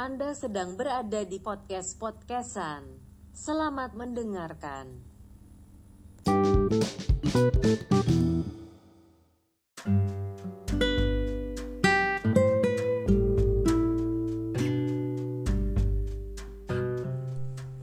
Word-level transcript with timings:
Anda 0.00 0.32
sedang 0.32 0.80
berada 0.80 1.28
di 1.28 1.36
podcast 1.44 2.00
podcastan. 2.00 2.88
Selamat 3.36 3.92
mendengarkan. 3.92 4.96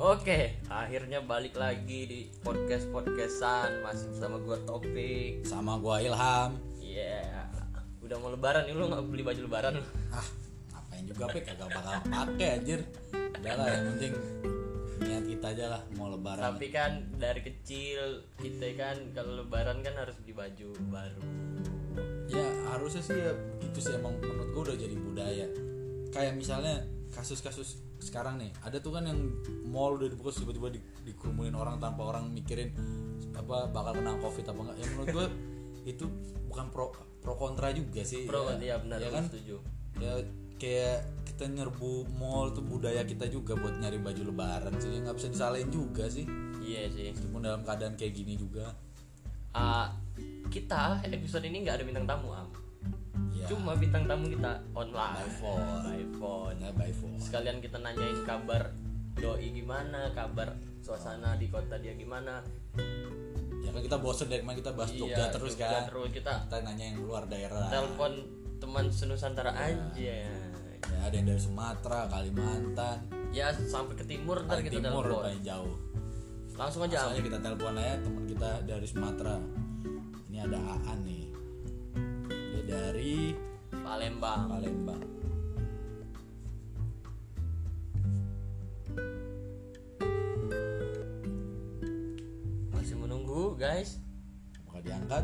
Oke, 0.01 0.57
akhirnya 0.73 1.21
balik 1.21 1.53
lagi 1.53 1.99
di 2.09 2.19
podcast 2.41 2.89
podcastan 2.89 3.85
masih 3.85 4.09
bersama 4.17 4.41
gua 4.41 4.57
Topik. 4.65 5.45
sama 5.45 5.77
gua 5.77 6.01
Ilham 6.01 6.57
Iya, 6.81 7.45
udah 8.01 8.17
mau 8.17 8.33
lebaran 8.33 8.65
nih 8.65 8.73
lu 8.73 8.89
nggak 8.89 9.05
beli 9.05 9.21
baju 9.21 9.41
lebaran 9.45 9.73
ah 10.15 10.27
juga 11.07 11.23
pek 11.31 11.43
kagak 11.47 11.69
bakal 11.71 11.93
pakai 12.03 12.47
anjir. 12.59 12.79
Udah 13.39 13.53
lah 13.55 13.67
yang 13.71 13.85
penting 13.95 14.13
niat 14.97 15.25
kita 15.29 15.45
aja 15.53 15.65
lah 15.77 15.81
mau 15.95 16.09
lebaran. 16.09 16.41
Tapi 16.41 16.67
kan 16.73 16.91
dari 17.15 17.41
kecil 17.45 18.25
kita 18.41 18.67
kan 18.75 18.97
kalau 19.13 19.45
lebaran 19.45 19.79
kan 19.85 19.93
harus 19.95 20.15
beli 20.21 20.33
baju 20.35 20.69
baru. 20.91 21.21
ya 22.29 22.45
harusnya 22.69 23.01
sih 23.01 23.17
ya 23.17 23.33
gitu 23.57 23.79
sih 23.81 23.97
emang 23.97 24.21
menurut 24.21 24.49
gua 24.53 24.61
udah 24.69 24.77
jadi 24.77 24.95
budaya. 24.99 25.47
Kayak 26.13 26.33
misalnya 26.37 26.85
kasus-kasus 27.13 27.81
sekarang 27.97 28.37
nih 28.37 28.53
ada 28.61 28.77
tuh 28.77 28.93
kan 28.93 29.09
yang 29.09 29.17
mall 29.65 29.97
udah 29.97 30.05
dibuka 30.05 30.29
tiba-tiba 30.29 30.69
di, 30.69 30.79
dikerumunin 31.01 31.57
orang 31.57 31.81
tanpa 31.81 32.05
orang 32.05 32.29
mikirin 32.29 32.69
apa 33.33 33.69
bakal 33.73 33.97
kena 33.97 34.13
covid 34.21 34.45
apa 34.45 34.59
enggak. 34.59 34.77
Yang 34.81 34.89
menurut 34.93 35.07
gua 35.13 35.27
itu 35.87 36.05
bukan 36.51 36.65
pro 36.69 36.85
pro 37.23 37.33
kontra 37.39 37.71
juga 37.71 38.03
sih 38.03 38.27
Pro 38.27 38.43
ya, 38.51 38.59
iya 38.59 38.75
benar, 38.79 38.97
ya 38.99 39.09
kan? 39.09 39.23
setuju. 39.31 39.55
ya 39.97 40.13
kayak 40.57 40.99
kita 41.23 41.45
nyerbu 41.47 41.89
mall 42.13 42.49
tuh 42.49 42.61
budaya 42.61 43.01
kita 43.01 43.25
juga 43.25 43.53
buat 43.53 43.77
nyari 43.77 43.97
baju 43.97 44.21
lebaran 44.25 44.73
sih 44.75 44.89
nggak 44.91 45.13
bisa 45.13 45.27
disalahin 45.29 45.69
juga 45.69 46.05
sih 46.07 46.25
Iya 46.59 46.89
sih. 46.89 47.13
meskipun 47.13 47.39
dalam 47.39 47.61
keadaan 47.61 47.93
kayak 47.93 48.13
gini 48.13 48.35
juga 48.35 48.73
Ah, 49.49 49.89
kita 50.45 51.01
episode 51.03 51.41
ini 51.43 51.61
nggak 51.61 51.77
ada 51.77 51.83
bintang 51.83 52.05
tamu 52.05 52.29
am. 52.29 52.45
ya 53.31 53.45
Cuma 53.47 53.73
bintang 53.73 54.05
tamu 54.05 54.27
kita 54.27 54.61
online. 54.71 55.17
By 55.17 55.29
phone. 55.31 55.65
By 55.83 56.03
phone. 56.13 56.55
ya 56.57 56.69
by 56.71 56.91
phone 56.91 57.17
sekalian 57.17 57.57
kita 57.57 57.77
nanyain 57.77 58.21
kabar 58.21 58.69
doi 59.13 59.49
gimana 59.49 60.09
kabar 60.11 60.53
suasana 60.77 61.33
di 61.35 61.47
kota 61.47 61.73
dia 61.75 61.93
gimana 61.93 62.45
ya 63.59 63.69
kan 63.71 63.81
kita 63.81 63.97
bosen 63.97 64.27
dari 64.27 64.39
kemarin 64.39 64.61
kita 64.61 64.71
bahas 64.71 64.91
Jogja 64.91 65.25
terus 65.27 65.53
Jogja 65.53 65.67
kan 65.67 65.83
terus 65.89 66.09
kita 66.11 66.33
kita 66.43 66.57
nanya 66.61 66.85
yang 66.85 66.97
luar 67.01 67.25
daerah 67.25 67.65
telepon 67.67 68.13
teman 68.57 68.85
senusantara 68.87 69.51
aja 69.51 70.17
ya 70.85 70.99
ada 71.09 71.15
yang 71.15 71.27
dari 71.27 71.41
Sumatera 71.41 71.99
Kalimantan. 72.11 72.97
Ya 73.33 73.51
sampai 73.53 73.95
ke 73.97 74.05
timur 74.07 74.41
ntar 74.45 74.59
paling 74.59 74.65
kita 74.69 74.77
timur 74.87 75.03
telepon. 75.03 75.23
paling 75.25 75.43
jauh. 75.43 75.75
Langsung 76.57 76.81
aja 76.89 76.95
Am. 76.97 77.03
Soalnya 77.13 77.23
kita 77.29 77.39
telepon 77.43 77.73
aja 77.77 77.95
teman 78.01 78.23
kita 78.25 78.51
dari 78.65 78.87
Sumatera. 78.89 79.35
Ini 80.27 80.37
ada 80.41 80.59
Aan 80.89 80.99
nih. 81.05 81.25
Dia 82.29 82.63
dari 82.65 83.37
Palembang. 83.69 84.49
Palembang. 84.49 85.03
Masih 92.73 92.95
menunggu 92.97 93.53
guys. 93.53 94.01
Bakal 94.65 94.81
diangkat 94.81 95.23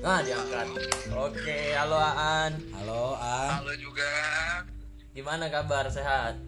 nah 0.00 0.24
diangkat 0.24 0.66
oke 1.12 1.58
halo 1.76 1.98
Aan 1.98 2.52
halo 2.72 3.04
Aan 3.14 3.60
Halo 3.60 3.72
juga. 3.76 4.08
gimana 5.12 5.46
kabar 5.46 5.88
sehat 5.88 6.40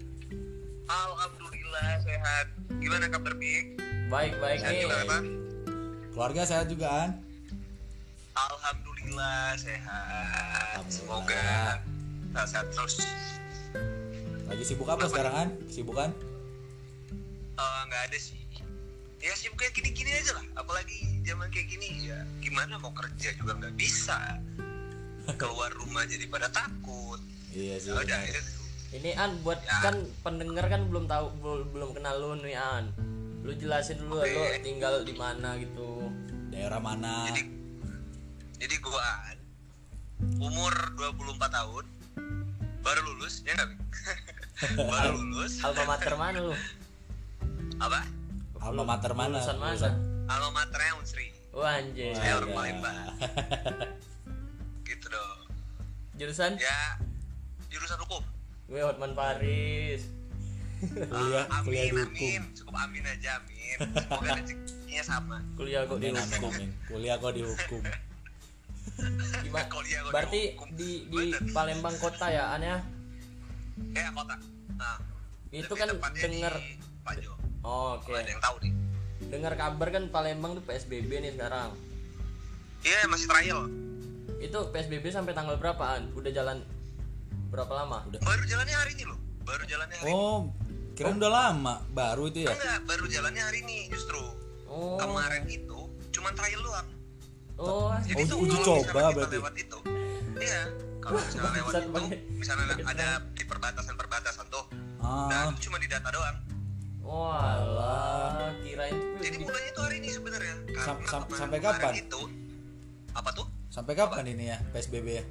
Alhamdulillah 0.83 2.05
sehat. 2.05 2.47
Gimana 2.77 3.09
kabar 3.09 3.33
Bik? 3.35 3.81
baik 4.09 4.37
baik 4.39 4.61
Sehat 4.61 4.73
nih 4.73 4.83
juga 4.83 4.99
kan? 5.07 5.25
keluarga 6.13 6.43
sehat 6.45 6.67
juga 6.69 6.89
Aan 6.91 7.11
Alhamdulillah 8.33 9.53
sehat. 9.55 10.81
Alhamdulillah. 10.81 10.89
Semoga 10.89 11.45
sehat 12.49 12.67
terus. 12.73 12.97
Lagi 14.49 14.65
sibuk 14.65 14.89
apa 14.89 15.05
sekarang 15.05 15.35
An? 15.37 15.49
Kesibukan? 15.69 16.09
Eh, 17.53 17.81
nggak 17.85 18.03
ada 18.09 18.17
sih. 18.19 18.41
Ya 19.23 19.33
sibuk 19.39 19.55
kayak 19.57 19.73
gini-gini 19.73 20.11
aja 20.13 20.35
lah. 20.35 20.45
Apalagi 20.59 21.23
zaman 21.23 21.47
kayak 21.49 21.71
gini 21.71 22.11
ya. 22.11 22.19
Gimana 22.43 22.75
mau 22.77 22.91
kerja 22.91 23.31
juga 23.39 23.55
nggak 23.55 23.75
bisa. 23.79 24.19
Keluar 25.39 25.71
rumah 25.79 26.03
jadi 26.05 26.27
pada 26.27 26.51
takut. 26.51 27.23
Iya 27.55 27.79
sih. 27.79 27.95
Ya 27.95 28.03
udah 28.03 28.21
itu. 28.27 28.41
Ini 28.93 29.11
An 29.17 29.39
buat 29.41 29.63
Ya. 29.63 29.79
kan 29.81 29.97
pendengar 30.21 30.67
kan 30.69 30.85
belum 30.85 31.07
tahu 31.07 31.31
belum, 31.39 31.61
belum 31.71 31.91
kenal 31.95 32.15
lu 32.19 32.35
nih 32.43 32.59
An. 32.59 32.91
Lu 33.47 33.55
jelasin 33.55 34.03
dulu 34.03 34.21
Oke. 34.21 34.29
lu 34.29 34.43
tinggal 34.61 35.07
di 35.07 35.15
mana 35.15 35.55
gitu. 35.57 36.11
Daerah 36.51 36.83
mana? 36.83 37.31
Jadi 37.31 37.47
jadi 38.59 38.75
gua 38.79 39.07
umur 40.39 40.71
24 40.99 41.39
tahun 41.51 41.85
baru 42.83 43.01
lulus 43.11 43.43
ya 43.43 43.59
nggak 43.59 43.71
baru 44.91 45.19
lulus 45.19 45.59
Alma 45.63 45.83
mater 45.87 46.15
mana 46.15 46.39
lu? 46.39 46.55
apa 47.83 48.07
Alma 48.63 48.83
mater 48.87 49.13
mana? 49.13 49.37
Lulusan 49.37 49.59
mana? 49.59 49.91
Alma 50.29 50.49
maternya 50.55 50.93
Unsri 50.97 51.29
Oh 51.53 51.61
anjir. 51.61 52.15
Saya 52.15 52.39
orang 52.39 52.49
Iya. 52.49 52.57
Palembang. 52.57 52.97
gitu 54.87 55.07
dong 55.09 55.39
Jurusan 56.15 56.53
ya 56.57 56.79
jurusan 57.67 57.99
hukum 58.01 58.23
gue 58.67 58.81
Hotman 58.81 59.13
Paris. 59.13 60.09
Kuliah, 60.83 61.45
Ah, 61.47 61.63
kuliah 61.63 61.85
amin 61.85 61.95
di 61.95 62.01
hukum. 62.01 62.11
amin 62.11 62.43
cukup 62.53 62.75
amin 62.77 63.03
aja 63.05 63.31
amin 63.39 63.77
semoga 63.87 64.31
rezekinya 64.41 65.03
sama 65.05 65.37
Kuliah 65.55 65.83
kok 65.85 65.97
di 65.97 66.07
Amin, 66.07 66.19
amin, 66.19 66.33
hukum. 66.37 66.53
amin. 66.53 66.71
Kuliah 66.85 67.17
kok 67.17 67.33
di 67.33 67.43
hukum. 67.43 67.83
Gimana? 69.45 69.67
Kuliah 69.69 70.01
kok 70.01 70.11
Berarti 70.11 70.41
hukum. 70.53 70.69
di 70.73 70.91
di 71.07 71.23
Bener. 71.31 71.41
Palembang 71.51 71.97
kota 71.97 72.27
ya 72.29 72.45
An 72.51 72.63
ya? 72.63 72.77
ya 73.91 74.11
kota 74.11 74.35
nah 74.75 74.97
Itu 75.51 75.73
kan 75.73 75.89
denger 76.13 76.55
di 76.57 76.71
Pajo 77.03 77.33
Oh, 77.63 77.95
Oke. 77.95 78.07
Kalau 78.09 78.19
ada 78.19 78.29
yang 78.29 78.43
tahu 78.43 78.57
nih 78.61 78.73
Dengar 79.25 79.55
kabar 79.55 79.89
kan 79.89 80.05
Palembang 80.09 80.59
tuh 80.59 80.65
PSBB 80.65 81.11
nih 81.21 81.33
sekarang. 81.33 81.71
iya 82.83 83.07
masih 83.07 83.27
trial 83.27 83.71
Itu 84.39 84.59
PSBB 84.69 85.09
sampai 85.09 85.31
tanggal 85.31 85.55
berapaan? 85.55 86.11
Udah 86.13 86.29
jalan 86.29 86.67
berapa 87.49 87.71
lama? 87.71 88.03
baru 88.19 88.43
jalannya 88.43 88.75
hari 88.75 88.93
ini 88.95 89.05
loh 89.05 89.19
baru 89.43 89.63
jalannya 89.63 89.95
hari 89.95 90.09
ini 90.09 90.17
Oh, 90.17 90.49
kirain 90.93 91.17
udah 91.17 91.31
lama. 91.31 91.75
Baru 91.89 92.27
itu 92.27 92.43
ya? 92.43 92.51
enggak 92.51 92.79
baru 92.85 93.05
jalannya 93.07 93.43
hari 93.43 93.59
ini 93.61 93.79
justru 93.89 94.19
Oh. 94.65 94.97
kemarin 94.97 95.45
itu 95.47 95.81
cuman 96.11 96.33
trial 96.33 96.61
doang 96.61 96.89
Oh. 97.55 97.93
Jadi 98.03 98.19
Oh, 98.19 98.27
tuh 98.27 98.39
uji 98.41 98.57
coba 98.59 99.13
berarti? 99.13 99.37
lewat 99.37 99.55
itu, 99.55 99.79
iya. 100.41 100.61
Kalau 100.99 101.21
misalnya 101.21 101.51
lewat 101.61 101.73
itu, 101.79 102.03
misalnya 102.33 102.65
ada 102.91 103.07
di 103.31 103.45
perbatasan-perbatasan 103.45 104.47
tuh, 104.49 104.65
Ah, 104.99 105.29
dan 105.29 105.53
itu 105.53 105.69
cuma 105.69 105.77
di 105.77 105.87
data 105.87 106.09
doang. 106.09 106.37
Walah, 107.03 108.55
kirain 108.59 108.95
Jadi 109.19 109.37
tuh 109.37 109.45
mulainya 109.45 109.71
tuh 109.73 109.83
hari 109.83 109.97
ini 109.99 110.09
sebenarnya. 110.09 110.55
Sam- 110.79 111.03
sam- 111.05 111.29
sampai 111.29 111.59
kapan? 111.59 111.93
Itu 111.97 112.21
apa 113.13 113.31
tuh? 113.31 113.47
sampai 113.69 113.93
kapan 113.95 114.29
ini 114.29 114.45
ya 114.47 114.59
PSBB 114.69 115.07
ya? 115.11 115.25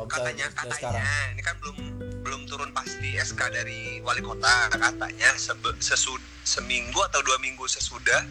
Katanya 0.00 0.44
ya 0.44 0.48
katanya 0.50 0.74
sekarang. 0.74 1.04
ini 1.30 1.42
kan 1.42 1.54
belum 1.58 1.76
belum 2.22 2.40
turun 2.46 2.72
pasti 2.72 3.14
SK 3.14 3.36
dari 3.50 3.80
wali 4.00 4.18
kota 4.18 4.48
katanya 4.70 5.28
sebe, 5.36 5.76
sesud, 5.78 6.16
seminggu 6.40 6.96
atau 7.04 7.20
dua 7.20 7.36
minggu 7.38 7.64
sesudah 7.66 8.24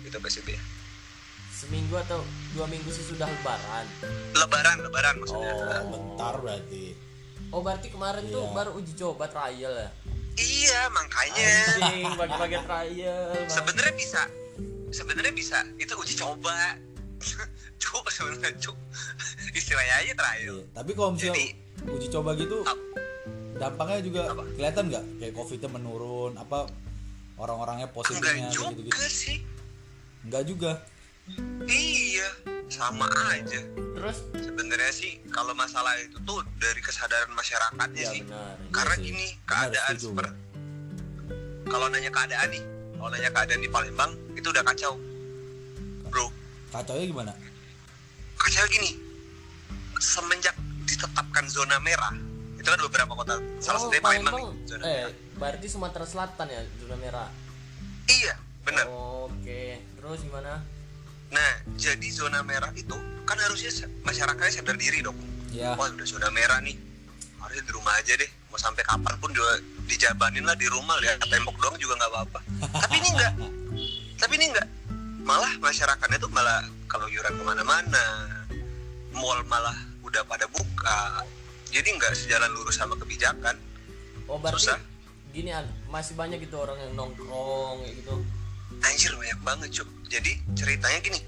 itu 0.00 0.16
PSBB. 0.16 0.56
seminggu 1.52 1.92
atau 1.94 2.24
dua 2.50 2.64
minggu 2.64 2.88
sesudah 2.88 3.28
lebaran. 3.28 3.84
Lebaran, 4.32 4.76
lebaran 4.80 5.14
maksudnya. 5.18 5.52
Oh, 5.52 5.84
bentar 5.86 6.34
berarti. 6.40 6.84
Oh 7.50 7.60
berarti 7.60 7.88
kemarin 7.90 8.24
tuh 8.26 8.40
Iya. 8.42 8.54
baru 8.54 8.70
uji 8.74 8.92
coba 8.94 9.28
trial 9.28 9.72
ya? 9.76 9.88
Iya, 10.40 10.80
makanya. 10.88 11.52
Bagi-bagi 12.16 12.58
trial. 12.62 13.28
Sebenarnya 13.46 13.94
bisa 13.94 14.22
sebenarnya 14.90 15.30
bisa 15.30 15.62
itu 15.76 15.94
uji 15.94 16.14
coba 16.16 16.74
cuk 17.78 18.04
sebenarnya 18.10 18.50
cuk 18.58 18.74
istilahnya 19.54 19.94
aja 20.00 20.12
trial 20.16 20.58
Iya. 20.58 20.74
Tapi 20.74 20.90
kalau 20.92 21.10
misalnya 21.14 21.36
Jadi- 21.36 21.54
uji 21.86 22.06
coba 22.10 22.30
gitu, 22.34 22.58
Ap- 22.62 22.86
dampaknya 23.54 24.00
juga 24.02 24.22
Apa? 24.28 24.42
kelihatan 24.50 24.84
nggak? 24.90 25.04
Kayak 25.16 25.32
covidnya 25.32 25.70
menurun, 25.70 26.32
apa 26.34 26.58
orang-orangnya 27.36 27.86
enggak 27.86 27.96
positifnya 27.96 28.50
juga 28.50 28.72
gitu-gitu? 28.74 28.98
sih 29.06 29.38
Enggak 30.20 30.42
juga. 30.44 30.72
Iya 31.64 32.28
sama 32.66 33.04
aja 33.28 33.60
Terus? 33.72 34.18
sebenarnya 34.34 34.90
sih 34.90 35.18
kalau 35.28 35.52
masalah 35.52 35.92
itu 35.98 36.16
tuh 36.20 36.40
dari 36.56 36.78
kesadaran 36.78 37.30
masyarakatnya 37.30 38.00
Ya 38.00 38.10
sih 38.10 38.20
benar. 38.22 38.54
karena 38.70 38.94
sih. 38.94 39.04
gini 39.04 39.26
keadaan 39.44 39.94
seperti 39.94 40.34
kalau 41.66 41.86
nanya 41.86 42.08
keadaan 42.08 42.48
nih 42.48 42.62
kalau 42.94 43.08
nanya 43.08 43.30
keadaan 43.30 43.60
di 43.60 43.68
Palembang 43.68 44.12
itu 44.32 44.46
udah 44.46 44.64
kacau 44.64 44.94
bro 46.04 46.26
Kacaunya 46.70 47.04
gimana? 47.04 47.32
kacau 48.36 48.64
gini 48.68 48.94
semenjak 49.98 50.54
ditetapkan 50.84 51.44
zona 51.46 51.76
merah 51.78 52.14
itu 52.54 52.64
kan 52.64 52.80
beberapa 52.82 53.12
kota 53.14 53.34
salah 53.58 53.78
oh, 53.78 53.88
satunya 53.88 54.00
Palembang 54.00 54.32
Palembang. 54.32 54.54
nih, 54.54 54.66
zona 54.66 54.82
Eh, 54.82 54.92
merah 55.02 55.12
berarti 55.34 55.66
Sumatera 55.66 56.04
Selatan 56.04 56.46
ya 56.46 56.60
zona 56.78 56.96
merah. 56.96 57.28
iya 58.06 58.34
benar 58.60 58.84
Oke, 58.86 59.62
terus 59.94 60.20
gimana? 60.20 60.60
Nah 61.30 61.50
jadi 61.78 62.08
zona 62.10 62.42
merah 62.42 62.70
itu 62.74 62.94
kan 63.22 63.38
harusnya 63.38 63.70
masyarakatnya 64.02 64.52
sadar 64.62 64.74
diri 64.74 65.00
dong. 65.00 65.14
Ya 65.54 65.74
wah 65.78 65.86
udah 65.86 66.06
zona 66.06 66.28
merah 66.34 66.58
nih. 66.58 66.74
Harusnya 67.38 67.64
di 67.66 67.72
rumah 67.74 67.94
aja 67.94 68.14
deh. 68.18 68.30
Mau 68.50 68.58
sampai 68.58 68.82
kapan 68.82 69.14
pun 69.22 69.30
juga 69.30 69.62
dijabanin 69.86 70.42
lah 70.42 70.58
di 70.58 70.66
rumah. 70.66 70.98
Lihat 70.98 71.22
tembok 71.30 71.54
doang 71.62 71.78
juga 71.78 71.94
nggak 72.02 72.10
apa-apa. 72.10 72.38
Tapi 72.82 72.94
ini 72.98 73.08
enggak 73.14 73.32
tapi 74.20 74.36
ini 74.36 74.52
enggak 74.52 74.68
malah 75.24 75.48
masyarakatnya 75.64 76.20
tuh 76.20 76.28
malah 76.28 76.60
kalau 76.84 77.08
yuran 77.08 77.32
ke 77.32 77.40
mana-mana 77.40 78.04
mall 79.16 79.40
malah 79.48 79.72
udah 80.04 80.20
pada 80.28 80.44
buka. 80.50 81.24
Jadi 81.70 81.88
nggak 81.96 82.12
sejalan 82.12 82.50
lurus 82.52 82.76
sama 82.76 82.98
kebijakan. 83.00 83.56
Oh, 84.28 84.36
berarti 84.36 84.68
Susah. 84.68 84.78
gini 85.30 85.54
An, 85.54 85.66
masih 85.88 86.18
banyak 86.18 86.42
gitu 86.42 86.58
orang 86.58 86.74
yang 86.82 86.92
nongkrong 86.98 87.86
kayak 87.86 87.94
gitu. 88.02 88.14
anjir 88.80 89.12
banyak 89.14 89.40
banget 89.46 89.68
cuk 89.80 89.88
jadi 90.10 90.32
ceritanya 90.58 90.98
gini. 91.00 91.20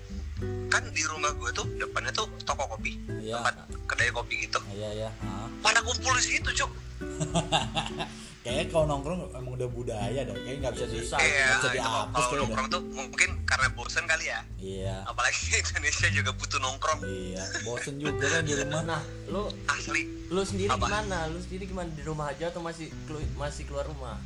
Kan 0.67 0.83
di 0.91 1.07
rumah 1.07 1.31
gue 1.39 1.51
tuh 1.55 1.67
depannya 1.79 2.11
tuh 2.11 2.27
toko 2.43 2.67
kopi. 2.67 2.99
Iya. 3.23 3.39
tempat 3.39 3.55
kedai 3.87 4.11
kopi 4.11 4.35
gitu. 4.43 4.59
Iya 4.75 5.07
ya 5.07 5.11
ah. 5.23 5.47
pada 5.63 5.79
kumpul 5.87 6.13
di 6.19 6.25
situ 6.35 6.51
cuk. 6.51 6.71
Kayaknya 8.43 8.75
kalau 8.75 8.91
nongkrong 8.91 9.31
emang 9.39 9.55
udah 9.55 9.69
budaya 9.71 10.21
dah. 10.27 10.35
Kayaknya 10.35 10.59
nggak 10.67 10.73
bisa 10.75 10.87
di 10.91 10.99
Iya, 10.99 11.07
bisa 11.07 11.55
itu 11.55 11.69
dihapus 11.79 12.25
kalau 12.27 12.41
nongkrong 12.43 12.69
tuh 12.75 12.83
mungkin 12.91 13.31
karena 13.47 13.67
bosen 13.71 14.05
kali 14.11 14.25
ya. 14.27 14.41
Iya. 14.59 14.97
Apalagi 15.07 15.43
Indonesia 15.63 16.09
juga 16.11 16.31
butuh 16.35 16.59
nongkrong. 16.59 17.01
Iya 17.07 17.43
bosen 17.63 17.95
juga 18.03 18.27
kan 18.27 18.43
di 18.43 18.55
rumah. 18.59 18.83
Nah, 18.83 19.03
lu 19.31 19.47
asli. 19.71 20.03
lu 20.27 20.43
sendiri 20.43 20.75
Apa? 20.75 20.91
gimana? 20.91 21.31
Lu 21.31 21.39
sendiri 21.39 21.71
gimana? 21.71 21.87
Di 21.95 22.03
rumah 22.03 22.35
aja 22.35 22.51
atau 22.51 22.59
masih 22.59 22.91
masih 23.39 23.63
keluar 23.63 23.87
rumah? 23.87 24.19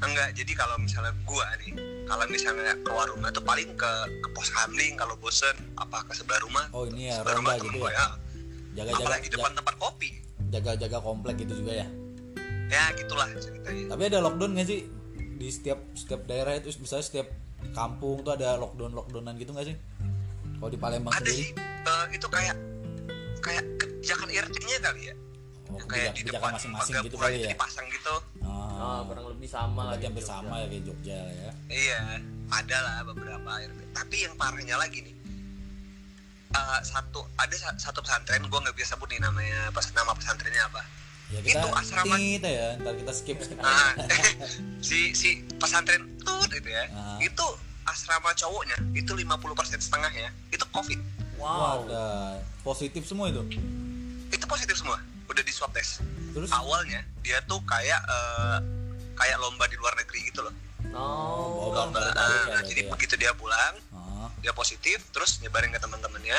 Enggak 0.00 0.28
jadi 0.32 0.52
kalau 0.56 0.76
misalnya 0.80 1.12
gua 1.28 1.46
nih 1.60 1.72
kalau 2.10 2.24
misalnya 2.26 2.74
keluar 2.82 3.06
rumah 3.06 3.30
tuh 3.30 3.44
paling 3.46 3.70
ke 3.78 3.92
ke 4.18 4.28
pos 4.34 4.50
kamling 4.50 4.98
kalau 4.98 5.14
bosen 5.22 5.54
apa 5.78 6.02
ke 6.10 6.12
sebelah 6.18 6.42
rumah? 6.42 6.66
Oh 6.74 6.82
ini 6.90 7.06
ya 7.06 7.22
sebelah 7.22 7.38
temen 7.38 7.70
gitu 7.70 7.78
gua 7.78 7.90
ya? 7.94 7.94
ya. 7.94 8.06
Jaga-jaga 8.70 9.02
apalagi 9.06 9.28
depan 9.30 9.52
tempat 9.54 9.74
kopi. 9.78 10.10
Jaga-jaga 10.50 10.98
komplek 10.98 11.34
gitu 11.46 11.54
juga 11.62 11.72
ya? 11.86 11.86
Ya 12.66 12.84
gitulah 12.98 13.30
ceritanya. 13.38 13.94
Tapi 13.94 14.02
ada 14.10 14.18
lockdown 14.26 14.50
nggak 14.58 14.66
sih? 14.66 14.80
Di 15.38 15.48
setiap 15.54 15.78
setiap 15.94 16.26
daerah 16.26 16.58
itu 16.58 16.74
misalnya 16.82 17.06
setiap 17.06 17.28
kampung 17.70 18.26
tuh 18.26 18.34
ada 18.34 18.58
lockdown 18.58 18.90
lockdownan 18.90 19.38
gitu 19.38 19.54
nggak 19.54 19.70
sih? 19.70 19.76
Kalau 20.58 20.70
di 20.70 20.78
Palembang 20.82 21.14
ada 21.14 21.22
sendiri? 21.22 21.46
sih. 21.46 21.48
Eh, 21.56 22.04
itu 22.18 22.26
kayak 22.26 22.56
kayak 23.40 23.64
kebijakan 23.78 24.28
RT-nya 24.34 24.78
kali 24.82 25.02
ya 25.08 25.14
oh, 25.72 25.80
kayak 25.86 26.12
di 26.12 26.22
depan 26.24 26.50
masing-masing 26.52 26.94
gitu 27.00 27.16
kali 27.16 27.34
itu 27.34 27.44
ya 27.44 27.50
dipasang 27.50 27.86
gitu 27.88 28.14
Ah, 28.40 28.50
ah 28.78 29.00
kurang 29.04 29.26
lebih 29.28 29.46
sama 29.46 29.80
lah 29.84 29.94
hampir 29.94 30.22
sama 30.22 30.54
ya 30.56 30.66
kayak 30.66 30.84
Jogja 30.84 31.16
lah 31.18 31.34
ya 31.34 31.50
Iya, 31.68 32.00
ada 32.50 32.76
lah 32.78 32.96
beberapa 33.06 33.50
RT. 33.60 33.80
Tapi 33.92 34.16
yang 34.20 34.34
parahnya 34.34 34.74
lagi 34.74 34.98
nih, 35.00 35.14
eh, 36.50 36.80
satu 36.82 37.20
ada 37.36 37.54
sa- 37.54 37.78
satu 37.78 38.00
pesantren, 38.00 38.42
gue 38.42 38.58
nggak 38.58 38.74
bisa 38.74 38.92
sebut 38.92 39.06
nih 39.08 39.20
namanya, 39.20 39.70
pas 39.70 39.86
nama 39.90 40.12
pesantrennya 40.12 40.64
apa. 40.64 40.82
ya 41.30 41.38
kita 41.40 41.62
Itu 41.62 41.68
asrama- 41.72 42.18
kita 42.18 42.48
ya 42.50 42.66
ntar 42.76 42.94
kita 42.96 43.12
skip 43.12 43.38
skip 43.38 43.54
Nah, 43.62 43.94
si 44.82 45.14
si 45.14 45.28
pesantren 45.54 46.02
tut 46.18 46.50
itu 46.50 46.68
ya, 46.68 46.90
Ah. 46.90 47.18
itu 47.18 47.46
asrama 47.84 48.34
cowoknya 48.34 48.74
itu 48.92 49.12
50% 49.12 49.30
setengahnya 49.78 50.34
itu 50.48 50.64
covid, 50.68 50.98
Wow. 51.36 51.86
Wadah, 51.86 52.34
positif 52.60 53.02
semua 53.04 53.30
itu 53.30 53.40
itu 54.28 54.44
positif 54.44 54.74
semua, 54.76 54.98
udah 55.30 55.40
di 55.40 55.50
swab 55.50 55.70
test. 55.70 56.02
terus 56.30 56.50
Awalnya 56.50 57.00
dia 57.20 57.38
tuh 57.42 57.62
kayak 57.62 58.00
eh, 58.00 58.58
kayak 59.14 59.36
lomba 59.38 59.64
di 59.64 59.74
luar 59.74 59.94
negeri 59.94 60.26
gitu 60.26 60.42
loh. 60.42 60.54
Oh, 60.90 61.70
Lomba. 61.70 62.00
ya 62.00 62.10
Nah, 62.10 62.44
berarti 62.50 62.68
jadi 62.68 62.82
ya. 62.82 62.90
begitu 62.90 63.14
dia 63.14 63.30
pulang, 63.32 63.74
ah, 63.90 64.26
dia 64.38 64.50
positif 64.50 64.98
terus 65.10 65.38
nyebarin 65.38 65.70
ke 65.70 65.78
teman-temannya 65.78 66.34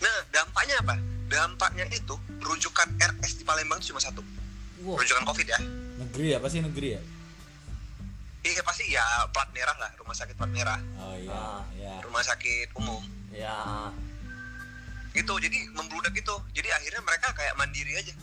nah 0.00 0.16
dampaknya 0.30 0.80
apa 0.80 0.96
dampaknya 1.28 1.84
itu 1.90 2.12
rujukan 2.40 2.88
RS 2.96 3.36
di 3.36 3.44
Palembang 3.44 3.78
itu 3.78 3.92
cuma 3.92 4.00
satu 4.00 4.24
Wow. 4.80 4.96
rujukan 4.96 5.28
COVID 5.28 5.44
ya 5.44 5.60
negeri 6.00 6.28
apa 6.32 6.48
sih 6.48 6.58
negeri 6.58 6.88
ya 6.90 7.00
iya 8.42 8.64
pasti 8.64 8.88
ya 8.88 9.04
plat 9.28 9.52
merah 9.52 9.76
lah 9.76 9.92
rumah 9.94 10.16
sakit 10.16 10.32
plat 10.34 10.48
merah 10.48 10.80
oh 10.96 11.12
iya 11.14 11.28
Ah. 11.30 11.60
iya 11.70 12.00
rumah 12.00 12.24
sakit 12.24 12.72
umum 12.74 13.04
Ya. 13.30 13.92
Gitu 15.12 15.32
jadi 15.36 15.58
membludak 15.70 16.12
gitu 16.12 16.34
jadi 16.50 16.68
akhirnya 16.72 17.02
mereka 17.02 17.28
kayak 17.32 17.54
mandiri 17.54 17.94
aja 17.94 18.14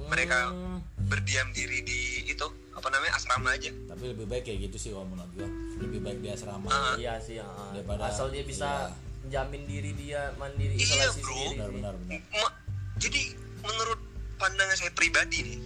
Mereka- 0.00 0.48
Hmm, 0.48 0.78
berdiam 1.04 1.50
diri 1.50 1.82
di 1.82 2.00
itu 2.24 2.46
apa 2.70 2.88
namanya 2.88 3.12
asrama 3.12 3.50
aja 3.50 3.68
tapi 3.88 4.04
lebih 4.08 4.24
baik 4.24 4.44
kayak 4.44 4.58
gitu 4.64 4.76
sih 4.78 4.90
kalau 4.90 5.04
menurut 5.06 5.32
gua 5.34 5.48
lebih 5.78 6.00
baik 6.00 6.18
di 6.20 6.28
asrama 6.30 6.66
Ah. 6.66 6.94
iya 6.94 7.18
sih. 7.18 7.36
ah. 7.36 7.72
Daripada- 7.72 8.06
Asal 8.06 8.30
dia 8.30 8.40
bisa 8.42 8.94
jamin 9.26 9.62
diri 9.64 9.90
dia 9.92 10.32
mandiri 10.34 10.74
Iya, 10.74 11.10
isolasi 11.10 11.18
bro. 11.18 11.34
sendiri. 11.34 11.48
benar 11.50 11.66
sih. 11.66 11.74
benar 11.74 11.94
benar 11.98 12.18
Ma- 12.38 12.56
jadi 12.96 13.22
menurut 13.60 14.00
pandangan 14.36 14.76
saya 14.76 14.92
pribadi 14.92 15.38
nih 15.44 15.58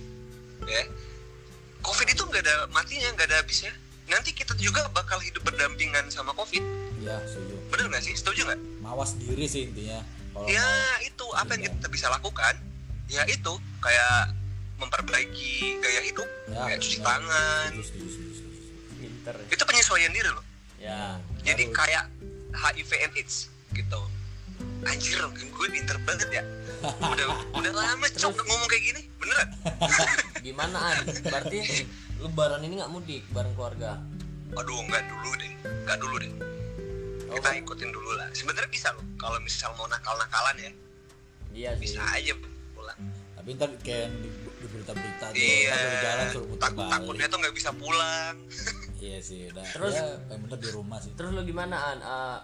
ya 0.65 0.83
COVID 1.81 2.09
itu 2.09 2.23
nggak 2.25 2.43
ada 2.43 2.57
matinya 2.69 3.09
nggak 3.13 3.27
ada 3.27 3.37
habisnya 3.39 3.73
nanti 4.05 4.31
kita 4.31 4.55
juga 4.57 4.87
bakal 4.91 5.19
hidup 5.19 5.43
berdampingan 5.43 6.09
sama 6.09 6.33
COVID 6.33 6.63
ya 7.01 7.19
setuju 7.23 7.55
bener 7.69 7.87
nggak 7.89 8.03
sih 8.03 8.15
setuju 8.15 8.41
nggak 8.45 8.61
mawas 8.81 9.13
diri 9.15 9.45
sih 9.45 9.67
intinya 9.67 10.01
kalau 10.33 10.49
ya 10.49 10.65
mau 10.65 11.01
itu 11.05 11.27
apa 11.37 11.51
yang 11.55 11.63
kita 11.71 11.89
bisa 11.89 12.07
lakukan 12.09 12.55
ya 13.07 13.23
itu 13.29 13.53
kayak 13.79 14.33
memperbaiki 14.77 15.79
gaya 15.79 16.01
hidup 16.03 16.29
ya, 16.49 16.61
kayak 16.67 16.79
cuci 16.81 16.99
benar. 16.99 17.07
tangan. 17.15 17.71
Pinter. 18.99 19.35
ya. 19.39 19.47
itu 19.51 19.63
penyesuaian 19.63 20.13
diri 20.13 20.31
loh 20.31 20.45
Ya. 20.83 21.15
jadi 21.47 21.71
Harus. 21.71 21.77
kayak 21.79 22.05
HIV 22.53 22.91
and 22.99 23.13
AIDS 23.15 23.37
gitu 23.71 24.01
anjir 24.83 25.15
gue 25.23 25.67
pinter 25.71 25.95
banget 26.03 26.43
ya 26.43 26.45
udah 26.99 27.27
udah 27.63 27.73
lama 27.73 28.07
cok 28.11 28.35
ngomong 28.35 28.67
kayak 28.67 28.85
gini 28.91 29.01
beneran 29.17 29.49
Gimana 30.43 30.75
An? 30.91 31.07
Berarti 31.23 31.87
lebaran 32.23 32.67
ini 32.67 32.83
nggak 32.83 32.91
mudik 32.91 33.23
bareng 33.31 33.55
keluarga? 33.55 34.03
aduh 34.53 34.79
nggak 34.85 35.07
dulu 35.07 35.31
deh 35.39 35.53
nggak 35.87 35.99
dulu 36.03 36.15
deh 36.19 36.33
Oh, 37.33 37.37
kita 37.41 37.49
ikutin 37.65 37.91
dulu 37.91 38.11
lah. 38.21 38.29
Sebenarnya 38.37 38.69
bisa 38.69 38.93
loh 38.93 39.05
kalau 39.17 39.41
misal 39.41 39.73
mau 39.81 39.89
nakal 39.89 40.13
nakalan 40.21 40.57
ya. 40.61 40.73
Iya 41.53 41.71
sih. 41.77 41.89
bisa 41.89 42.01
aja 42.05 42.33
pulang. 42.77 43.01
Tapi 43.37 43.49
ntar 43.57 43.71
kayak 43.81 44.09
di, 44.21 44.29
di 44.31 44.67
berita-berita 44.69 45.27
tuh 45.33 45.41
iya. 45.41 45.77
jalan 46.01 46.27
suruh 46.33 46.49
putar 46.49 46.69
takut 46.69 46.85
balik. 46.85 46.93
takutnya 46.93 47.27
tuh 47.29 47.39
nggak 47.41 47.55
bisa 47.57 47.71
pulang. 47.77 48.37
Iya 49.03 49.19
sih 49.19 49.51
udah. 49.51 49.67
Terus- 49.67 49.99
ya, 49.99 50.15
yang 50.31 50.41
bener 50.47 50.59
di 50.63 50.71
rumah 50.71 50.99
sih. 51.03 51.11
Terus 51.19 51.35
lu 51.35 51.43
gimana 51.43 51.75
An? 51.75 51.99
Eh, 51.99 52.39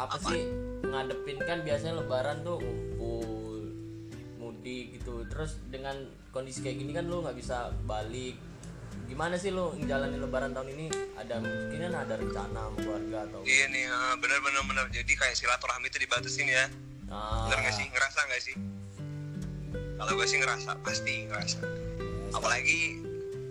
apa, 0.00 0.16
sih 0.16 0.48
ngadepin? 0.80 1.36
Kan 1.44 1.60
biasanya 1.60 2.00
lebaran 2.00 2.40
tuh 2.40 2.56
ngumpul 2.56 3.68
mudik 4.40 4.96
gitu. 4.96 5.28
Terus 5.28 5.60
dengan 5.68 6.08
kondisi 6.32 6.64
kayak 6.64 6.80
gini 6.80 6.96
kan 6.96 7.04
lu 7.04 7.20
nggak 7.20 7.36
bisa 7.36 7.68
balik. 7.84 8.40
Gimana 9.04 9.36
sih 9.36 9.52
lu 9.52 9.76
ngejalanin 9.76 10.18
lebaran 10.18 10.50
tahun 10.56 10.68
ini? 10.74 10.86
Ada 11.20 11.38
mungkin 11.38 11.78
kan 11.78 11.92
ada 11.94 12.14
rencana 12.16 12.58
sama 12.66 12.76
keluarga 12.80 13.18
atau 13.28 13.40
iya 13.44 13.64
nih 13.68 13.84
ah, 13.86 14.14
bener 14.16 14.38
bener 14.40 14.62
bener. 14.64 14.84
Jadi 14.90 15.12
kayak 15.12 15.36
silaturahmi 15.36 15.86
itu 15.92 15.98
dibatasin 16.00 16.48
ya. 16.48 16.66
Ah, 17.12 17.46
bener 17.46 17.58
nggak 17.68 17.74
sih? 17.76 17.86
Ngerasa 17.92 18.18
nggak 18.26 18.42
sih? 18.42 18.54
Kalau 19.94 20.10
gue 20.18 20.26
sih 20.26 20.38
ngerasa 20.40 20.70
pasti 20.82 21.14
ngerasa. 21.28 21.58
Apalagi 22.34 22.98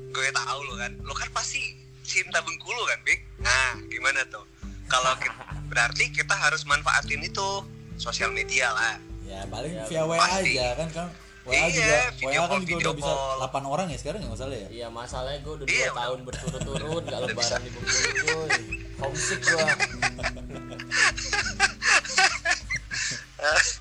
gue 0.10 0.27
tahu 0.33 0.60
lo 0.67 0.74
kan. 0.75 0.91
Lo 1.05 1.13
kan 1.15 1.29
pasti 1.31 1.62
cinta 2.03 2.43
Bengkulu 2.43 2.83
kan 2.89 3.00
Bik? 3.07 3.22
Nah 3.39 3.79
gimana 3.88 4.25
tuh? 4.27 4.43
Kalau 4.91 5.15
kita, 5.22 5.43
berarti 5.72 6.12
kita 6.12 6.36
harus 6.36 6.67
manfaatin 6.67 7.24
itu 7.24 7.63
sosial 7.95 8.33
media 8.33 8.74
lah. 8.74 8.98
Ya 9.24 9.48
paling 9.48 9.72
Ya, 9.72 9.86
via 9.88 10.03
WA 10.03 10.19
aja 10.19 10.67
kan 10.75 10.89
kan 10.91 11.07
WA 11.43 11.51
Iya, 11.53 11.67
juga 11.75 11.97
video 12.15 12.39
WA 12.39 12.47
kan 12.47 12.47
call, 12.47 12.62
juga 12.63 12.71
video 12.71 12.88
udah 12.88 12.95
bisa 12.95 13.13
call. 13.13 13.51
8 13.51 13.73
orang 13.73 13.88
ya 13.91 13.97
sekarang 14.00 14.19
ya 14.23 14.27
nggak 14.31 14.39
salah 14.39 14.55
ya? 14.55 14.67
Iya 14.71 14.88
masalahnya 14.88 15.39
gue 15.43 15.53
udah 15.59 15.65
Iya, 15.67 15.88
dua 15.91 16.00
tahun 16.00 16.19
berturut-turut 16.23 17.03
gak 17.03 17.19
lebaran 17.27 17.59
di 17.59 17.69
Bengkulu 17.75 18.09
cuy. 18.15 18.50
Homesick 19.03 19.39
gue 19.43 19.59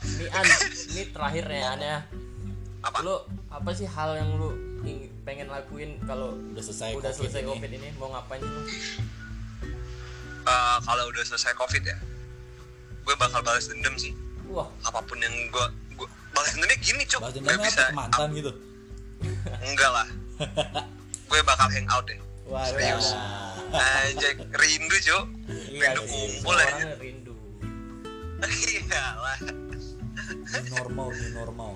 Ini 0.03 0.27
An, 0.35 0.45
ini 0.91 1.03
terakhir 1.15 1.45
ya 1.47 1.63
An 1.71 1.81
ya. 1.81 1.99
Apa? 2.83 2.99
Lu 3.07 3.15
apa 3.47 3.71
sih 3.71 3.87
hal 3.87 4.19
yang 4.19 4.35
lu 4.35 4.51
pengen 5.23 5.47
lakuin 5.47 6.03
kalau 6.03 6.35
udah 6.35 6.59
selesai 6.59 6.99
udah 6.99 7.15
COVID 7.15 7.31
selesai 7.31 7.41
ini. 7.47 7.51
covid 7.55 7.71
ini? 7.71 7.89
Mau 7.95 8.11
ngapain 8.11 8.43
sih 8.43 8.51
lu? 8.51 8.61
Eh, 10.43 10.77
kalau 10.83 11.05
udah 11.15 11.23
selesai 11.23 11.55
covid 11.55 11.85
ya 11.87 11.95
gue 13.03 13.15
bakal 13.19 13.43
balas 13.43 13.67
dendam 13.67 13.95
sih. 13.99 14.15
Wah. 14.47 14.67
Apa 14.87 15.03
pun 15.03 15.19
yang 15.19 15.35
gue 15.51 15.67
balas 16.33 16.51
dendamnya 16.57 16.79
gini 16.81 17.03
cok 17.07 17.21
Balas 17.21 17.35
dendamnya 17.37 17.69
bisa 17.69 17.83
apa? 17.83 17.89
Ke 17.89 17.97
mantan 17.97 18.29
gitu? 18.37 18.51
Enggak 19.63 19.91
lah. 19.93 20.09
Gue 21.31 21.41
bakal 21.47 21.69
hang 21.73 21.87
out 21.89 22.05
deh. 22.05 22.19
Wadah. 22.49 22.69
Serius. 22.75 23.07
Anjay, 23.73 24.33
rindu 24.37 24.97
cok 25.01 25.25
iya 25.73 25.97
rindu 25.97 26.03
kumpul 26.05 26.57
aja 26.61 26.93
rindu. 27.01 27.33
Iyalah 28.43 29.39
normal 30.77 31.09
new 31.17 31.31
normal. 31.33 31.73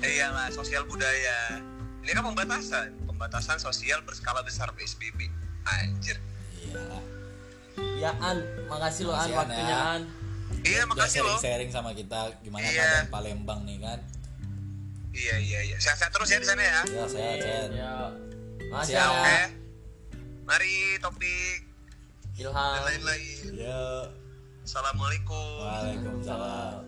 Iyalah 0.00 0.48
sosial 0.48 0.88
budaya. 0.88 1.60
Ini 2.00 2.12
kan 2.16 2.24
pembatasan. 2.24 2.88
Pembatasan 3.04 3.60
sosial 3.60 4.00
berskala 4.04 4.40
besar 4.40 4.72
PSBB 4.72 5.28
anjir. 5.68 6.16
Iyalah 6.64 7.04
Ya 7.98 8.14
An, 8.22 8.38
makasih 8.70 9.10
lo 9.10 9.14
An, 9.18 9.28
waktunya 9.34 9.66
ya. 9.66 9.78
An. 9.98 10.02
Iya 10.64 10.80
udah 10.82 10.88
makasih 10.90 11.20
loh. 11.20 11.36
sharing-sharing 11.36 11.70
sama 11.70 11.90
kita 11.92 12.32
gimana 12.40 12.64
Iya. 12.64 12.72
keadaan 12.74 13.08
Palembang 13.08 13.60
nih 13.64 13.78
kan? 13.78 13.98
Iya 15.10 15.36
iya 15.38 15.58
iya. 15.62 15.76
Sehat-sehat 15.78 16.10
terus 16.10 16.26
ya 16.26 16.38
di 16.38 16.46
sana 16.48 16.62
ya? 16.62 16.80
Ya 16.84 17.04
sehat 17.06 17.36
sehat 17.38 17.68
Ya. 17.70 17.94
Makasih 18.66 18.92
Siap. 18.92 19.04
An. 19.04 19.14
oke. 19.14 19.38
Mari 20.44 20.74
topik 20.98 21.58
dan 22.34 22.50
Ilham. 22.50 22.82
lain-lain. 22.82 23.44
Ya 23.54 23.82
assalamualaikum. 24.60 25.46
Waalaikumsalam. 25.62 26.80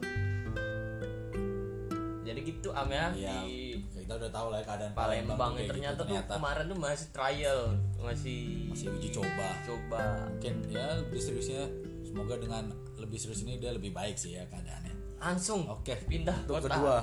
Jadi 2.26 2.40
gitu 2.42 2.68
Am 2.74 2.90
ya 2.90 3.06
ya 3.14 3.46
di 3.46 3.78
kita 3.96 4.18
udah 4.18 4.30
tahu 4.30 4.46
lah 4.50 4.58
ya 4.58 4.64
keadaan 4.64 4.92
Palembang 4.92 5.38
tuh 5.54 5.58
kayak 5.58 5.70
ternyata, 5.70 6.02
gitu, 6.02 6.14
tuh 6.14 6.34
kemarin 6.34 6.64
tuh 6.66 6.78
masih 6.78 7.08
trial, 7.10 7.60
masih 7.98 8.40
masih 8.70 8.86
uji 8.90 9.08
coba. 9.10 9.48
coba. 9.62 10.02
mungkin 10.30 10.54
ya 10.66 10.86
lebih 10.98 11.18
seriusnya 11.18 11.66
semoga 12.02 12.34
dengan 12.38 12.70
lebih 12.96 13.16
serius 13.16 13.42
ini 13.42 13.56
dia 13.56 13.70
lebih 13.70 13.90
baik 13.90 14.16
sih 14.16 14.34
ya 14.34 14.44
keadaannya 14.46 14.94
Langsung 15.16 15.64
Oke. 15.66 15.96
pindah 16.04 16.44
Untuk 16.44 16.60
kota. 16.60 16.68
kedua 16.70 16.96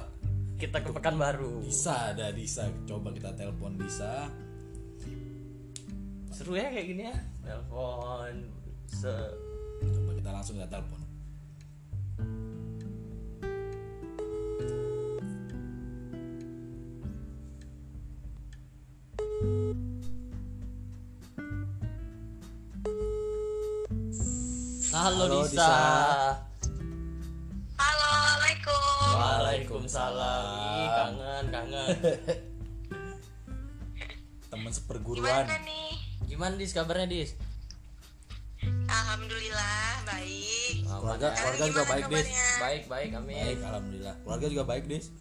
Kita 0.53 0.77
ke 0.79 0.89
Pekanbaru. 0.89 1.61
bisa 1.61 2.13
ada 2.13 2.29
Disa 2.29 2.69
coba 2.83 3.09
kita 3.09 3.33
telepon 3.33 3.75
Disa 3.75 4.29
Seru 6.29 6.55
ya 6.55 6.65
kayak 6.67 6.87
gini 6.87 7.03
ya. 7.05 7.15
Telepon 7.43 8.33
se 8.87 9.11
coba 9.83 10.11
kita 10.15 10.29
langsung 10.31 10.55
kita 10.55 10.69
telepon 10.71 11.01
Halo, 25.03 25.27
Halo, 25.27 25.43
Disa. 25.43 25.51
Disa. 25.51 25.67
Halo, 27.75 28.07
Assalamualaikum. 28.07 29.11
Waalaikumsalam. 29.19 30.47
Ih, 30.47 30.87
kangen, 30.95 31.45
kangen. 31.51 31.87
teman 34.55 34.71
seperguruan 34.71 35.43
Gimana 35.43 35.59
nih? 35.67 35.91
Gimana 36.23 36.53
Dis 36.55 36.71
kabarnya 36.71 37.11
Dis? 37.11 37.35
Alhamdulillah 38.63 40.07
baik. 40.07 40.87
keluarga 40.87 41.27
Kalian 41.35 41.35
keluarga 41.35 41.63
juga 41.67 41.83
baik 41.83 42.05
Dis? 42.07 42.27
Baik, 42.63 42.83
baik, 42.87 43.11
amin. 43.19 43.43
baik 43.43 43.59
alhamdulillah 43.59 44.15
keluarga 44.23 44.47
juga 44.47 44.63
baik 44.63 44.83
Dis 44.87 45.11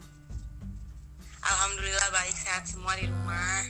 Alhamdulillah 1.42 2.08
baik 2.14 2.36
sehat 2.38 2.70
semua 2.70 2.94
di 2.94 3.10
rumah. 3.10 3.66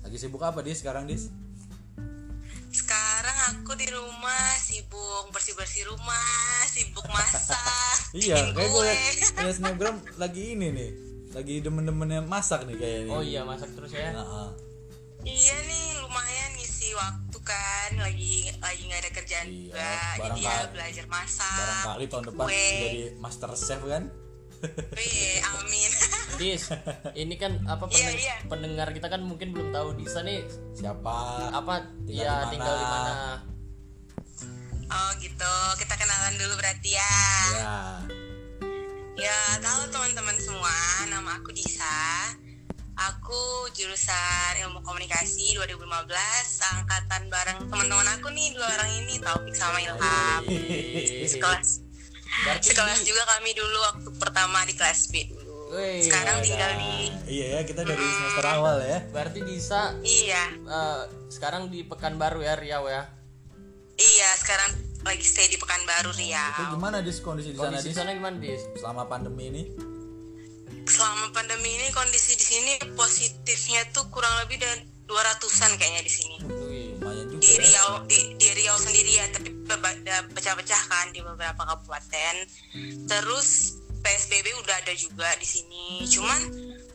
lagi 0.00 0.16
sibuk 0.16 0.40
apa 0.40 0.64
Dis 0.64 0.80
sekarang 0.80 1.04
Dis 1.04 1.28
bersih-bersih 5.54 5.84
rumah, 5.86 6.24
sibuk 6.66 7.06
masak, 7.06 7.96
iya 8.18 8.40
kayak 8.48 8.68
gue 8.68 8.82
liat 8.82 9.00
liat 9.38 9.54
snapgram 9.54 9.96
lagi 10.16 10.42
ini 10.50 10.68
nih 10.70 10.90
lagi 11.30 11.54
demen-demennya 11.58 12.20
masak 12.22 12.64
nih 12.64 12.74
kayaknya 12.74 13.10
Oh 13.10 13.20
iya, 13.20 13.40
masak 13.42 13.68
terus 13.72 13.88
ya. 13.90 14.12
Nah, 14.12 14.24
ah. 14.24 14.50
Iya 15.22 15.54
nih 15.62 15.84
lumayan 16.00 16.50
ngisi 16.56 16.88
waktu 16.92 17.38
kan 17.38 17.90
lagi 17.96 18.48
lagi 18.58 18.82
nggak 18.82 19.00
ada 19.02 19.10
kerjaan 19.12 19.46
Iya, 19.46 19.60
juga 19.70 19.86
jadi 20.18 20.40
ya 20.40 20.50
barangkali- 20.50 20.72
belajar 20.72 21.04
masak 21.06 21.54
barangkali 21.54 22.04
tahun 22.06 22.24
depan 22.26 22.44
kue. 22.44 22.68
jadi 22.80 23.02
master 23.18 23.50
chef 23.54 23.82
kan 23.82 24.04
Wih, 24.92 25.36
amin 25.52 25.90
Dis, 26.40 26.64
ini 27.14 27.34
kan 27.34 27.52
apa 27.66 27.86
Iya, 27.86 27.94
pendeng- 27.94 28.18
iya. 28.18 28.36
pendengar 28.46 28.88
kita 28.90 29.06
kan 29.06 29.20
mungkin 29.20 29.48
belum 29.50 29.68
tahu 29.70 29.94
Disa 29.94 30.20
nih 30.20 30.42
siapa 30.72 31.14
apa 31.50 31.86
Tinggal 32.02 32.18
ya 32.18 32.32
di 32.32 32.40
mana? 32.40 32.50
tinggal 32.50 32.74
di 32.74 32.86
mana. 32.86 33.12
Oh 34.94 35.10
gitu 35.16 35.54
kita 35.76 35.94
kenalan 35.94 36.34
dulu 36.36 36.54
berarti 36.54 36.90
ya 36.92 37.12
ya 37.54 37.76
Ya, 39.12 39.30
tahu 39.60 39.86
teman-teman 39.88 40.34
semua, 40.34 40.72
nama 41.06 41.36
aku 41.36 41.52
Disa. 41.52 42.32
Aku 42.92 43.42
jurusan 43.70 44.52
Ilmu 44.58 44.80
Komunikasi 44.80 45.52
2015, 45.54 45.78
angkatan 46.74 47.28
bareng 47.28 47.60
teman-teman 47.62 48.08
aku 48.10 48.32
nih 48.32 48.50
dua 48.50 48.66
orang 48.66 48.90
ini, 48.96 49.14
Taufik 49.16 49.52
sama 49.52 49.78
Ilham. 49.78 50.42
Sekelas. 51.22 51.84
Berarti 52.42 52.66
Sekelas 52.66 52.98
di- 52.98 53.06
juga 53.06 53.22
kami 53.28 53.52
dulu 53.52 53.78
waktu 53.84 54.10
pertama 54.16 54.64
di 54.64 54.74
kelas 54.74 55.00
B 55.06 55.28
dulu. 55.28 55.70
Wih, 55.70 56.02
Sekarang 56.02 56.36
ada. 56.36 56.42
tinggal 56.42 56.72
di 56.74 56.92
iya 57.30 57.46
ya 57.46 57.60
kita 57.62 57.80
dari 57.82 57.96
semester 58.02 58.44
awal 58.46 58.76
ya 58.82 59.00
Berarti 59.06 59.40
Disa 59.40 59.96
Iya, 59.98 60.44
eh, 60.58 61.00
sekarang 61.28 61.68
di 61.68 61.80
Pekanbaru 61.82 62.40
ya 62.40 62.52
Riau 62.54 62.84
ya. 62.86 63.06
Iya 63.98 64.28
sekarang 64.40 64.70
lagi 65.02 65.24
stay 65.26 65.50
di 65.50 65.58
Pekanbaru 65.58 66.14
itu 66.14 66.30
Riau. 66.30 66.78
gimana 66.78 67.02
Dis 67.02 67.18
kondisi 67.18 67.50
di 67.52 67.58
sana 67.58 67.74
Kondisi 67.74 67.88
Dis 67.90 67.96
sana 67.98 68.10
gimana 68.14 68.36
Dis? 68.38 68.62
selama 68.78 69.02
pandemi 69.10 69.50
ini 69.50 69.62
Selama 70.82 71.30
pandemi 71.30 71.70
ini 71.78 71.86
kondisi 71.94 72.34
di 72.34 72.42
sini 72.42 72.72
positifnya 72.98 73.86
tuh 73.94 74.02
kurang 74.10 74.34
lebih 74.42 74.58
dari 74.58 74.82
200-an 75.06 75.78
kayaknya 75.78 76.02
di 76.02 76.12
sini. 76.12 76.36
Wih. 76.42 76.98
lumayan 76.98 77.26
juga 77.30 77.42
di 77.42 77.50
ya 77.50 77.58
Riau 77.58 77.90
di, 78.06 78.18
di 78.38 78.48
Riau 78.54 78.76
sendiri 78.78 79.10
ya 79.14 79.26
tapi 79.34 79.50
pecah-pecah 80.34 80.82
kan 80.86 81.06
di 81.10 81.20
beberapa 81.22 81.62
kabupaten 81.62 82.34
terus 83.10 83.78
PSBB 84.02 84.46
udah 84.62 84.76
ada 84.82 84.94
juga 84.94 85.26
di 85.38 85.46
sini 85.46 86.06
cuman 86.06 86.40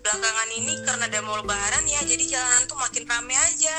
belakangan 0.03 0.49
ini 0.55 0.73
karena 0.83 1.03
ada 1.07 1.19
mau 1.23 1.35
lebaran 1.39 1.83
ya 1.87 1.99
jadi 2.03 2.23
jalanan 2.27 2.63
tuh 2.67 2.77
makin 2.79 3.03
rame 3.07 3.35
aja 3.35 3.75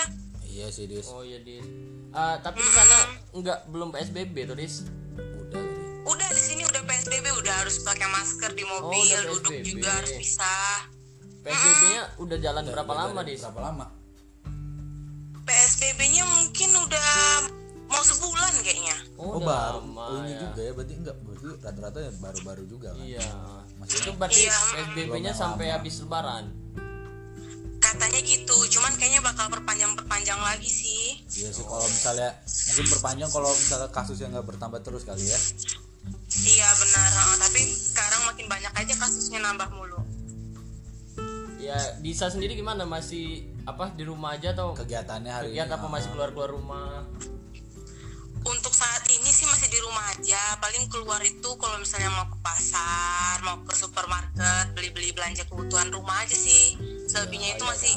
iya 0.48 0.68
sih 0.72 0.88
Dis 0.88 1.08
Oh 1.08 1.24
iya 1.24 1.40
Dis. 1.40 1.64
Eh, 2.08 2.36
tapi 2.40 2.58
di 2.58 2.70
sana 2.70 2.98
enggak 3.30 3.68
belum 3.68 3.88
PSBB 3.90 4.36
tuh 4.44 4.56
Dis. 4.56 4.88
udah 5.14 5.62
udah 6.08 6.28
di 6.30 6.40
sini 6.40 6.62
udah 6.64 6.82
PSBB 6.82 7.26
udah 7.34 7.54
harus 7.58 7.80
pakai 7.80 8.08
masker 8.08 8.50
di 8.52 8.64
mobil 8.64 9.04
udah 9.06 9.22
duduk 9.30 9.52
PSBB. 9.52 9.68
juga 9.70 9.90
harus 9.92 10.12
pisah 10.14 10.76
PSBB-nya 11.38 12.02
udah 12.18 12.38
jalan 12.38 12.64
berapa 12.66 12.88
Udah 12.88 13.00
lama 13.04 13.20
Dis? 13.22 13.40
berapa 13.40 13.60
lama 13.62 13.86
PSBB-nya 15.42 16.24
mungkin 16.24 16.70
udah 16.78 17.08
mau 17.86 18.02
sebulan 18.02 18.52
kayaknya 18.58 18.96
oh, 19.16 19.36
udah 19.36 19.44
baru 19.46 19.78
lama 19.78 20.04
oh, 20.06 20.16
ini 20.18 20.30
ya. 20.30 20.40
juga 20.42 20.60
ya 20.60 20.72
berarti 20.72 20.94
enggak 20.94 21.16
berarti 21.18 21.46
rata-rata 21.58 21.98
ya 21.98 22.10
baru-baru 22.18 22.64
juga 22.64 22.88
kan 22.90 23.04
Iya. 23.04 23.26
Maksudnya- 23.78 24.00
Itu 24.02 24.10
berarti 24.14 24.40
Iya. 24.42 24.56
PSBB-nya 24.56 25.06
Belum 25.06 25.24
yang 25.24 25.36
sampai 25.38 25.66
lama. 25.66 25.76
habis 25.76 25.94
lebaran. 25.98 26.44
Katanya 27.98 28.20
gitu 28.22 28.56
cuman 28.78 28.94
kayaknya 28.94 29.20
bakal 29.26 29.50
perpanjang-perpanjang 29.50 30.38
lagi 30.38 30.70
sih 30.70 31.18
Iya 31.28 31.50
sih 31.50 31.64
kalau 31.66 31.84
misalnya 31.84 32.30
mungkin 32.46 32.86
perpanjang 32.88 33.30
kalau 33.34 33.50
misalnya 33.52 33.88
kasusnya 33.92 34.26
nggak 34.32 34.46
bertambah 34.48 34.80
terus 34.80 35.02
kali 35.04 35.22
ya. 35.22 35.38
Iya 36.28 36.68
benar, 36.72 37.10
ah, 37.14 37.36
tapi 37.36 37.60
sekarang 37.68 38.22
makin 38.32 38.46
banyak 38.48 38.72
aja 38.72 38.94
kasusnya 38.96 39.44
nambah 39.44 39.68
mulu. 39.76 40.00
Ya, 41.60 41.76
Disa 42.00 42.32
sendiri 42.32 42.56
gimana? 42.56 42.88
Masih 42.88 43.44
apa 43.68 43.92
di 43.92 44.08
rumah 44.08 44.40
aja 44.40 44.56
atau 44.56 44.72
Kegiatannya 44.72 45.28
hari 45.28 45.52
kegiatan 45.52 45.68
ini 45.68 45.76
apa 45.76 45.86
masih 45.90 46.08
keluar-keluar 46.16 46.50
rumah? 46.54 47.04
Untuk 48.48 48.72
saat 48.72 49.04
ini 49.12 49.28
sih 49.28 49.44
masih 49.44 49.68
di 49.68 49.78
rumah 49.84 50.04
aja. 50.16 50.56
Paling 50.64 50.88
keluar 50.88 51.20
itu 51.20 51.50
kalau 51.60 51.76
misalnya 51.76 52.08
mau 52.14 52.24
ke 52.30 52.38
pasar, 52.40 53.44
mau 53.44 53.60
ke 53.68 53.74
supermarket, 53.76 54.72
beli-beli 54.72 55.12
belanja 55.12 55.44
kebutuhan 55.44 55.92
rumah 55.92 56.24
aja 56.24 56.32
sih. 56.32 56.87
Selebihnya 57.08 57.56
itu 57.56 57.64
masih 57.64 57.94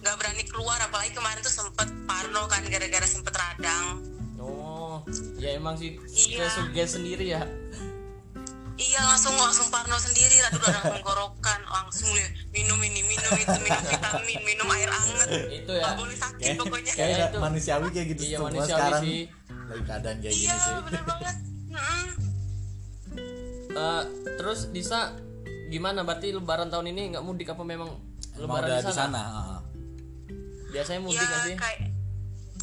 nggak 0.00 0.14
berani 0.16 0.42
keluar. 0.44 0.78
Apalagi 0.80 1.14
kemarin 1.14 1.38
tuh 1.40 1.54
sempet 1.54 1.86
parno 2.04 2.44
kan 2.46 2.66
gara-gara 2.66 3.06
sempet 3.06 3.30
radang. 3.32 4.02
Oh, 4.36 5.06
ya 5.36 5.54
emang 5.54 5.76
sih 5.76 5.96
Iya. 6.26 6.40
kayak 6.40 6.52
suges 6.52 6.90
sendiri 6.92 7.26
ya. 7.30 7.42
Iya 8.74 9.00
langsung 9.04 9.36
langsung 9.36 9.68
parno 9.68 9.92
sendiri, 9.94 10.40
aduh 10.40 10.56
radang 10.58 10.96
tenggorokan, 10.96 11.60
langsung 11.64 12.08
deh 12.10 12.24
minum 12.50 12.80
ini 12.80 13.04
minum 13.04 13.32
itu 13.34 13.52
minum 13.60 13.82
vitamin, 13.84 14.40
minum 14.42 14.68
air 14.72 14.88
anget. 14.88 15.28
Itu 15.54 15.72
ya. 15.74 15.92
Boleh 15.94 16.16
sakit 16.16 16.56
pokoknya. 16.56 16.92
Kayak 16.96 17.12
Ya, 17.12 17.26
itu. 17.28 17.38
manusiawi 17.38 17.88
kayak 17.90 18.06
gitu 18.10 18.22
Iya, 18.24 18.36
semua 18.36 18.48
manusiawi 18.48 18.72
sekarang 18.72 19.02
sih. 19.02 19.20
lagi 19.68 19.82
keadaan 19.84 20.16
kayak 20.18 20.32
Iya 20.32 20.40
gini 20.42 20.58
sih. 20.58 20.72
bener 20.82 21.02
banget. 21.04 21.36
Mm-mm. 21.70 22.06
Eh, 23.70 24.02
terus 24.34 24.60
Disa 24.68 25.00
gimana? 25.68 26.00
Berarti 26.02 26.28
lebaran 26.32 26.68
tahun 26.68 26.86
ini 26.88 27.14
nggak 27.14 27.22
mudik 27.22 27.48
apa 27.48 27.62
memang 27.62 27.90
Emang 27.90 28.09
lebaran 28.40 28.66
udah 28.66 28.80
di 28.82 28.94
sana? 28.94 29.22
Biasanya 30.70 31.00
mudik 31.02 31.18
ya 31.20 31.38
sih? 31.44 31.56
kayak 31.58 31.80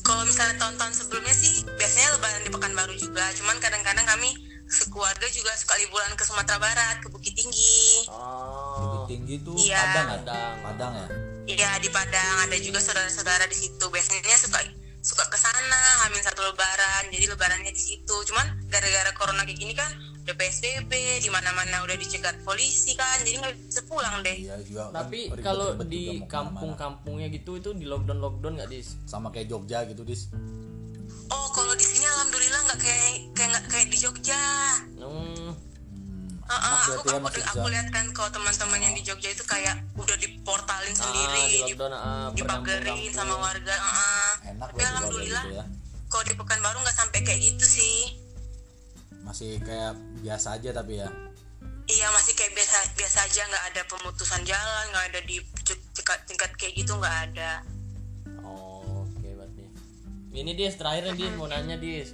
kalau 0.02 0.24
misalnya 0.24 0.56
tahun-tahun 0.56 0.94
sebelumnya 0.96 1.36
sih 1.36 1.68
biasanya 1.76 2.16
lebaran 2.16 2.42
di 2.48 2.52
Pekanbaru 2.52 2.96
juga 2.96 3.28
cuman 3.36 3.60
kadang-kadang 3.60 4.08
kami 4.08 4.32
sekeluarga 4.68 5.28
juga 5.32 5.52
suka 5.60 5.76
liburan 5.80 6.12
ke 6.16 6.24
Sumatera 6.24 6.60
Barat 6.60 7.04
ke 7.04 7.08
Bukit 7.12 7.36
Tinggi 7.36 8.08
Oh, 8.08 9.04
Bukit 9.04 9.20
tinggi 9.20 9.36
tuh 9.44 9.56
Iya. 9.60 9.80
Padang 9.80 10.08
ya? 10.08 10.16
Padang. 10.16 10.56
Padang 10.64 10.92
ya? 10.96 11.08
Iya 11.48 11.70
di 11.84 11.90
Padang 11.92 12.36
ada 12.48 12.58
juga 12.60 12.80
saudara-saudara 12.80 13.48
di 13.48 13.56
situ 13.60 13.86
biasanya 13.88 14.36
suka 14.40 14.60
suka 15.04 15.24
ke 15.28 15.38
sana 15.40 15.82
hamil 16.08 16.20
satu 16.20 16.44
lebaran 16.44 17.04
jadi 17.12 17.32
lebarannya 17.32 17.72
di 17.72 17.80
situ 17.80 18.16
cuman 18.32 18.44
gara-gara 18.68 19.12
corona 19.16 19.44
kayak 19.48 19.56
gini 19.60 19.72
kan 19.72 19.88
udah 20.28 20.36
PSBB 20.36 20.92
di 21.24 21.32
mana-mana 21.32 21.88
udah 21.88 21.96
dicegat 21.96 22.36
polisi 22.44 23.00
kan 23.00 23.24
jadi 23.24 23.40
nggak 23.40 23.54
bisa 23.72 23.82
pulang 23.88 24.20
deh 24.28 24.36
Iya 24.36 24.60
juga. 24.60 24.92
kan 24.92 25.08
tapi 25.08 25.32
kalau 25.40 25.80
di 25.88 26.20
kampung-kampungnya 26.28 27.32
gitu 27.32 27.56
itu 27.56 27.72
di 27.72 27.88
lockdown 27.88 28.20
lockdown 28.20 28.60
nggak 28.60 28.68
dis 28.68 29.00
sama 29.08 29.32
kayak 29.32 29.48
Jogja 29.48 29.88
gitu 29.88 30.04
dis. 30.04 30.28
oh 31.32 31.48
kalau 31.56 31.72
di 31.80 31.86
sini 31.88 32.04
alhamdulillah 32.04 32.60
nggak 32.68 32.80
kayak 32.84 33.08
kayak 33.32 33.50
nggak 33.56 33.66
kayak 33.72 33.88
di 33.88 33.98
Jogja 34.04 34.44
hmm, 35.00 35.48
Uh, 36.48 36.56
uh, 36.56 36.80
aku 36.96 37.12
ya 37.12 37.20
aku, 37.20 37.28
masih 37.28 37.44
aku 37.44 37.60
bisa. 37.60 37.74
lihat 37.76 37.88
kan 37.92 38.06
kalau 38.16 38.30
teman-teman 38.32 38.80
yang 38.80 38.96
di 38.96 39.04
Jogja 39.04 39.36
itu 39.36 39.44
kayak 39.44 39.84
udah 40.00 40.16
diportalin 40.16 40.96
ah, 40.96 41.00
sendiri, 41.04 41.44
di 41.44 41.52
di, 41.52 41.60
lockdown 41.76 41.92
per 41.92 42.32
dipagerin 42.40 43.12
sama 43.12 43.36
warga. 43.36 43.76
uh, 43.76 43.84
uh. 43.84 44.32
Enak 44.56 44.68
Tapi 44.72 44.80
kalau 44.80 44.92
alhamdulillah 44.96 45.44
gitu 45.44 45.60
ya. 45.60 45.66
kalau 46.08 46.24
di 46.24 46.34
Pekanbaru 46.40 46.78
nggak 46.88 46.98
sampai 47.04 47.20
kayak 47.28 47.40
gitu 47.52 47.66
sih. 47.68 48.27
Masih 49.28 49.60
kayak 49.60 50.00
biasa 50.24 50.56
aja 50.56 50.72
tapi 50.72 51.04
ya. 51.04 51.12
Iya 51.88 52.08
masih 52.12 52.36
kayak 52.36 52.52
biasa 52.52 52.78
biasa 53.00 53.18
aja 53.28 53.42
nggak 53.48 53.66
ada 53.72 53.82
pemutusan 53.88 54.44
jalan 54.44 54.86
nggak 54.92 55.06
ada 55.12 55.20
di 55.24 55.40
tingkat 55.96 56.20
tingkat 56.28 56.52
kayak 56.60 56.74
gitu 56.84 56.92
nggak 57.00 57.18
ada. 57.32 57.64
oh 58.44 59.08
oke 59.08 59.24
berarti 59.24 59.64
ini 60.36 60.52
dis 60.52 60.76
terakhirnya 60.76 61.16
dis 61.16 61.32
mau 61.40 61.48
nanya 61.48 61.80
dis 61.80 62.12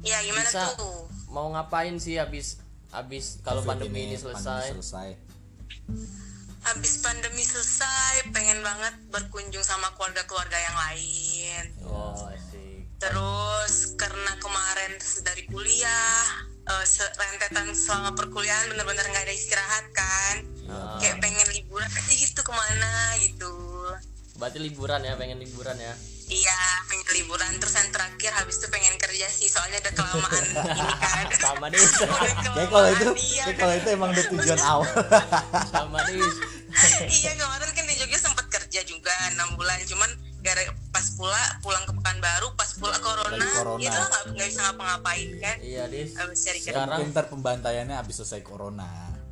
Iya 0.00 0.20
gimana 0.24 0.48
bisa 0.48 0.76
tuh? 0.76 1.08
mau 1.28 1.48
ngapain 1.52 1.96
sih 2.00 2.16
habis 2.16 2.60
habis 2.92 3.40
kalau 3.44 3.60
pandemi 3.64 4.08
ini 4.08 4.16
selesai 4.16 4.72
pandemi 4.72 4.80
selesai. 4.80 5.08
Habis 6.60 6.94
pandemi 7.00 7.40
selesai 7.44 8.28
pengen 8.36 8.60
banget 8.60 8.94
berkunjung 9.08 9.64
sama 9.64 9.92
keluarga-keluarga 9.96 10.56
yang 10.60 10.76
lain. 10.76 11.64
oh 11.88 12.29
Terus 13.00 13.74
karena 13.96 14.32
kemarin 14.36 14.92
dari 15.20 15.42
kuliah 15.46 16.20
eh, 16.66 16.84
se- 16.84 17.10
rentetan 17.10 17.72
selama 17.72 18.12
perkuliahan 18.12 18.68
bener-bener 18.68 19.02
nggak 19.02 19.24
ada 19.24 19.34
istirahat 19.34 19.84
kan. 19.90 20.34
Kayak 20.96 21.18
pengen 21.18 21.48
liburan 21.50 21.88
aja 21.88 22.12
gitu 22.12 22.40
ke 22.40 22.52
mana 22.52 22.92
gitu. 23.18 23.52
berarti 24.32 24.56
liburan 24.56 25.02
ya 25.02 25.12
pengen 25.14 25.36
liburan 25.36 25.76
ya 25.76 25.92
Iya 26.24 26.58
pengen 26.86 27.04
liburan 27.12 27.60
terus 27.60 27.76
yang 27.76 27.90
terakhir 27.90 28.32
habis 28.32 28.56
itu 28.56 28.72
pengen 28.72 28.96
kerja 28.96 29.28
sih 29.28 29.52
soalnya 29.52 29.84
udah 29.84 29.92
kelamaan 29.92 30.44
ini 30.80 30.94
kan. 30.96 31.24
sama 31.36 31.66
Udah 31.74 31.84
Kayak 32.48 32.68
kalau 32.70 32.88
itu, 32.88 33.08
kayak 33.36 33.56
kalau 33.58 33.74
itu 33.74 33.88
emang 33.90 34.10
udah 34.10 34.26
tujuan 34.30 34.60
awal. 34.72 34.88
sama 35.68 35.98
dis 36.06 36.36
iya 37.12 37.36
kemarin 37.36 37.68
kan 37.68 37.84
di 37.84 37.94
Jogja 37.98 38.16
sempat 38.22 38.46
kerja 38.48 38.80
juga 38.86 39.12
enam 39.28 39.60
bulan 39.60 39.76
cuman 39.84 40.08
gara 40.40 40.62
pas 40.90 41.06
pula 41.12 41.36
pulang 41.60 41.84
ke 41.84 41.92
Pekanbaru 41.92 42.48
pas 42.54 42.70
pula 42.72 42.96
corona, 42.98 43.46
corona. 43.52 43.78
itu 43.78 43.92
nggak 43.92 44.22
nggak 44.30 44.46
bisa 44.46 44.60
ngapa-ngapain 44.62 45.28
kan 45.38 45.56
iya 45.60 45.84
dis 45.86 46.12
habis 46.14 46.38
cari 46.40 46.58
kerja 46.58 46.72
Sekarang- 46.74 47.08
ntar 47.08 47.24
pembantaiannya 47.26 47.94
habis 47.94 48.16
selesai 48.16 48.40
corona. 48.40 48.88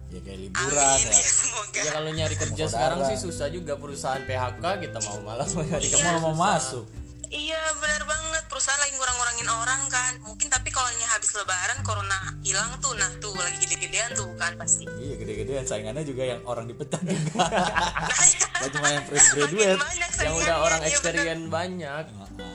Ya 0.09 0.21
kayak 0.21 0.41
liburan 0.43 0.73
amin 0.73 1.05
ya. 1.05 1.13
ya 1.15 1.33
semoga 1.39 1.79
ya 1.79 1.91
kalau 1.93 2.11
nyari 2.11 2.33
kerja 2.35 2.65
saudara. 2.65 2.73
sekarang 2.73 3.01
sih 3.07 3.19
susah 3.21 3.49
juga 3.49 3.73
perusahaan 3.75 4.23
PHK 4.23 4.65
kita 4.81 4.99
mau 5.03 5.19
malas 5.23 5.49
mau 5.55 5.63
nyari 5.63 5.85
kerja 5.87 6.01
Kamu 6.03 6.17
mau 6.19 6.33
susah. 6.33 6.45
masuk. 6.47 6.85
iya 7.29 7.61
benar 7.75 8.03
banget 8.05 8.28
perusahaan 8.49 8.81
lagi 8.81 8.97
ngurang-ngurangin 8.97 9.47
orang 9.47 9.83
kan 9.87 10.13
mungkin 10.21 10.49
tapi 10.49 10.69
kalau 10.69 10.89
nya 10.97 11.07
habis 11.09 11.31
lebaran 11.33 11.79
corona 11.81 12.19
hilang 12.41 12.73
tuh 12.81 12.97
nah 12.97 13.09
tuh 13.21 13.37
lagi 13.37 13.61
gede-gedean 13.63 14.11
tuh 14.13 14.29
kan 14.35 14.57
pasti 14.57 14.89
Iya 14.89 15.15
gede-gedean 15.17 15.63
saingannya 15.63 16.03
juga 16.03 16.25
yang 16.27 16.41
orang 16.43 16.65
dipecat 16.65 16.99
juga. 17.01 17.39
nah, 17.45 18.27
ya. 18.27 18.47
Gak 18.59 18.71
cuma 18.75 18.89
yang 18.91 19.05
fresh 19.05 19.29
graduate. 19.33 19.81
yang 20.19 20.35
udah 20.35 20.57
orang 20.59 20.81
iya 20.81 20.89
bener. 20.89 20.97
experience 20.97 21.45
banyak 21.47 22.05
Heeh. 22.09 22.49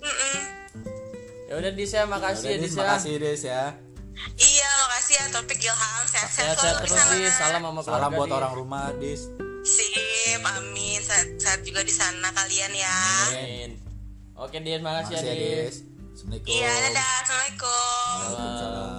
Mm-mm. 0.00 0.38
ya 1.44 1.54
udah 1.56 1.70
dis 1.72 1.90
ya 1.90 1.98
Ya 1.98 2.04
makasih 2.06 2.46
ya 2.46 2.56
dis 2.56 2.72
ya 2.72 2.80
makasih 2.80 3.12
Des 3.16 3.42
ya. 3.42 3.62
iya 4.38 4.68
makasih 4.78 5.14
ya 5.16 5.24
topik 5.32 5.58
Ilham 5.58 6.04
sehat-sehat 6.06 6.54
selalu 6.54 6.76
terus 6.78 7.04
dis 7.10 7.34
salam 7.34 7.60
sama 7.60 7.80
keluarga 7.80 7.98
Salam 7.98 8.10
buat 8.14 8.30
orang 8.30 8.52
rumah 8.54 8.84
Dis. 8.96 9.22
Sip, 9.60 10.40
amin. 10.40 11.00
Sehat-sehat 11.00 11.60
juga 11.62 11.84
di 11.84 11.92
sana 11.92 12.32
kalian 12.32 12.72
ya. 12.72 12.96
Amin. 13.28 13.89
Oke 14.40 14.56
dis 14.58 14.80
makasih 14.80 15.12
ya 15.12 15.20
Makasih 15.20 15.28
ya 15.28 15.34
dis 15.34 15.44
Dis. 15.44 15.76
Assalamualaikum. 16.10 16.50
Iya, 16.50 16.70
dadah. 16.74 17.10
Assalamualaikum. 17.14 18.10
Waalaikumsalam. 18.10 18.98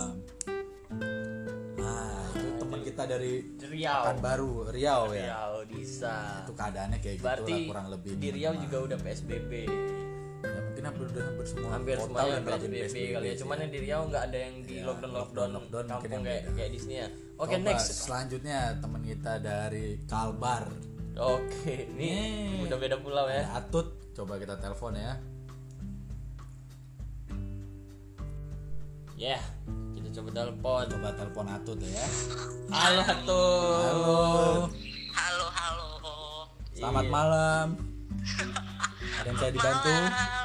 Nah, 1.76 2.08
itu 2.32 2.50
teman 2.58 2.80
kita 2.82 3.04
dari 3.06 3.34
Riau 3.60 4.02
Pekanbaru, 4.04 4.52
Riau 4.70 5.02
ya. 5.12 5.22
Riau 5.28 5.54
bisa 5.68 6.16
Itu 6.40 6.54
keadaannya 6.54 6.98
kayak 6.98 7.16
gitu 7.16 7.26
berarti 7.26 7.52
lah 7.52 7.68
kurang 7.68 7.88
lebih. 7.90 8.12
di 8.16 8.28
Riau 8.32 8.54
juga 8.56 8.78
udah 8.84 8.98
PSBB 9.00 9.52
Ya, 10.42 10.58
mungkin 10.60 10.84
hampir 10.84 11.06
udah 11.08 11.24
hampir 11.24 11.46
semua 11.46 11.70
hampir 11.72 11.96
kota 11.96 12.06
semuanya 12.08 12.34
udah 12.34 12.42
nerapin 12.48 12.70
PSBB, 12.72 12.98
kali 13.14 13.26
ya 13.28 13.36
cuman 13.38 13.58
yang 13.60 13.72
di 13.72 13.80
Riau 13.80 14.02
nggak 14.08 14.24
ada 14.24 14.38
yang 14.40 14.56
di 14.60 14.74
Iya, 14.74 14.84
lockdown 14.84 15.12
lockdown, 15.12 15.50
lockdown- 15.52 15.88
kampung 15.92 16.22
kayak 16.24 16.44
kayak 16.52 16.72
di 16.72 16.80
sini 16.80 16.96
ya 16.96 17.08
oke 17.36 17.50
Coba, 17.52 17.66
next 17.68 17.88
Selanjutnya 18.00 18.60
teman 18.76 19.02
kita 19.04 19.34
dari 19.38 19.88
Kalbar. 20.04 20.64
oke 21.14 21.74
ini 21.94 22.10
Nih. 22.58 22.66
udah 22.66 22.78
beda 22.80 22.98
pulau 22.98 23.26
ya 23.28 23.44
Atut, 23.54 23.88
coba 24.12 24.34
kita 24.38 24.58
telepon 24.58 24.96
ya. 24.96 25.14
Ya 29.22 29.38
kita 29.94 30.08
coba 30.18 30.30
telepon 30.34 30.84
Coba 30.90 31.08
telepon 31.14 31.46
Atut 31.48 31.78
ya. 31.80 32.06
halo 32.74 33.02
tuh 33.22 33.78
Halo. 33.78 34.18
Halo, 35.12 35.46
halo. 35.52 36.16
Selamat 36.74 37.04
Iya. 37.04 37.12
malam. 37.12 37.68
Ada 39.14 39.28
yang 39.28 39.38
saya 39.38 39.52
dibantu? 39.52 39.90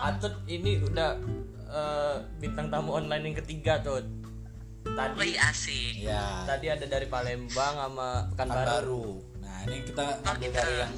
Atut 0.03 0.35
ini 0.47 0.73
udah 0.83 1.11
eh, 1.67 2.17
bintang 2.37 2.69
tamu 2.69 2.93
online 2.93 3.33
yang 3.33 3.37
ketiga 3.39 3.81
tuh 3.81 4.05
tadi 4.87 5.17
Wih, 5.17 5.35
asik. 5.41 5.97
Ya. 5.99 6.45
tadi 6.45 6.67
ada 6.69 6.85
dari 6.85 7.07
Palembang 7.07 7.75
sama 7.75 8.29
Pekanbaru. 8.31 9.19
Nah, 9.41 9.57
ini 9.65 9.83
kita 9.83 10.05
ambil 10.23 10.51
dari 10.53 10.75
yang 10.79 10.95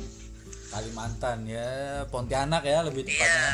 Kalimantan 0.68 1.38
ya, 1.46 1.70
Pontianak 2.04 2.60
ya 2.62 2.82
lebih 2.82 3.06
tepatnya. 3.06 3.48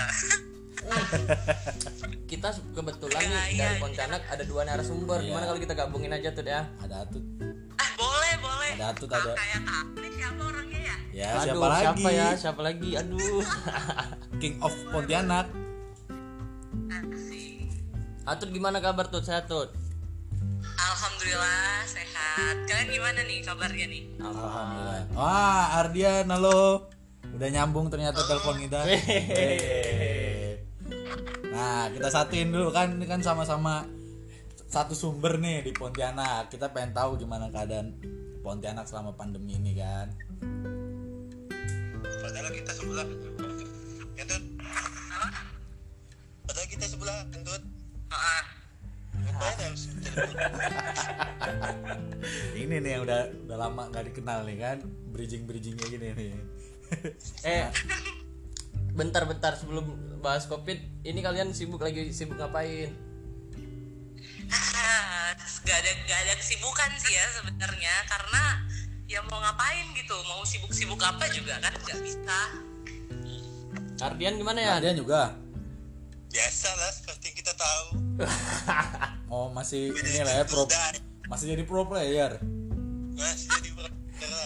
kita 2.25 2.49
kebetulan 2.73 3.21
nih 3.21 3.29
Iya, 3.29 3.43
dari 3.61 3.75
iya, 3.77 3.81
Pontianak 3.81 4.23
ada 4.27 4.43
dua 4.43 4.63
narasumber 4.63 5.19
Iya. 5.19 5.27
gimana 5.29 5.45
kalau 5.47 5.61
kita 5.61 5.75
gabungin 5.75 6.11
aja 6.11 6.29
tuh 6.31 6.43
ya 6.43 6.63
Ada 6.79 7.05
Atut. 7.05 7.25
Ah, 7.75 7.91
boleh, 7.95 8.35
boleh. 8.39 8.71
Ada 8.75 8.85
Atut 8.91 9.09
ada. 9.09 9.33
Kayak 9.35 9.61
apa 9.63 10.07
siapa 10.09 10.43
orangnya 10.43 10.81
ya? 10.81 10.97
Ya, 11.13 11.29
Aduh, 11.31 11.43
siapa 11.45 11.65
lagi? 11.65 11.83
siapa 11.85 12.09
ya 12.11 12.29
siapa 12.35 12.61
lagi 12.61 12.91
aduh 12.95 13.45
King 14.41 14.57
of 14.59 14.75
Pontianak. 14.89 15.47
Atut 18.25 18.49
gimana 18.51 18.81
kabar 18.81 19.07
tuh 19.07 19.21
sehat 19.21 19.47
tuh 19.47 19.69
Alhamdulillah 20.75 21.85
sehat. 21.85 22.57
Kalian 22.65 22.89
gimana 22.91 23.21
nih 23.23 23.39
kabarnya 23.41 23.87
nih? 23.87 24.03
Alhamdulillah. 24.19 25.03
Wah, 25.13 25.79
Ardian 25.79 26.27
halo. 26.27 26.89
Udah 27.31 27.49
nyambung 27.49 27.89
ternyata 27.89 28.21
telepon 28.23 28.59
kita. 28.59 28.81
Hehehe. 28.83 30.24
Nah, 31.55 31.87
kita 31.93 32.09
satuin 32.11 32.51
dulu 32.51 32.75
kan 32.75 32.99
ini 32.99 33.07
kan 33.07 33.23
sama-sama 33.23 33.87
satu 34.67 34.95
sumber 34.97 35.39
nih 35.39 35.71
di 35.71 35.73
Pontianak. 35.73 36.51
Kita 36.51 36.75
pengen 36.75 36.91
tahu 36.91 37.15
gimana 37.21 37.47
keadaan 37.51 37.95
Pontianak 38.43 38.85
selama 38.91 39.15
pandemi 39.15 39.55
ini 39.55 39.73
kan. 39.79 40.11
padahal 42.25 42.51
kita 42.57 42.73
sebelah 42.73 43.05
kentut 43.05 44.43
padahal 46.49 46.69
kita 46.73 46.87
sebelah 46.89 47.17
kentut 47.29 47.63
Ah, 48.09 48.45
ngapain 49.13 49.59
harus 49.61 49.83
Ini 52.65 52.75
nih 52.81 52.91
yang 52.97 53.03
udah 53.05 53.21
udah 53.45 53.59
lama 53.59 53.83
nggak 53.91 54.05
dikenal 54.13 54.47
nih 54.49 54.57
kan. 54.57 54.79
Bridging-bridgingnya 55.13 55.87
gini 55.91 56.09
nih. 56.15 56.33
eh 57.45 57.69
bentar-bentar 58.95 59.59
sebelum 59.59 59.91
bahas 60.23 60.47
covid 60.47 60.79
ini 61.03 61.21
kalian 61.21 61.51
sibuk 61.51 61.83
lagi 61.83 62.15
sibuk 62.15 62.39
ngapain 62.39 62.95
ah, 64.49 65.35
gak 65.67 65.79
ada 65.83 65.91
gak 66.07 66.19
ada 66.25 66.33
kesibukan 66.39 66.91
sih 67.03 67.13
ya 67.13 67.27
sebenarnya 67.35 67.95
karena 68.07 68.43
ya 69.11 69.21
mau 69.29 69.43
ngapain 69.43 69.85
gitu 69.99 70.17
mau 70.31 70.47
sibuk-sibuk 70.47 71.03
apa 71.03 71.27
juga 71.35 71.59
kan 71.61 71.75
nggak 71.75 72.01
bisa 72.01 72.39
Ardian 74.03 74.35
gimana 74.37 74.59
ya 74.59 74.71
Ardian 74.83 74.99
juga. 74.99 75.39
biasa 76.35 76.67
lah 76.67 76.91
seperti 76.91 77.31
kita 77.31 77.55
tahu 77.55 77.87
Oh, 79.35 79.51
masih 79.51 79.95
ini 79.95 80.21
lah 80.23 80.43
ya 80.43 80.45
pro 80.47 80.67
masih 81.31 81.55
jadi 81.55 81.63
pro 81.67 81.87
player. 81.87 82.39
masih 83.15 83.49
jadi 83.55 83.71
berat 83.75 83.95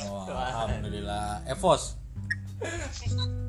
Oh, 0.09 0.25
alhamdulillah. 0.29 1.45
Evos. 1.49 1.97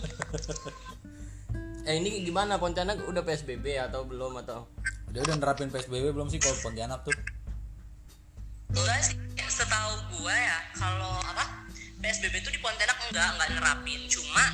eh 1.88 1.94
ini 1.96 2.22
gimana? 2.22 2.56
Pontianak 2.56 3.02
udah 3.04 3.22
PSBB 3.24 3.80
atau 3.80 4.04
belum 4.04 4.40
atau? 4.44 4.68
Dia 5.10 5.26
udah 5.26 5.36
nerapin 5.36 5.68
PSBB 5.68 6.14
belum 6.14 6.30
sih 6.30 6.38
kalau 6.38 6.56
Pontianak 6.60 7.02
tuh? 7.02 7.14
enggak 8.70 9.00
sih. 9.02 9.16
Setahu 9.50 9.92
gua 10.14 10.30
ya 10.30 10.58
kalau 10.78 11.18
apa? 11.26 11.66
PSBB 11.98 12.40
itu 12.40 12.50
di 12.54 12.60
Pontianak 12.62 12.96
enggak 13.10 13.28
enggak 13.34 13.50
nerapin. 13.58 14.00
Cuma 14.06 14.44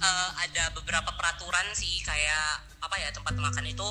eh, 0.00 0.30
ada 0.42 0.74
beberapa 0.74 1.14
peraturan 1.14 1.66
sih 1.72 2.02
kayak 2.02 2.66
apa 2.80 2.96
ya 2.96 3.08
tempat 3.12 3.36
makan 3.36 3.64
itu 3.68 3.88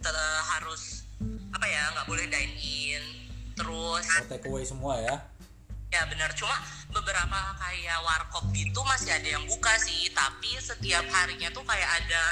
te- 0.00 0.42
harus 0.56 1.04
apa 1.52 1.66
ya 1.68 1.82
nggak 1.94 2.06
boleh 2.08 2.26
dine 2.26 2.54
in. 2.58 3.04
Terus 3.52 4.04
Oh, 4.18 4.26
take 4.26 4.48
away 4.48 4.64
semua 4.64 4.96
ya 4.98 5.16
ya 5.92 6.02
benar. 6.08 6.32
Cuma 6.32 6.56
beberapa 6.90 7.38
kayak 7.56 7.98
warkop 8.00 8.48
gitu 8.50 8.80
masih 8.82 9.12
ada 9.12 9.28
yang 9.28 9.44
buka 9.44 9.76
sih. 9.78 10.08
Tapi 10.10 10.56
setiap 10.58 11.04
harinya 11.06 11.52
tuh 11.52 11.62
kayak 11.62 11.88
ada 12.02 12.22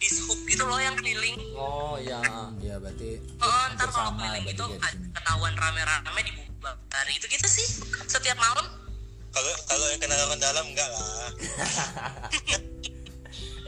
dishub 0.00 0.40
gitu 0.48 0.64
loh 0.64 0.80
yang 0.80 0.96
keliling. 0.96 1.36
Oh 1.54 2.00
iya. 2.00 2.18
Iya 2.56 2.80
berarti 2.80 3.20
Oh, 3.38 3.46
hampir 3.46 3.76
ntar 3.76 3.88
kalau 3.92 4.10
sama 4.10 4.18
keliling 4.18 4.46
itu 4.48 4.64
ketahuan 5.12 5.54
rame-rame 5.54 6.20
di 6.24 6.32
hari 6.90 7.12
itu 7.16 7.26
gitu 7.28 7.46
sih 7.46 7.68
setiap 8.04 8.36
malam. 8.36 8.64
Kalau 9.30 9.52
kalau 9.64 9.86
yang 9.86 10.00
kenal 10.00 10.18
orang 10.26 10.40
dalam 10.40 10.64
enggak 10.66 10.88
lah. 10.90 11.28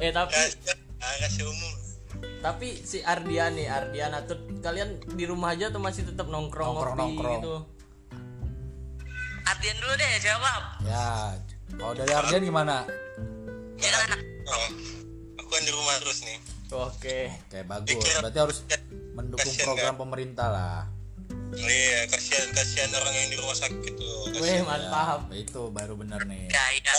Eh 0.03 0.11
tapi 0.11 0.35
rahasia 0.99 1.47
umum. 1.47 1.73
tapi 2.39 2.75
si 2.77 2.99
Ardian 3.03 3.55
nih 3.55 3.71
Ardian 3.71 4.11
atau 4.11 4.35
kalian 4.59 4.99
di 5.15 5.25
rumah 5.25 5.55
aja 5.55 5.71
tuh 5.71 5.79
masih 5.79 6.03
tetap 6.05 6.27
nongkrong 6.27 6.75
Nongkrong, 6.75 6.95
ngopi 6.99 7.03
nongkrong. 7.15 7.39
gitu 7.39 7.55
Ardian 9.47 9.77
dulu 9.83 9.93
deh 9.99 10.11
jawab. 10.23 10.63
Ya 10.87 11.37
kalau 11.79 11.93
dari 11.97 12.13
Ardian 12.13 12.43
gimana? 12.45 12.87
ya 13.83 13.99
anak. 14.07 14.21
Oh, 14.47 14.69
aku 15.43 15.49
kan 15.51 15.63
di 15.67 15.73
rumah 15.75 15.95
terus 15.99 16.23
nih. 16.23 16.39
Oke 16.73 17.29
Oke 17.29 17.59
bagus. 17.67 17.99
Berarti 18.23 18.39
harus 18.39 18.59
mendukung 19.13 19.53
Kasian 19.53 19.67
program 19.67 19.95
pemerintah 19.99 20.49
lah. 20.49 20.81
Iya 21.53 22.09
kasihan 22.09 22.49
kasihan 22.57 22.89
orang 22.97 23.13
yang 23.13 23.29
di 23.29 23.37
rumah 23.37 23.57
sakit 23.57 23.93
tuh. 23.99 24.33
Weh 24.41 24.41
kasihan. 24.41 24.65
mantap. 24.65 25.21
Ya, 25.29 25.37
itu 25.37 25.63
baru 25.69 25.95
bener 25.99 26.21
nih. 26.25 26.49
Ya 26.49 26.65
ya. 26.81 26.97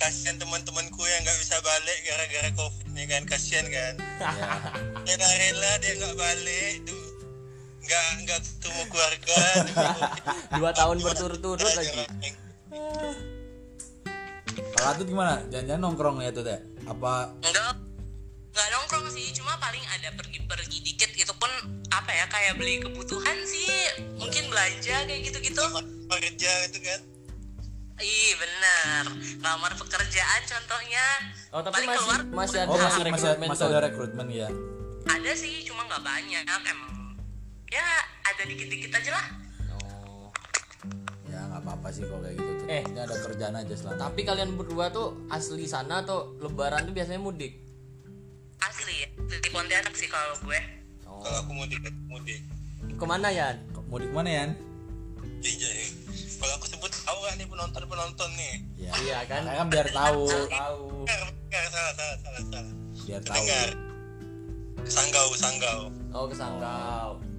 Kasihan 0.00 0.40
teman-temanku 0.40 1.02
yang 1.04 1.20
nggak 1.22 1.38
bisa 1.38 1.60
balik 1.60 1.98
gara-gara 2.08 2.50
covid 2.56 2.88
nih 2.96 3.06
kan. 3.10 3.22
Kasihan 3.28 3.66
kan? 3.68 3.94
Ya, 5.02 5.18
rela-rela 5.18 5.70
dia 5.82 5.92
nggak 5.98 6.14
balik. 6.14 6.74
Tuh 6.86 7.01
nggak 7.82 8.06
nggak 8.24 8.38
ketemu 8.40 8.82
keluarga. 8.88 9.38
Dua 10.58 10.70
tahun 10.70 10.96
berturut-turut 11.02 11.72
lagi. 11.74 12.02
Kalau 14.52 14.88
Atut 14.92 15.06
gimana? 15.06 15.42
Jangan-jangan 15.48 15.80
nongkrong 15.80 16.18
ya 16.20 16.30
tuh 16.34 16.44
deh 16.44 16.60
Apa? 16.84 17.32
Enggak 17.40 17.78
nggak 18.52 18.68
nongkrong 18.74 19.06
sih. 19.10 19.32
Cuma 19.32 19.56
paling 19.58 19.82
ada 19.88 20.12
pergi-pergi 20.14 20.78
dikit. 20.84 21.10
Itu 21.16 21.32
pun 21.36 21.50
apa 21.88 22.10
ya 22.12 22.24
kayak 22.28 22.60
beli 22.60 22.82
kebutuhan 22.84 23.36
sih. 23.44 23.68
Mungkin 24.20 24.52
belanja 24.52 25.08
kayak 25.08 25.20
gitu-gitu. 25.26 25.62
Kerja 26.12 26.52
gitu 26.68 26.78
kan? 26.84 27.00
Ih 28.02 28.34
bener 28.34 29.04
lamar 29.40 29.72
pekerjaan 29.78 30.40
contohnya. 30.42 31.06
Oh 31.54 31.60
tapi 31.62 31.84
Paling 31.84 31.88
masih 31.92 32.02
keluar 32.02 32.20
masih 32.32 32.58
ada 32.64 32.70
Oh 32.72 32.76
masih, 32.76 32.86
masih, 32.88 33.04
rekrutmen 33.06 33.48
masih 33.52 33.62
tuh. 33.62 33.70
ada 33.70 33.80
rekrutmen 33.84 34.26
ya 34.32 34.48
ada 35.02 35.32
sih 35.34 35.54
cuma 35.66 35.82
nggak 35.86 36.02
banyak 36.02 36.42
emang 36.46 37.01
ya 37.72 37.86
ada 38.28 38.42
dikit-dikit 38.44 38.92
aja 38.92 39.10
lah. 39.16 39.26
Oh. 39.80 40.28
Ya 41.24 41.40
nggak 41.48 41.60
apa-apa 41.64 41.88
sih 41.88 42.04
kalau 42.04 42.20
kayak 42.20 42.36
gitu. 42.36 42.52
Tuh 42.60 42.66
Eh. 42.68 42.82
Ini 42.84 43.00
ada 43.00 43.16
kerjaan 43.16 43.54
aja 43.56 43.74
selama 43.74 43.96
tapi 43.96 44.20
kalian 44.28 44.50
berdua 44.60 44.92
tuh 44.92 45.24
asli 45.32 45.64
sana 45.64 46.04
atau 46.04 46.36
lebaran 46.36 46.84
tuh 46.84 46.92
biasanya 46.92 47.20
mudik? 47.24 47.56
Asli 48.60 48.94
ya 49.02 49.08
di 49.40 49.48
Pontianak 49.48 49.94
sih 49.96 50.06
kalau 50.12 50.36
gue. 50.44 50.60
Kalau 51.00 51.38
aku 51.40 51.52
mudik 51.56 51.80
aku 51.80 52.00
mudik. 52.12 52.40
Ke 53.00 53.04
mana 53.08 53.32
ya 53.32 53.56
Mudik 53.88 54.08
mana 54.12 54.30
ya? 54.30 54.44
iya 55.42 55.68
iya. 55.74 55.86
kalau 56.38 56.54
aku 56.54 56.66
sebut 56.70 56.90
tahu 57.02 57.18
nggak 57.18 57.34
nih 57.34 57.46
penonton 57.50 57.82
penonton 57.86 58.30
nih? 58.38 58.54
Ya, 58.78 58.92
iya 59.02 59.18
kan? 59.26 59.42
Kan 59.42 59.66
biar 59.70 59.88
tahu. 59.90 60.26
Tahu. 60.30 60.82
Dengar, 61.06 61.30
dengar, 61.50 61.66
salah 61.70 61.92
salah 61.94 62.16
salah 62.22 62.42
salah. 62.46 62.72
Biar 63.06 63.22
tahu. 63.26 63.36
Dengar 63.36 63.68
sanggau 64.86 65.28
sanggau. 65.38 65.80
Oh 66.12 66.24
ke 66.28 66.34
Sanggau. 66.36 67.08
oh 67.16 67.31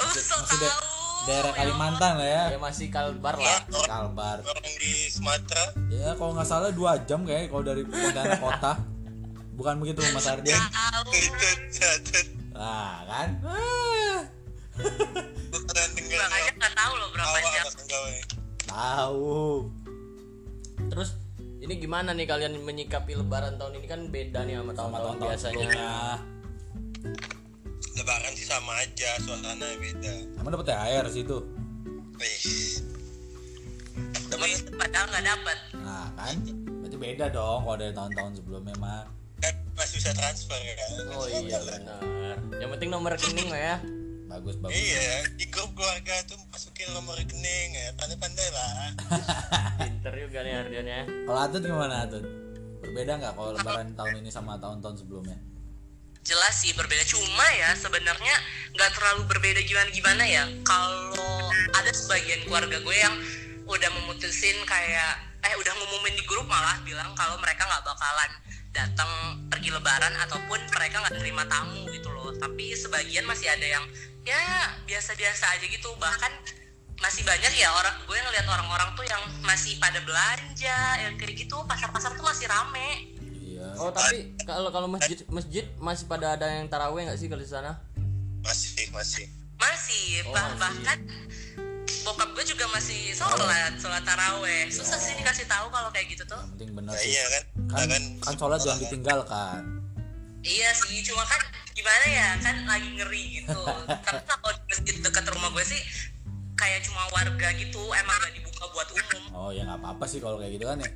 so 0.00 0.34
Masih 0.36 0.58
da- 0.58 0.70
tahu. 0.70 0.86
daerah 1.24 1.52
Kalimantan 1.52 2.12
lah 2.16 2.24
ya. 2.24 2.44
Ya 2.48 2.58
masih 2.58 2.86
kalbar 2.88 3.34
lah. 3.34 3.60
Kalbar. 3.84 4.38
Orang 4.40 4.74
di 4.76 4.92
Sumatera. 5.08 5.64
Ya 5.88 6.14
kalau 6.14 6.32
nggak 6.32 6.46
salah 6.46 6.70
dua 6.70 6.96
jam 7.02 7.22
kayak 7.22 7.48
kalau 7.48 7.62
dari 7.62 7.82
Pontianak 7.82 8.38
kota. 8.38 8.72
Bukan 9.52 9.74
begitu 9.78 9.98
Mas 10.08 10.24
Ardian 10.24 10.62
tahu. 10.68 11.10
Itu 11.10 11.46
jatuh 11.68 12.24
Nah 12.52 13.02
kan? 13.04 13.28
Bukan 15.48 15.88
dengar 15.92 16.18
makanya 16.24 16.52
nggak 16.56 16.74
tahu 16.74 16.92
loh 16.94 17.08
berapa 17.10 17.36
jam. 17.44 17.66
ini 17.66 18.22
Tahu. 18.64 19.38
Terus 20.88 21.10
ini 21.58 21.74
gimana 21.76 22.10
nih 22.12 22.24
kalian 22.24 22.54
menyikapi 22.56 23.12
lebaran 23.14 23.58
tahun 23.58 23.76
ini? 23.76 23.86
Kan 23.86 24.00
beda 24.08 24.42
nih 24.42 24.54
sama 24.56 24.72
tahun-tahun 24.72 24.94
tahun-tahun 25.18 25.28
biasanya. 25.28 25.66
sebelumnya. 25.66 25.92
Lebaran 27.98 28.32
sih 28.38 28.46
sama 28.46 28.72
aja 28.78 29.10
suasana 29.26 29.66
beda. 29.76 30.12
Emang 30.38 30.50
dapet 30.54 30.66
THR 30.70 31.06
situ 31.10 31.38
Wih. 32.18 32.38
Wih, 34.38 34.54
padahal 34.78 35.06
nggak 35.10 35.26
dapat 35.26 35.58
Nah 35.82 36.08
kan? 36.14 36.36
Berarti 36.82 36.96
beda 36.96 37.26
dong 37.34 37.60
kalau 37.66 37.76
dari 37.78 37.92
tahun-tahun 37.94 38.32
sebelumnya 38.38 38.74
mah 38.78 39.02
kan 39.38 39.54
masih 39.78 40.02
bisa 40.02 40.10
transfer 40.14 40.58
kan? 40.58 40.90
Oh 41.14 41.26
iya 41.30 41.58
benar. 41.62 42.02
Yang 42.58 42.70
penting 42.78 42.90
nomor 42.90 43.14
rekening 43.14 43.48
lah 43.50 43.62
ya. 43.74 43.76
Bagus 44.28 44.54
bagus. 44.58 44.74
Iya 44.74 45.24
di 45.38 45.46
grup 45.46 45.72
keluarga 45.78 46.14
tuh 46.26 46.38
masukin 46.50 46.90
nomor 46.94 47.14
rekening 47.18 47.70
ya. 47.74 47.88
Pandai-pandai 47.98 48.48
lah. 48.50 48.70
Pinter 49.82 50.14
juga 50.18 50.38
nih 50.42 50.52
Ardian 50.58 50.86
ya. 50.86 51.02
Kalau 51.06 51.38
Atut 51.38 51.62
gimana 51.62 52.06
Atut? 52.06 52.24
Berbeda 52.82 53.12
nggak 53.18 53.32
kalau 53.34 53.50
lebaran 53.54 53.88
tahun 53.94 54.14
ini 54.22 54.30
sama 54.30 54.58
tahun-tahun 54.58 55.06
sebelumnya? 55.06 55.38
Jelas 56.28 56.60
sih 56.60 56.76
berbeda. 56.76 57.08
Cuma 57.08 57.46
ya 57.56 57.72
sebenarnya 57.72 58.36
nggak 58.76 58.90
terlalu 58.92 59.24
berbeda 59.24 59.64
gimana 59.64 59.88
gimana 59.88 60.24
ya. 60.28 60.44
Kalau 60.68 61.48
ada 61.72 61.88
sebagian 61.88 62.44
keluarga 62.44 62.76
gue 62.76 62.96
yang 62.96 63.16
udah 63.64 63.90
memutusin 63.96 64.60
kayak 64.68 65.24
eh 65.40 65.54
udah 65.56 65.72
ngumumin 65.80 66.12
di 66.12 66.24
grup 66.28 66.44
malah 66.44 66.76
bilang 66.84 67.16
kalau 67.16 67.40
mereka 67.40 67.64
nggak 67.64 67.84
bakalan 67.84 68.30
datang 68.76 69.10
pergi 69.48 69.72
lebaran 69.72 70.12
ataupun 70.28 70.60
mereka 70.76 71.00
nggak 71.00 71.16
terima 71.16 71.48
tamu 71.48 71.88
gitu 71.88 72.12
loh. 72.12 72.36
Tapi 72.36 72.76
sebagian 72.76 73.24
masih 73.24 73.48
ada 73.48 73.64
yang 73.64 73.84
ya 74.28 74.76
biasa-biasa 74.84 75.56
aja 75.56 75.64
gitu. 75.64 75.88
Bahkan 75.96 76.32
masih 76.98 77.24
banyak 77.24 77.54
ya 77.56 77.72
orang 77.72 77.96
gue 78.04 78.18
ngeliat 78.20 78.44
orang-orang 78.44 78.90
tuh 78.98 79.06
yang 79.08 79.22
masih 79.40 79.80
pada 79.80 80.04
belanja 80.04 80.78
yang 81.00 81.16
kayak 81.16 81.40
gitu. 81.40 81.56
Pasar-pasar 81.64 82.12
tuh 82.20 82.26
masih 82.26 82.44
rame 82.50 83.16
oh 83.78 83.90
tapi 83.90 84.16
kalau 84.42 84.68
kalau 84.68 84.86
masjid 84.86 85.18
masjid 85.28 85.64
masih 85.78 86.04
pada 86.04 86.34
ada 86.34 86.46
yang 86.48 86.66
taraweh 86.66 87.06
nggak 87.06 87.16
sih 87.16 87.26
kalau 87.26 87.40
di 87.40 87.48
sana? 87.48 87.78
Masih 88.42 88.90
masih. 88.90 89.26
Masih 89.58 90.22
Oh, 90.22 90.34
bah- 90.34 90.50
masih. 90.50 90.58
bahkan 90.58 90.98
bokap 92.04 92.28
gue 92.32 92.44
juga 92.46 92.64
masih 92.70 93.10
sholat 93.12 93.74
sholat 93.76 94.02
taraweh. 94.02 94.66
Susah 94.68 94.96
sih 94.96 95.14
dikasih 95.14 95.46
tahu 95.46 95.66
kalau 95.68 95.90
kayak 95.90 96.10
gitu 96.10 96.22
tuh. 96.24 96.38
Yang 96.38 96.50
penting 96.54 96.70
bener 96.74 96.92
nah 96.92 96.98
sih. 96.98 97.10
iya 97.10 97.24
kan? 97.26 97.42
Kan, 97.68 97.86
kan 97.88 98.02
kan 98.22 98.34
sholat 98.36 98.58
jangan 98.60 98.78
ditinggalkan 98.80 99.62
iya 100.38 100.70
sih 100.70 101.02
cuma 101.02 101.26
kan 101.26 101.42
gimana 101.74 102.06
ya 102.06 102.28
kan 102.38 102.56
lagi 102.64 102.88
ngeri 102.94 103.42
gitu. 103.42 103.58
Tapi 104.06 104.22
kalau 104.24 104.50
di 104.54 104.62
masjid 104.70 104.94
dekat 105.02 105.24
rumah 105.34 105.50
gue 105.50 105.64
sih 105.66 105.82
kayak 106.54 106.86
cuma 106.86 107.02
warga 107.10 107.48
gitu 107.54 107.82
emang 107.90 108.16
gak 108.18 108.32
dibuka 108.32 108.64
buat 108.70 108.88
umum. 108.90 109.22
Oh 109.34 109.50
ya 109.50 109.62
nggak 109.62 109.78
apa-apa 109.78 110.04
sih 110.06 110.18
kalau 110.18 110.38
kayak 110.38 110.54
gitu 110.54 110.64
kan 110.64 110.78
ya 110.78 110.88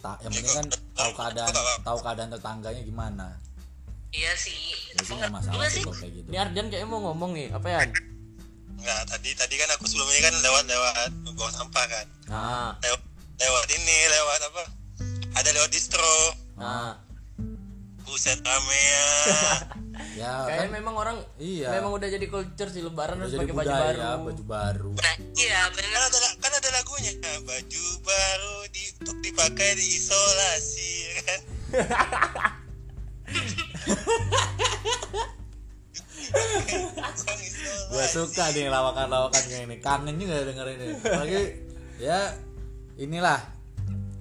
Ta- 0.00 0.16
yang 0.24 0.32
penting 0.32 0.56
kan 0.56 0.66
tahu 0.96 1.10
keadaan 1.12 1.52
tahu 1.84 1.98
keadaan 2.00 2.30
tetangganya 2.32 2.82
gimana. 2.82 3.26
Iya 4.10 4.32
sih. 4.34 4.56
Jadi 4.96 5.12
nggak 5.20 5.32
masalah 5.32 5.68
sih 5.70 5.84
kalau 5.84 5.96
kayak 6.00 6.12
gitu. 6.18 6.28
Ini 6.32 6.38
Ardian 6.40 6.66
kayaknya 6.72 6.88
mau 6.88 7.00
ngomong 7.12 7.30
nih 7.36 7.48
apa 7.52 7.68
ya? 7.68 7.80
Enggak, 8.80 9.00
tadi 9.12 9.30
tadi 9.36 9.54
kan 9.60 9.68
aku 9.76 9.84
sebelumnya 9.84 10.32
kan 10.32 10.34
lewat 10.40 10.64
lewat 10.66 11.10
buang 11.36 11.52
sampah 11.52 11.84
kan. 11.84 12.06
Nah 12.32 12.72
lewat 12.80 13.00
lewat 13.38 13.66
ini 13.76 13.96
lewat 14.08 14.40
apa? 14.48 14.62
Ada 15.36 15.50
lewat 15.52 15.70
distro. 15.70 16.16
Nah 16.56 16.96
buset 18.10 18.40
rame 18.40 18.74
ya 18.74 19.06
ya 20.20 20.32
kayaknya 20.44 20.66
kan? 20.66 20.74
memang 20.74 20.94
orang 20.94 21.16
Iya. 21.36 21.68
memang 21.72 21.94
udah 21.94 22.08
jadi 22.08 22.26
culture 22.26 22.68
sih 22.68 22.80
lebaran 22.80 23.16
udah 23.16 23.24
harus 23.24 23.38
pakai 23.38 23.54
baju 23.54 23.70
baru. 23.70 24.00
baju 24.24 24.44
baru. 24.44 24.90
Nah 24.92 25.14
iya 25.34 25.58
kan 25.62 25.70
bener 25.72 26.00
ada 26.02 26.18
kan 26.36 26.52
ada 26.52 26.68
lagunya 26.70 27.12
Nah, 27.16 27.38
baju 27.42 27.84
baru 28.00 28.56
di 28.68 28.82
untuk 28.94 29.16
dipakai 29.20 29.70
di 29.72 29.86
isolasi 29.92 30.90
ya 31.06 31.14
kan? 31.20 31.40
Bukan 36.30 37.38
isolasi. 37.38 37.88
gue 37.90 38.06
suka 38.08 38.44
nih 38.50 38.66
lawakan-lawakan 38.68 39.42
kayak 39.42 39.64
ini. 39.64 39.76
Kangen 39.78 40.14
juga 40.16 40.36
dengerin 40.44 40.78
ini. 40.80 40.94
Lagi 41.02 41.42
ya 41.98 42.18
inilah 42.96 43.38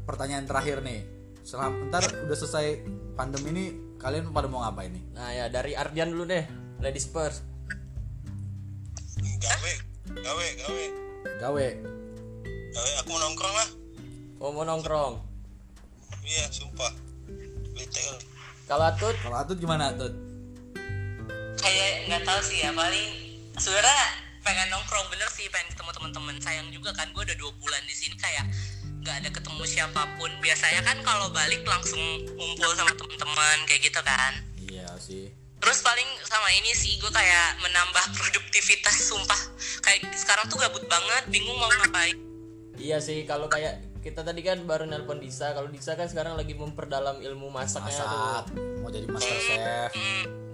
pertanyaan 0.04 0.46
terakhir 0.46 0.82
nih. 0.82 1.06
Selam 1.42 1.90
ntar 1.90 2.02
udah 2.06 2.36
selesai 2.36 2.68
pandemi 3.20 3.52
ini 3.52 3.66
kalian 4.00 4.32
pada 4.32 4.48
mau 4.48 4.64
ngapain 4.64 4.96
nih? 4.96 5.04
Nah 5.12 5.28
ya 5.36 5.46
dari 5.52 5.76
Ardian 5.76 6.16
dulu 6.16 6.24
deh 6.24 6.48
ladies 6.80 7.12
first. 7.12 7.44
Gawe 9.20 9.74
gawe 10.24 10.46
gawe. 10.64 10.86
Gawe. 11.44 11.68
Gawe 12.72 12.92
aku 13.04 13.08
mau 13.12 13.20
nongkrong 13.20 13.56
lah. 13.60 13.70
Oh 14.40 14.56
mau 14.56 14.64
nongkrong? 14.64 15.20
Iya 16.24 16.48
sumpah. 16.48 16.96
Bete 17.76 18.00
lu. 18.08 18.24
kalau 18.72 18.88
Atut? 18.88 19.16
Kalau 19.20 19.36
atut 19.36 19.58
gimana 19.60 19.92
atut? 19.92 20.16
Kayak 21.60 22.08
nggak 22.08 22.24
tahu 22.24 22.40
sih 22.40 22.64
ya 22.64 22.72
paling 22.72 23.08
sebenarnya 23.60 24.30
pengen 24.48 24.72
nongkrong 24.72 25.12
bener 25.12 25.28
sih 25.28 25.52
pengen 25.52 25.76
ketemu 25.76 25.92
teman-teman 25.92 26.36
sayang 26.40 26.72
juga 26.72 26.96
kan 26.96 27.12
gue 27.12 27.20
udah 27.20 27.36
dua 27.36 27.52
bulan 27.60 27.84
di 27.84 27.92
sini 27.92 28.16
kayak 28.16 28.48
nggak 29.10 29.26
ada 29.26 29.32
ketemu 29.34 29.64
siapa 29.66 30.02
pun. 30.22 30.30
Biasanya 30.38 30.86
kan 30.86 31.02
kalau 31.02 31.34
balik 31.34 31.66
langsung 31.66 31.98
ngumpul 32.38 32.70
sama 32.78 32.94
teman-teman 32.94 33.58
kayak 33.66 33.82
gitu 33.90 33.98
kan. 34.06 34.38
Iya 34.62 34.86
sih. 35.02 35.34
Terus 35.60 35.82
paling 35.82 36.06
sama 36.30 36.46
ini 36.54 36.72
sih 36.78 37.02
gue 37.02 37.10
kayak 37.10 37.58
menambah 37.66 38.06
produktivitas 38.14 39.10
sumpah. 39.10 39.42
Kayak 39.82 40.14
sekarang 40.14 40.46
tuh 40.46 40.62
gabut 40.62 40.86
banget 40.86 41.26
bingung 41.34 41.58
mau 41.58 41.68
ngapain. 41.82 42.14
Iya 42.78 43.02
sih 43.02 43.26
kalau 43.26 43.50
kayak 43.50 43.82
kita 44.00 44.24
tadi 44.24 44.46
kan 44.46 44.62
baru 44.64 44.86
nelpon 44.86 45.20
Disa. 45.20 45.52
Kalau 45.58 45.68
Disa 45.74 45.98
kan 45.98 46.06
sekarang 46.06 46.38
lagi 46.38 46.54
memperdalam 46.54 47.20
ilmu 47.20 47.50
masaknya 47.50 47.92
masak. 47.92 48.54
Tuh 48.54 48.86
mau 48.86 48.94
jadi 48.94 49.08
master 49.10 49.38
chef. 49.42 49.92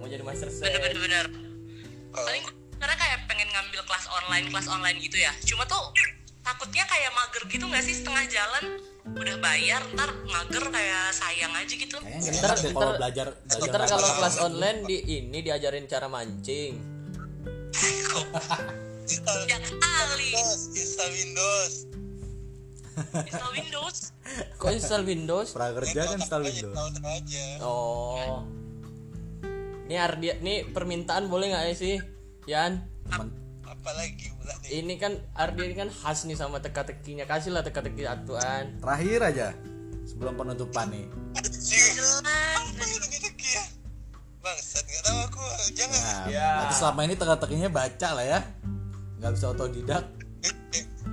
Mau 0.00 0.08
jadi 0.08 0.24
master 0.24 0.48
chef. 0.48 0.64
Bener 0.64 0.80
bener 0.80 0.98
bener. 1.04 1.26
Paling 2.16 2.42
gue 2.48 2.54
sekarang 2.80 2.98
kayak 2.98 3.18
pengen 3.28 3.48
ngambil 3.52 3.80
kelas 3.84 4.04
online 4.10 4.46
kelas 4.48 4.66
online 4.72 4.98
gitu 5.04 5.20
ya. 5.20 5.30
Cuma 5.44 5.68
tuh 5.68 5.92
takutnya 6.46 6.84
kayak 6.86 7.10
mager 7.10 7.42
gitu 7.50 7.64
nggak 7.66 7.82
sih? 7.82 7.94
Setengah 7.98 8.24
jalan 8.30 8.64
udah 9.06 9.36
bayar 9.38 9.82
ntar 9.94 10.10
mager 10.24 10.64
kayak 10.70 11.10
sayang 11.10 11.50
aja 11.54 11.74
gitu. 11.74 11.96
Kayaknya 11.98 12.30
Ntar- 12.38 12.58
kalau 12.62 12.78
ntar- 12.86 12.98
belajar 12.98 13.26
belajar 13.34 13.70
Ntar 13.74 13.82
kalau 13.90 14.08
kelas 14.14 14.36
online 14.38 14.78
di 14.86 14.96
ini 15.18 15.38
diajarin 15.42 15.86
cara 15.86 16.06
mancing. 16.06 16.74
Ya 19.06 19.18
kali 19.22 19.46
Windows 20.18 20.62
install 20.74 21.10
Windows. 21.12 21.72
Install 22.96 23.52
Windows. 23.52 23.96
Kok 24.56 24.70
install 24.72 25.02
Windows? 25.04 25.48
Prakerja 25.52 26.00
kan 26.06 26.18
install 26.18 26.42
Windows. 26.42 26.78
oh. 27.62 28.42
Ini 29.86 29.94
Ardia 30.02 30.34
nih 30.42 30.66
permintaan 30.66 31.30
boleh 31.30 31.54
nggak 31.54 31.64
ya 31.70 31.74
sih 31.78 31.94
Yan 32.50 32.82
Apalagi 33.86 34.34
pula 34.34 34.50
nih? 34.58 34.82
Ini 34.82 34.94
kan 34.98 35.12
Ardia 35.32 35.62
ini 35.62 35.76
kan 35.78 35.86
khas 35.86 36.26
nih 36.26 36.34
sama 36.34 36.58
teka-tekinya. 36.58 37.22
Kasih 37.22 37.54
lah 37.54 37.62
teka-teki 37.62 38.02
atuan. 38.02 38.82
Terakhir 38.82 39.20
aja 39.22 39.46
sebelum 40.02 40.34
penutupan 40.34 40.90
nih. 40.90 41.06
Apa 41.38 41.46
gitu 42.82 43.30
ya 43.46 43.62
bangsat 44.42 44.82
nggak 44.82 45.02
tahu 45.02 45.18
aku. 45.22 45.42
Jangan. 45.70 46.00
Nah, 46.02 46.24
Ya. 46.26 46.48
berarti 46.58 46.74
selama 46.74 47.00
ini 47.02 47.14
teka-tekinya 47.14 47.68
baca 47.68 48.08
lah 48.10 48.24
ya. 48.26 48.40
Nggak 49.18 49.32
bisa 49.34 49.46
otodidak. 49.54 50.04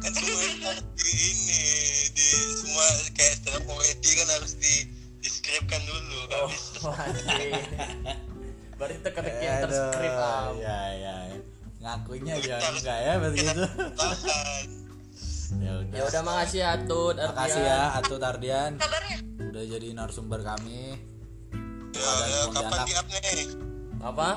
Kan 0.01 0.11
semua 0.11 0.73
di 0.97 1.05
ini 1.13 1.61
di 2.09 2.25
semua 2.57 2.85
kayak 3.13 3.33
stand 3.37 3.53
up 3.53 3.63
comedy 3.63 4.09
kan 4.17 4.27
harus 4.33 4.53
di 4.57 4.73
deskripsikan 5.21 5.81
dulu. 5.85 6.19
Oh 6.41 6.49
anjing. 7.05 7.53
berarti 8.73 8.97
teka-teki 8.99 9.45
yang 9.45 9.61
terskrip 9.63 10.09
am. 10.11 10.53
ya 10.57 10.79
ya 10.91 11.15
ya. 11.29 11.37
Ngakunya 11.83 12.33
aja 12.39 12.55
enggak 12.63 12.97
ya 12.97 13.13
begitu 13.19 13.61
tahan 13.93 14.65
ya 15.63 15.71
udah. 15.77 15.93
Ya 15.93 16.01
udah 16.09 16.21
makasih 16.25 16.59
ya 16.59 16.69
Atut 16.73 17.13
Ardian. 17.13 17.29
Makasih 17.37 17.61
ya 17.61 17.79
Atut 17.93 18.21
Ardian. 18.23 18.71
Kabarnya 18.81 19.17
udah 19.37 19.63
jadi 19.69 19.87
narasumber 19.93 20.39
kami. 20.41 20.97
Ya, 21.93 22.09
ya, 22.25 22.39
kapan 22.49 22.79
di 22.89 22.93
up 22.97 23.05
nih? 23.05 23.45
Apa? 24.01 24.29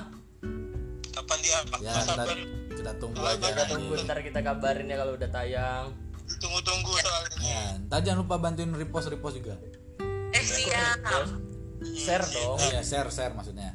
Kapan 1.08 1.38
di 1.40 1.50
up 1.56 1.66
ya 1.80 1.92
kita 1.96 2.02
sabar 2.04 2.36
kita 2.68 2.92
tunggu 3.00 3.16
Oh, 3.16 3.32
aja 3.32 3.40
kita 3.40 3.56
nanti. 3.56 3.72
tunggu 3.72 3.92
ntar 4.04 4.18
kita 4.20 4.40
kabarin 4.44 4.86
ya 4.86 4.96
kalau 5.00 5.12
udah 5.16 5.30
tayang. 5.32 5.86
Tunggu-tunggu 6.36 6.92
soalnya. 7.00 7.38
Ya 7.40 7.62
ntar 7.80 7.98
jangan 8.04 8.18
lupa 8.20 8.36
bantuin 8.36 8.70
repost 8.76 9.08
repost 9.08 9.40
juga. 9.40 9.56
Eh 10.36 10.44
siap. 10.44 11.00
Share 11.96 12.26
dong. 12.28 12.60
Ya 12.60 12.84
share 12.84 13.08
share 13.08 13.32
maksudnya. 13.32 13.72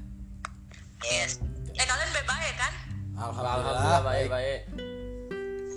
Yes. 1.01 1.41
Eh 1.73 1.85
kalian 1.89 2.09
bebas 2.13 2.37
ya 2.37 2.53
kan 2.53 2.73
alhamdulillah, 3.21 3.53
alhamdulillah 3.61 4.01
baik. 4.01 4.27
baik 4.27 4.29
baik. 4.33 4.59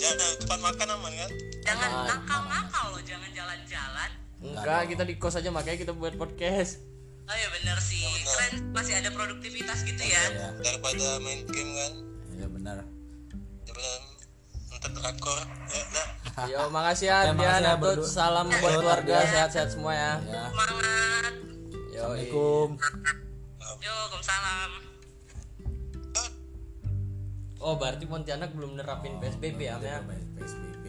Jangan 0.01 0.29
tempat 0.41 0.59
makan 0.65 0.87
aman 0.97 1.13
kan? 1.13 1.31
Jangan 1.65 1.91
Aman, 1.93 2.07
nakal-nakal 2.09 2.87
loh 2.93 3.03
jangan 3.05 3.31
jalan-jalan. 3.33 4.11
Enggak 4.45 4.81
kita 4.89 5.03
di 5.05 5.15
kos 5.17 5.37
aja 5.37 5.51
makanya 5.53 5.79
kita 5.81 5.93
buat 5.97 6.17
podcast. 6.17 6.81
Oh 7.25 7.37
ya 7.37 7.49
bener 7.61 7.79
sih. 7.81 8.05
Keren 8.25 8.75
masih 8.77 9.01
ada 9.01 9.09
produktivitas 9.13 9.81
gitu 9.89 10.03
ya. 10.05 10.23
ya 10.33 10.49
daripada 10.61 11.21
main 11.25 11.45
game 11.49 11.73
kan? 11.73 11.93
Ya 12.37 12.49
benar 12.51 12.85
daripada 13.65 13.93
nonton 14.71 14.91
drakor 15.01 15.41
ya 15.73 15.85
dah 15.91 16.09
Yo, 16.53 16.61
makasih 16.69 17.07
ya 17.09 17.31
Oke, 17.31 17.39
makasih 17.39 17.47
Ardian 17.47 17.63
ya, 17.63 17.73
Atut. 17.75 17.83
berdua. 17.83 18.11
Salam 18.11 18.47
buat 18.51 18.59
Atut, 18.75 18.81
keluarga 18.83 19.17
sehat-sehat 19.31 19.69
semua 19.71 19.93
ya. 19.95 20.13
ya 20.27 20.45
semangat. 20.51 21.33
Yo, 21.95 22.03
assalamualaikum. 22.05 22.69
Yo 23.79 23.91
waalaikumsalam 23.95 24.71
Oh, 27.65 27.81
berarti 27.81 28.05
Pontianak 28.05 28.53
belum 28.53 28.77
nerapin 28.77 29.17
PSBB 29.17 29.57
ya, 29.65 29.81
ya. 29.81 30.05
PSBB 30.37 30.85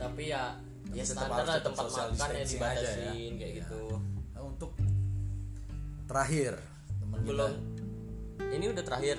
Tapi 0.00 0.32
ya 0.32 0.56
ya 0.96 1.04
tetap 1.04 1.28
standar 1.28 1.44
lah 1.44 1.60
tempat 1.60 1.84
makan 1.92 2.28
ya 2.32 2.40
ya. 2.40 2.44
dibatasin 2.48 3.32
kayak 3.36 3.52
Iya. 3.52 3.58
gitu. 3.60 3.82
Nah, 4.32 4.42
untuk 4.42 4.70
terakhir 6.08 6.56
teman 6.96 7.18
kita 7.20 7.28
Belum. 7.28 7.52
Ini 8.40 8.64
udah 8.72 8.84
terakhir. 8.84 9.16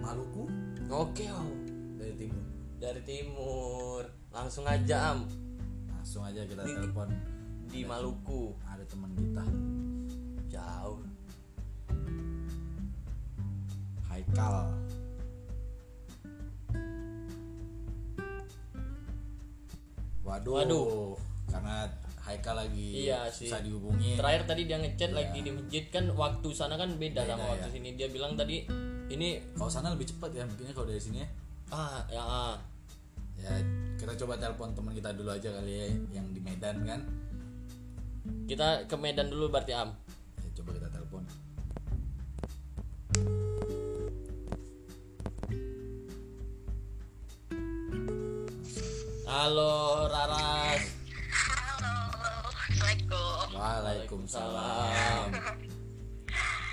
Maluku 0.00 0.46
Oke, 0.88 1.26
oh. 1.28 1.50
dari 1.98 2.14
timur 2.14 2.44
Dari 2.78 3.00
timur. 3.02 4.02
Langsung 4.30 4.64
aja 4.64 5.12
Am 5.12 5.26
langsung 5.90 6.22
aja 6.24 6.46
kita 6.46 6.62
telepon 6.62 7.10
di 7.66 7.82
Maluku. 7.82 8.54
ada 8.64 8.86
teman 8.86 9.10
kita 9.12 9.44
Jauh. 10.48 11.02
Haikal 14.06 14.74
Waduh, 20.22 20.52
Waduh. 20.60 21.16
karena 21.48 21.88
Haikal 22.20 22.52
lagi 22.54 23.08
Iya 23.08 23.26
sih. 23.26 23.48
susah 23.48 23.58
dihubungi. 23.58 24.14
Terakhir 24.14 24.44
tadi 24.46 24.62
dia 24.64 24.76
ngechat 24.76 25.10
lagi 25.10 25.40
di 25.40 25.50
masjid 25.50 25.82
kan 25.88 26.04
waktu 26.12 26.48
sana 26.52 26.76
kan 26.76 26.94
beda, 26.94 27.24
sama 27.24 27.42
Beda, 27.42 27.50
waktu 27.50 27.66
ya. 27.66 27.74
sini. 27.74 27.88
Dia 27.96 28.06
bilang 28.06 28.36
tadi 28.36 28.62
ini 29.10 29.28
Kalau 29.56 29.66
sana 29.66 29.90
lebih 29.90 30.06
cepat 30.06 30.30
ya 30.30 30.44
mungkinnya 30.44 30.70
kalau 30.70 30.86
dari 30.86 31.00
sini 31.00 31.24
ya. 31.24 31.28
ah 31.70 31.98
ya 32.06 32.22
ah. 32.22 32.54
Ya 33.34 33.50
kita 33.96 34.14
coba 34.16 34.36
telepon 34.36 34.76
teman 34.76 34.92
kita 34.92 35.10
dulu 35.10 35.32
aja 35.32 35.48
kali 35.50 35.72
ya 35.72 35.86
yang 36.12 36.26
di 36.30 36.38
Medan 36.38 36.76
kan. 36.84 37.00
Kita 38.46 38.84
ke 38.84 38.94
Medan 38.94 39.26
dulu 39.26 39.48
berarti 39.48 39.72
Am. 39.72 39.90
Halo 49.30 50.10
Raras. 50.10 50.82
halo 51.30 51.94
assalamualaikum 52.50 53.46
Waalaikumsalam. 53.54 55.26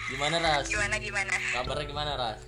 Gimana 0.08 0.36
Ras? 0.40 0.66
gimana 0.66 0.96
gimana 0.98 1.34
Kabarnya 1.54 1.86
gimana 1.86 2.12
Ras? 2.18 2.40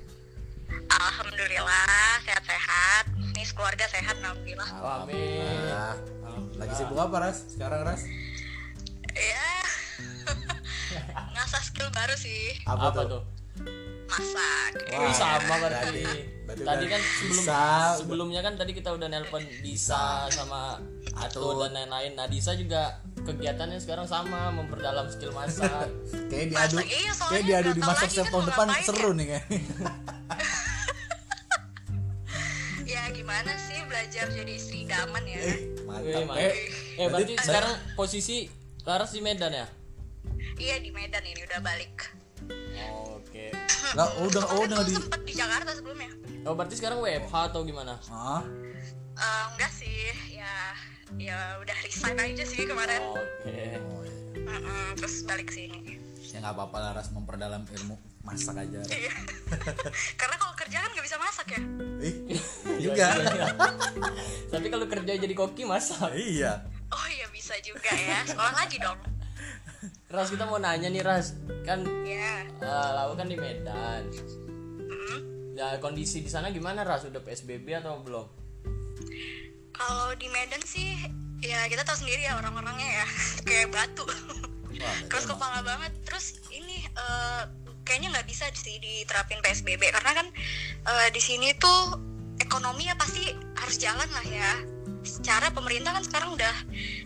alhamdulillah 0.90 1.86
sehat-sehat 2.26 3.06
nih 3.38 3.46
keluarga 3.54 3.86
sehat 3.86 4.18
alhamdulillah 4.20 4.66
Amin. 4.66 5.46
Alhamdulillah. 6.26 6.58
Lagi 6.58 6.74
sibuk 6.74 6.98
apa 6.98 7.16
Ras? 7.22 7.38
Sekarang 7.48 7.82
Ras? 7.86 8.02
ya 9.14 9.50
ngasah 11.38 11.62
skill 11.62 11.90
baru 11.92 12.16
sih 12.16 12.58
Apa, 12.66 12.98
tuh? 13.06 13.22
Masak 14.10 14.72
Wih, 14.90 15.14
sama 15.14 15.56
berarti. 15.60 16.02
berarti- 16.02 16.26
berarti 16.44 16.64
tadi 16.66 16.86
kan 16.88 16.98
sebelum 17.00 17.30
bisa, 17.38 17.62
sebelumnya 17.96 18.42
kan 18.42 18.54
tadi 18.56 18.72
kita 18.74 18.90
udah 18.90 19.08
nelpon 19.08 19.46
Disa 19.62 20.04
sama 20.28 20.82
Atu 21.16 21.40
dan 21.62 21.72
lain-lain. 21.76 22.12
Nah, 22.14 22.26
Disa 22.26 22.52
juga 22.54 22.98
kegiatannya 23.16 23.78
sekarang 23.78 24.04
sama 24.04 24.50
memperdalam 24.50 25.06
skill 25.08 25.30
masak. 25.32 25.86
Kayak 26.32 26.46
diadu, 26.50 26.76
Masak, 26.76 26.86
iya, 26.88 27.12
kayak 27.14 27.44
diadu 27.44 27.70
di 27.72 27.82
masak 27.82 28.10
kan 28.10 28.26
tahun 28.26 28.46
depan 28.48 28.66
ngapain 28.68 28.84
seru 28.84 29.10
nih 29.14 29.26
kayaknya. 29.28 29.60
ya 32.88 33.04
gimana 33.12 33.52
sih 33.60 33.78
belajar 33.86 34.26
jadi 34.28 34.50
istri 34.52 34.84
idaman 34.84 35.22
ya 35.24 35.38
Eh, 35.40 35.58
mantap. 35.84 36.26
mantap. 36.26 36.42
Eh, 36.42 36.54
Eh, 36.98 37.08
berarti 37.08 37.34
sekarang 37.38 37.74
posisi 37.94 38.50
Laras 38.82 39.12
di 39.12 39.22
Medan 39.22 39.54
ya? 39.54 39.68
iya 40.58 40.76
di 40.76 40.90
Medan 40.90 41.22
ini 41.24 41.40
udah 41.42 41.62
balik 41.62 42.10
Oke. 43.42 43.56
Nggak, 43.90 44.10
oh, 44.14 44.26
udah 44.26 44.44
oh 44.50 44.60
udah 44.64 44.80
di 44.84 44.94
sempet 44.94 45.22
di 45.24 45.34
Jakarta 45.34 45.72
sebelumnya 45.72 46.12
Oh, 46.42 46.54
berarti 46.54 46.76
sekarang 46.76 47.00
WFH 47.00 47.34
atau 47.50 47.62
gimana? 47.64 47.98
ah, 48.08 48.44
Eh, 49.16 49.44
enggak 49.52 49.72
sih 49.74 49.98
ya 50.32 50.56
ya 51.18 51.36
udah 51.58 51.78
resign 51.82 52.16
aja 52.16 52.44
sih 52.46 52.64
kemarin 52.64 53.02
Oke. 53.02 53.20
oh, 53.82 54.00
iya. 54.06 54.16
Mm-mm, 54.40 54.96
terus 54.96 55.26
balik 55.26 55.50
sini 55.50 55.98
ya 56.22 56.38
nggak 56.40 56.54
apa-apa 56.54 56.78
lah 56.78 56.92
Ras 56.94 57.10
memperdalam 57.10 57.66
ilmu 57.66 57.98
masak 58.22 58.56
aja. 58.56 58.78
Iya. 58.86 59.10
karena 60.22 60.36
kalau 60.38 60.54
kerja 60.54 60.78
kan 60.78 60.90
nggak 60.94 61.02
bisa 61.04 61.18
masak 61.18 61.48
ya 61.50 61.62
Ih, 62.00 62.16
juga. 62.86 63.08
Tapi 64.48 64.68
kalau 64.70 64.86
kerja 64.86 65.12
jadi 65.18 65.34
koki 65.34 65.66
masak. 65.66 66.14
iya. 66.14 66.62
oh 66.90 67.08
iya 67.10 67.26
bisa 67.30 67.58
juga 67.60 67.90
ya 67.90 68.22
sekolah 68.24 68.54
lagi 68.56 68.78
dong 68.78 68.98
Ras 70.10 70.30
kita 70.34 70.44
mau 70.50 70.60
nanya 70.60 70.92
nih 70.92 71.04
Ras, 71.06 71.38
kan 71.64 71.86
ya 72.04 72.44
eh, 72.46 72.90
Lau 72.96 73.16
kan 73.16 73.30
di 73.30 73.38
Medan. 73.40 74.04
Mm. 74.90 75.20
ya 75.60 75.76
kondisi 75.84 76.24
di 76.24 76.32
sana 76.32 76.50
gimana 76.56 76.88
ras 76.88 77.04
udah 77.04 77.20
psbb 77.20 77.84
atau 77.84 78.00
belum 78.00 78.26
Kalau 79.76 80.16
di 80.16 80.28
Medan 80.32 80.64
sih 80.64 80.96
ya 81.40 81.68
kita 81.72 81.88
tahu 81.88 82.04
sendiri 82.04 82.28
ya 82.28 82.36
orang-orangnya 82.36 83.04
ya 83.04 83.06
kayak 83.48 83.72
batu. 83.72 84.04
Keras 85.12 85.28
kepala 85.28 85.64
banget. 85.64 85.92
Terus 86.04 86.40
ini 86.52 86.84
eh, 86.84 87.44
kayaknya 87.88 88.12
nggak 88.12 88.28
bisa 88.28 88.52
sih 88.52 88.76
diterapin 88.80 89.40
PSBB 89.40 89.88
karena 89.92 90.12
kan 90.20 90.28
eh, 90.84 91.10
di 91.16 91.22
sini 91.24 91.56
tuh 91.56 91.96
ekonomi 92.40 92.88
ya 92.88 92.96
pasti 93.00 93.24
harus 93.56 93.76
jalan 93.80 94.10
lah 94.12 94.26
ya. 94.28 94.52
Secara 95.00 95.50
pemerintah 95.56 95.96
kan 95.96 96.04
sekarang 96.04 96.36
udah 96.36 96.56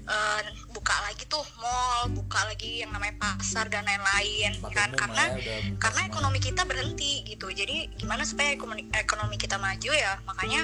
eh, 0.08 0.42
buka 0.74 0.96
lagi 1.06 1.24
tuh 1.30 1.44
mall, 1.62 2.10
buka 2.12 2.44
lagi 2.50 2.82
yang 2.82 2.92
namanya 2.92 3.16
pasar 3.22 3.70
dan 3.70 3.86
lain-lain 3.86 4.58
kan 4.74 4.90
karena 4.94 5.38
ya, 5.38 5.62
karena 5.78 6.02
semua. 6.06 6.12
ekonomi 6.12 6.40
kita 6.42 6.66
berhenti 6.66 7.24
gitu. 7.26 7.50
Jadi 7.54 7.94
gimana 7.98 8.26
supaya 8.26 8.54
ekonomi 8.54 8.90
ekonomi 8.94 9.36
kita 9.38 9.62
maju 9.62 9.92
ya? 9.94 10.18
Makanya 10.26 10.62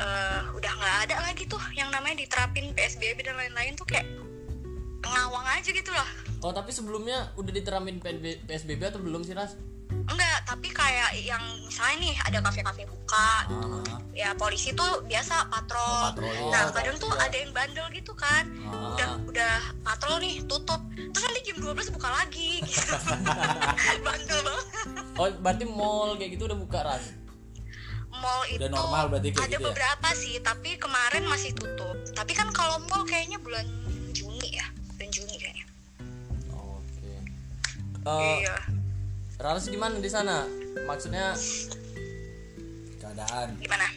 eh, 0.00 0.40
udah 0.56 0.72
nggak 0.76 0.96
ada 1.08 1.16
lagi 1.24 1.44
tuh 1.48 1.60
yang 1.76 1.88
namanya 1.88 2.22
diterapin 2.24 2.72
PSBB 2.76 3.24
dan 3.24 3.36
lain-lain 3.40 3.74
tuh 3.76 3.88
kayak 3.88 4.06
ngawang 5.10 5.46
aja 5.58 5.70
gitu 5.72 5.90
lah. 5.90 6.08
oh 6.40 6.52
tapi 6.56 6.72
sebelumnya 6.72 7.32
udah 7.36 7.52
diterapin 7.52 8.00
PSB 8.00 8.48
psbb 8.48 8.80
atau 8.88 9.00
belum 9.02 9.24
sih 9.24 9.36
ras 9.36 9.56
tapi 10.42 10.68
kayak 10.68 11.12
yang 11.18 11.40
misalnya 11.62 11.96
nih 12.00 12.14
ada 12.20 12.38
kafe-kafe 12.40 12.82
buka 12.84 13.30
gitu. 13.46 13.68
Ah. 13.86 13.98
Ya 14.10 14.28
polisi 14.34 14.70
tuh 14.70 15.00
biasa 15.04 15.48
patrol. 15.48 15.80
Oh, 15.80 16.02
patroli. 16.12 16.40
Nah, 16.48 16.62
Oh, 16.62 16.72
kadang 16.72 16.96
tuh 16.96 17.10
iya. 17.10 17.24
ada 17.24 17.36
yang 17.36 17.50
bandel 17.50 17.86
gitu 17.90 18.12
kan. 18.12 18.44
Ah. 18.64 18.92
Udah 18.92 19.08
udah 19.24 19.54
patrol 19.80 20.16
nih, 20.18 20.42
tutup. 20.44 20.80
Terus 20.94 21.22
nanti 21.22 21.40
jam 21.42 21.56
12 21.58 21.90
buka 21.90 22.08
lagi 22.10 22.50
gitu. 22.68 22.94
bandel 24.06 24.40
banget. 24.40 24.86
oh 25.16 25.28
berarti 25.38 25.64
mall 25.64 26.16
kayak 26.16 26.30
gitu 26.32 26.44
udah 26.44 26.58
buka 26.58 26.80
ras 26.80 27.04
Mall 28.10 28.42
itu 28.48 28.66
normal 28.66 29.08
berarti 29.08 29.32
kayak 29.32 29.40
ada 29.40 29.48
gitu 29.50 29.62
ya? 29.62 29.66
beberapa 29.70 30.08
sih, 30.12 30.34
tapi 30.40 30.76
kemarin 30.76 31.24
masih 31.24 31.54
tutup. 31.54 31.94
Tapi 32.12 32.32
kan 32.32 32.50
kalau 32.50 32.76
mall 32.86 33.04
kayaknya 33.04 33.38
bulan 33.38 33.64
Juni 34.10 34.50
ya, 34.52 34.66
bulan 34.92 35.08
Juni 35.08 35.34
kayaknya. 35.36 35.66
oke 36.52 37.08
Eh, 38.02 38.36
Iya. 38.44 38.56
Raras 39.40 39.66
gimana 39.66 39.96
di 39.96 40.06
sana 40.06 40.44
maksudnya 40.84 41.32
keadaan 43.00 43.56
Gimana? 43.56 43.88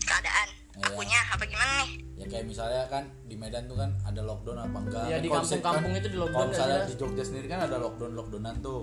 Keadaan. 0.00 0.48
Iya. 0.72 0.86
Akunya 0.86 1.20
apa 1.26 1.44
gimana 1.44 1.72
nih? 1.82 1.90
ya 2.16 2.24
kayak 2.26 2.48
misalnya 2.48 2.88
kan 2.88 3.04
di 3.22 3.36
Medan 3.36 3.68
tuh 3.68 3.76
kan 3.76 3.92
ada 4.00 4.22
lockdown 4.22 4.56
apa 4.58 4.78
enggak 4.78 5.04
Kan 5.04 5.20
di 5.20 5.28
kampung-kampung 5.28 5.92
kan- 5.92 6.00
itu 6.00 6.08
di 6.08 6.16
lockdown 6.16 6.38
kalau 6.38 6.48
misalnya 6.48 6.78
jelas? 6.78 6.88
di 6.88 6.94
Jogja 6.96 7.22
sendiri 7.22 7.46
kan 7.46 7.60
ada 7.60 7.76
lockdown 7.76 8.12
lockdownan 8.14 8.56
tuh 8.60 8.80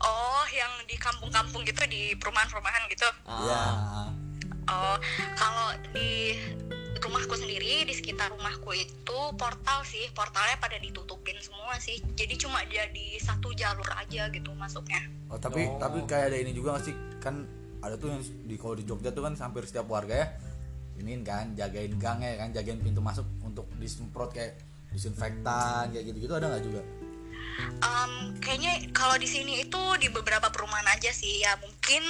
Oh, 0.00 0.42
yang 0.50 0.72
di 0.84 0.96
kampung-kampung 0.96 1.62
gitu 1.62 1.78
di 1.86 2.18
perumahan-perumahan 2.18 2.82
gitu. 2.88 3.06
Iya 3.24 3.62
Oh, 4.64 4.96
kalau 5.32 5.68
di 5.92 6.34
rumahku 7.02 7.34
sendiri 7.34 7.82
di 7.82 7.94
sekitar 7.94 8.30
rumahku 8.30 8.70
itu 8.72 9.18
portal 9.34 9.82
sih, 9.82 10.06
portalnya 10.14 10.56
pada 10.62 10.78
ditutupin 10.78 11.34
semua 11.42 11.74
sih. 11.82 11.98
Jadi 12.14 12.34
cuma 12.38 12.62
jadi 12.70 13.18
satu 13.18 13.50
jalur 13.52 13.86
aja 13.98 14.30
gitu 14.30 14.54
masuknya. 14.54 15.02
oh 15.32 15.40
tapi 15.40 15.64
Oh. 15.64 15.80
tapi 15.80 16.04
kayak 16.04 16.28
ada 16.28 16.38
ini 16.38 16.52
juga 16.52 16.76
nggak 16.76 16.84
sih 16.84 16.94
kan 17.18 17.48
ada 17.80 17.96
tuh 17.96 18.12
yang 18.12 18.20
di 18.20 18.54
kalau 18.60 18.76
di 18.76 18.84
Jogja 18.84 19.10
tuh 19.10 19.24
kan 19.24 19.34
hampir 19.34 19.64
setiap 19.64 19.88
warga 19.88 20.12
ya 20.12 20.26
ini 21.00 21.24
kan 21.24 21.56
jagain 21.56 21.96
gangnya 21.96 22.36
kan 22.36 22.52
jagain 22.52 22.78
pintu 22.78 23.00
masuk 23.00 23.24
untuk 23.40 23.64
disemprot 23.80 24.30
kayak 24.30 24.60
disinfektan 24.92 25.88
kayak 25.88 26.04
gitu-gitu 26.04 26.36
ada 26.36 26.52
nggak 26.52 26.62
juga 26.68 26.80
Em, 27.82 28.12
kayaknya 28.38 28.90
kalau 28.94 29.18
di 29.18 29.26
sini 29.26 29.62
itu 29.62 29.82
di 29.98 30.06
beberapa 30.08 30.48
perumahan 30.48 30.86
aja 30.92 31.10
sih 31.10 31.42
ya 31.42 31.58
mungkin 31.58 32.02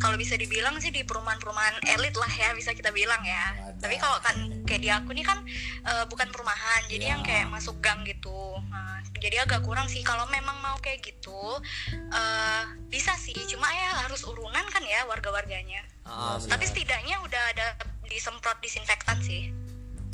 kalau 0.00 0.16
bisa 0.16 0.34
dibilang 0.34 0.76
sih 0.80 0.88
di 0.88 1.04
perumahan-perumahan 1.04 1.84
elit 1.84 2.16
lah 2.16 2.28
ya 2.28 2.52
bisa 2.56 2.72
kita 2.72 2.88
bilang 2.90 3.20
ya. 3.22 3.52
Wadah. 3.54 3.76
Tapi 3.80 3.96
kalau 3.96 4.18
kan 4.24 4.36
kayak 4.64 4.80
di 4.80 4.90
aku 4.90 5.10
nih 5.12 5.24
kan 5.24 5.38
eh, 5.84 6.04
bukan 6.08 6.28
perumahan 6.32 6.82
jadi 6.88 7.04
Ya. 7.04 7.10
yang 7.16 7.22
kayak 7.24 7.48
masuk 7.48 7.78
gang 7.80 8.04
gitu. 8.04 8.56
Nah, 8.68 9.00
jadi 9.18 9.44
agak 9.44 9.64
kurang 9.64 9.88
sih 9.88 10.00
kalau 10.00 10.24
memang 10.28 10.56
mau 10.60 10.76
kayak 10.80 11.00
gitu 11.00 11.60
eh, 11.92 12.62
bisa 12.88 13.12
sih 13.16 13.36
cuma 13.48 13.68
ya 13.68 14.04
harus 14.04 14.24
urunan 14.24 14.64
kan 14.68 14.82
ya 14.84 15.04
warga-warganya. 15.04 15.84
ah, 16.04 16.36
Tapi 16.40 16.64
setidaknya 16.64 17.20
udah 17.20 17.42
ada 17.52 17.66
disemprot 18.08 18.56
disinfektan 18.60 19.20
sih. 19.20 19.52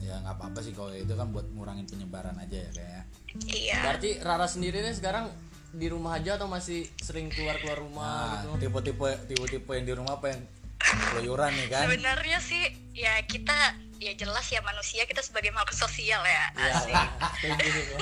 Ya 0.05 0.21
nggak 0.21 0.37
apa-apa 0.37 0.59
sih 0.61 0.71
kalau 0.71 0.93
itu 0.93 1.11
kan 1.11 1.29
buat 1.29 1.49
ngurangin 1.49 1.85
penyebaran 1.85 2.37
aja 2.37 2.59
ya 2.59 2.71
kayaknya 2.71 3.03
Iya. 3.45 3.79
berarti 3.83 4.11
Rara 4.21 4.47
sendiri 4.47 4.79
nih 4.79 4.95
sekarang 4.95 5.27
di 5.73 5.89
rumah 5.89 6.15
aja 6.15 6.37
atau 6.37 6.47
masih 6.47 6.87
sering 6.97 7.27
keluar 7.29 7.59
keluar 7.59 7.81
rumah 7.81 8.39
nah 8.39 8.55
gitu 8.55 8.71
tipe-tipe 8.71 9.11
tipe-tipe 9.27 9.71
yang 9.73 9.85
di 9.85 9.95
rumah 9.95 10.15
apa 10.15 10.27
yang 10.31 10.41
keluyuran 10.79 11.51
nih 11.51 11.67
kan 11.67 11.85
Sebenarnya 11.89 12.39
sih 12.39 12.63
ya 12.93 13.19
kita 13.25 13.59
ya 13.97 14.13
jelas 14.15 14.47
ya 14.47 14.61
manusia 14.61 15.03
kita 15.03 15.19
sebagai 15.19 15.51
makhluk 15.51 15.75
sosial 15.75 16.21
ya. 16.21 16.45
ya 16.53 16.73
Asik. 16.77 16.95
sih 17.65 17.83
gua. 17.89 17.99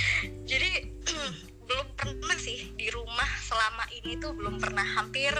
Jadi 0.50 0.70
belum 1.64 1.86
pernah 1.94 2.36
sih 2.36 2.74
di 2.74 2.90
rumah 2.90 3.30
selama 3.40 3.84
ini 3.94 4.18
tuh 4.18 4.34
belum 4.34 4.58
pernah 4.58 4.84
hampir 4.84 5.32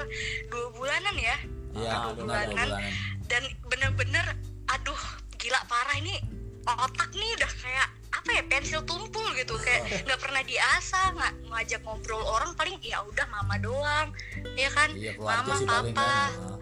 dua 0.49 0.67
bulanan 0.73 1.17
ya. 1.19 1.37
iya 1.75 1.91
Ah, 1.93 2.01
dua 2.09 2.13
benar 2.17 2.47
dua 2.47 2.49
bulanan. 2.49 2.69
bulanan 2.71 2.93
Dan 3.27 3.43
bener-bener 3.67 4.27
aduh 4.67 5.03
gila 5.45 5.61
parah 5.69 6.01
ini 6.01 6.17
otak 6.65 7.13
nih 7.13 7.31
udah 7.37 7.53
kayak 7.61 7.89
apa 8.17 8.31
ya 8.41 8.43
pensil 8.49 8.81
tumpul 8.89 9.27
gitu. 9.37 9.53
Kayak 9.61 9.85
nggak 10.09 10.21
pernah 10.25 10.41
diasah 10.41 11.13
nggak 11.13 11.33
ngajak 11.53 11.81
ngobrol 11.85 12.25
orang 12.25 12.57
paling 12.57 12.81
ya 12.81 13.05
udah 13.05 13.29
mama 13.29 13.61
doang 13.61 14.09
ya 14.57 14.73
kan? 14.73 14.89
Iya 14.97 15.21
mama 15.21 15.53
paling 15.53 15.69
papa 15.69 15.93
kan 15.93 16.33
Ah. 16.33 16.57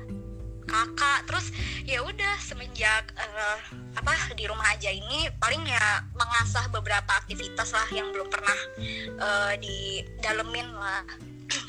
kakak. 0.67 1.19
Terus 1.31 1.47
ya 1.87 2.03
udah 2.03 2.35
semenjak 2.43 3.15
eh, 3.15 3.59
apa 3.95 4.35
di 4.35 4.51
rumah 4.51 4.67
aja 4.75 4.91
ini 4.91 5.31
paling 5.39 5.63
ya 5.63 6.03
mengasah 6.19 6.67
beberapa 6.75 7.13
aktivitas 7.23 7.71
lah 7.71 7.87
yang 7.95 8.11
belum 8.11 8.27
pernah 8.27 8.59
eh, 9.23 9.53
didalemin 9.63 10.67
lah 10.75 11.07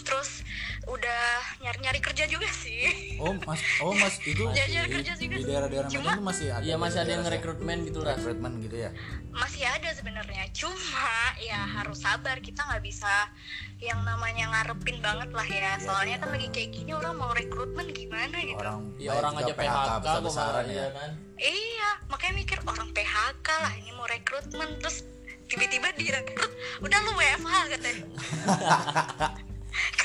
terus 0.04 0.44
udah 0.84 1.24
nyari-nyari 1.60 2.00
kerja 2.00 2.28
juga 2.28 2.48
sih. 2.52 3.16
Oh 3.18 3.32
mas 3.48 3.60
oh 3.80 3.96
mas 3.96 4.20
itu 4.20 4.44
di, 4.52 4.60
kerja 4.92 5.13
juga 5.16 5.36
di 5.36 5.44
sih. 5.44 5.48
daerah-daerah 5.48 5.88
Cuma- 5.88 6.04
Medan 6.06 6.20
tuh 6.20 6.28
masih 6.28 6.48
ada 6.52 6.63
iya 6.63 6.76
masih 6.76 7.00
ada 7.00 7.12
yang 7.12 7.24
ngerekrutmen 7.24 7.78
gitu 7.88 8.00
Ras 8.04 8.20
rekrutmen 8.20 8.52
gitu 8.60 8.76
ya? 8.78 8.89
Masih 9.32 9.63
ada 9.63 9.89
sebenarnya. 9.92 10.44
Cuma 10.52 11.10
ya 11.39 11.60
harus 11.63 11.98
sabar. 11.98 12.38
Kita 12.38 12.68
nggak 12.68 12.84
bisa 12.84 13.32
yang 13.80 14.04
namanya 14.04 14.52
ngarepin 14.52 15.00
banget 15.00 15.32
lah 15.32 15.48
ya. 15.48 15.80
Soalnya 15.80 16.20
kan 16.20 16.30
lagi 16.30 16.52
kayak 16.52 16.70
gini 16.72 16.92
orang 16.92 17.16
mau 17.16 17.32
rekrutmen 17.32 17.88
gimana 17.89 18.38
gitu? 18.38 18.60
Orang 18.60 18.94
ya 19.00 19.12
orang 19.16 19.34
aja 19.39 19.54
PHK 19.54 19.88
kok 19.88 20.00
besar-besaran 20.04 20.54
malah, 20.54 20.63
ya 20.68 20.76
iya 20.76 20.88
kan? 20.92 21.10
Iya, 21.34 21.89
makanya 22.08 22.34
mikir 22.38 22.60
orang 22.63 22.89
PHK 22.92 23.48
lah 23.50 23.74
ini 23.74 23.92
mau 23.92 24.06
rekrutmen 24.06 24.70
terus 24.78 25.08
tiba-tiba 25.44 25.92
direkrut 25.94 26.50
udah 26.80 27.00
lu 27.04 27.12
WFH 27.13 27.54
katanya 27.70 28.04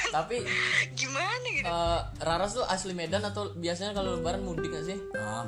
tapi 0.09 0.41
gimana 0.97 1.47
gitu? 1.53 1.69
eh, 1.69 2.01
Raras 2.25 2.57
tuh 2.57 2.65
asli 2.65 2.97
Medan 2.97 3.21
atau 3.25 3.53
biasanya 3.53 3.93
kalau 3.93 4.17
lebaran 4.17 4.41
mudik 4.41 4.73
gak 4.73 4.87
sih? 4.89 4.99
Ah, 5.17 5.45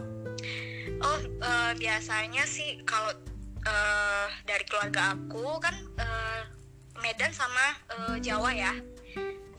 oh 1.00 1.20
eh, 1.20 1.72
biasanya 1.80 2.44
sih 2.44 2.80
kalau 2.84 3.10
eh, 3.64 4.26
dari 4.44 4.64
keluarga 4.68 5.16
aku 5.16 5.56
kan 5.58 5.74
eh, 5.96 6.42
Medan 7.00 7.32
sama 7.32 7.72
eh, 7.88 8.16
Jawa 8.20 8.52
ya. 8.52 8.72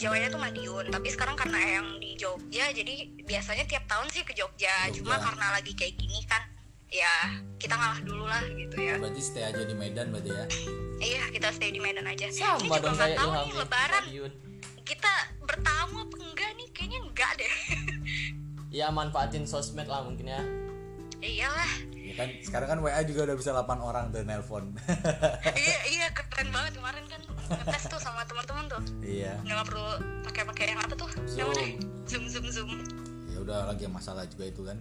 Jawanya 0.02 0.34
tuh 0.34 0.41
Madiun 0.41 0.89
tapi 0.89 1.13
sekarang 1.13 1.38
karena 1.38 1.62
yang 1.62 1.88
di 2.02 2.17
Jogja 2.17 2.74
jadi 2.74 3.06
biasanya 3.21 3.69
tiap 3.69 3.86
tahun 3.86 4.10
sih 4.10 4.26
ke 4.26 4.34
Jogja, 4.34 4.89
Jogja. 4.89 4.97
cuma 4.97 5.21
karena 5.21 5.54
lagi 5.54 5.78
kayak 5.78 5.93
gini 5.93 6.26
kan 6.26 6.41
ya 6.89 7.38
kita 7.62 7.78
ngalah 7.78 8.02
dulu 8.02 8.26
lah 8.26 8.41
gitu 8.50 8.82
ya. 8.82 8.97
Berarti 8.97 9.21
stay 9.21 9.45
aja 9.45 9.62
di 9.62 9.78
Medan 9.78 10.10
berarti 10.10 10.34
ya? 10.34 10.45
Iya 11.02 11.24
kita 11.30 11.54
stay 11.54 11.69
di 11.69 11.78
Medan 11.78 12.06
aja. 12.10 12.28
Ini 12.28 12.34
sama 12.34 12.58
juga 12.58 12.78
dong 12.82 12.93
nggak 12.97 13.10
kayak 13.13 13.17
tahu 13.21 13.30
nih 13.30 13.41
nih, 13.45 13.56
lebaran. 13.62 14.04
Madiun. 14.10 14.32
Kita 14.81 15.13
bertamu 15.45 16.05
apa 16.05 16.15
enggak 16.17 16.49
nih? 16.57 16.67
Kayaknya 16.73 16.99
enggak 17.05 17.31
deh. 17.39 17.53
Ya 18.71 18.88
manfaatin 18.88 19.43
sosmed 19.43 19.84
lah 19.84 19.99
mungkin 20.07 20.32
ya. 20.32 20.39
Iyalah. 21.19 21.71
Ya 21.91 22.13
kan 22.15 22.32
sekarang 22.39 22.67
kan 22.71 22.79
WA 22.79 23.03
juga 23.03 23.27
udah 23.27 23.36
bisa 23.36 23.51
8 23.51 23.67
orang 23.84 24.15
tuh 24.15 24.23
nelpon. 24.23 24.71
Iya 25.59 25.79
iya 25.91 26.07
keren 26.15 26.55
banget 26.55 26.79
kemarin 26.79 27.03
kan. 27.11 27.19
Ngetes 27.51 27.91
tuh 27.91 27.99
sama 27.99 28.23
teman-teman 28.23 28.71
tuh. 28.71 28.79
Iya. 29.03 29.36
Nggak 29.43 29.67
perlu 29.67 29.88
pakai 30.23 30.43
pakai 30.47 30.63
yang 30.71 30.79
apa 30.88 30.95
tuh? 30.95 31.11
Zoom. 31.27 31.51
namanya 31.51 31.84
zoom 32.07 32.23
zoom 32.32 32.45
zoom. 32.47 32.71
Ya 33.27 33.43
udah 33.43 33.59
lagi 33.75 33.91
masalah 33.91 34.23
juga 34.32 34.47
itu 34.47 34.63
kan. 34.63 34.79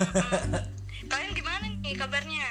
Kalian 1.12 1.30
gimana 1.36 1.68
nih 1.68 1.92
kabarnya? 1.92 2.48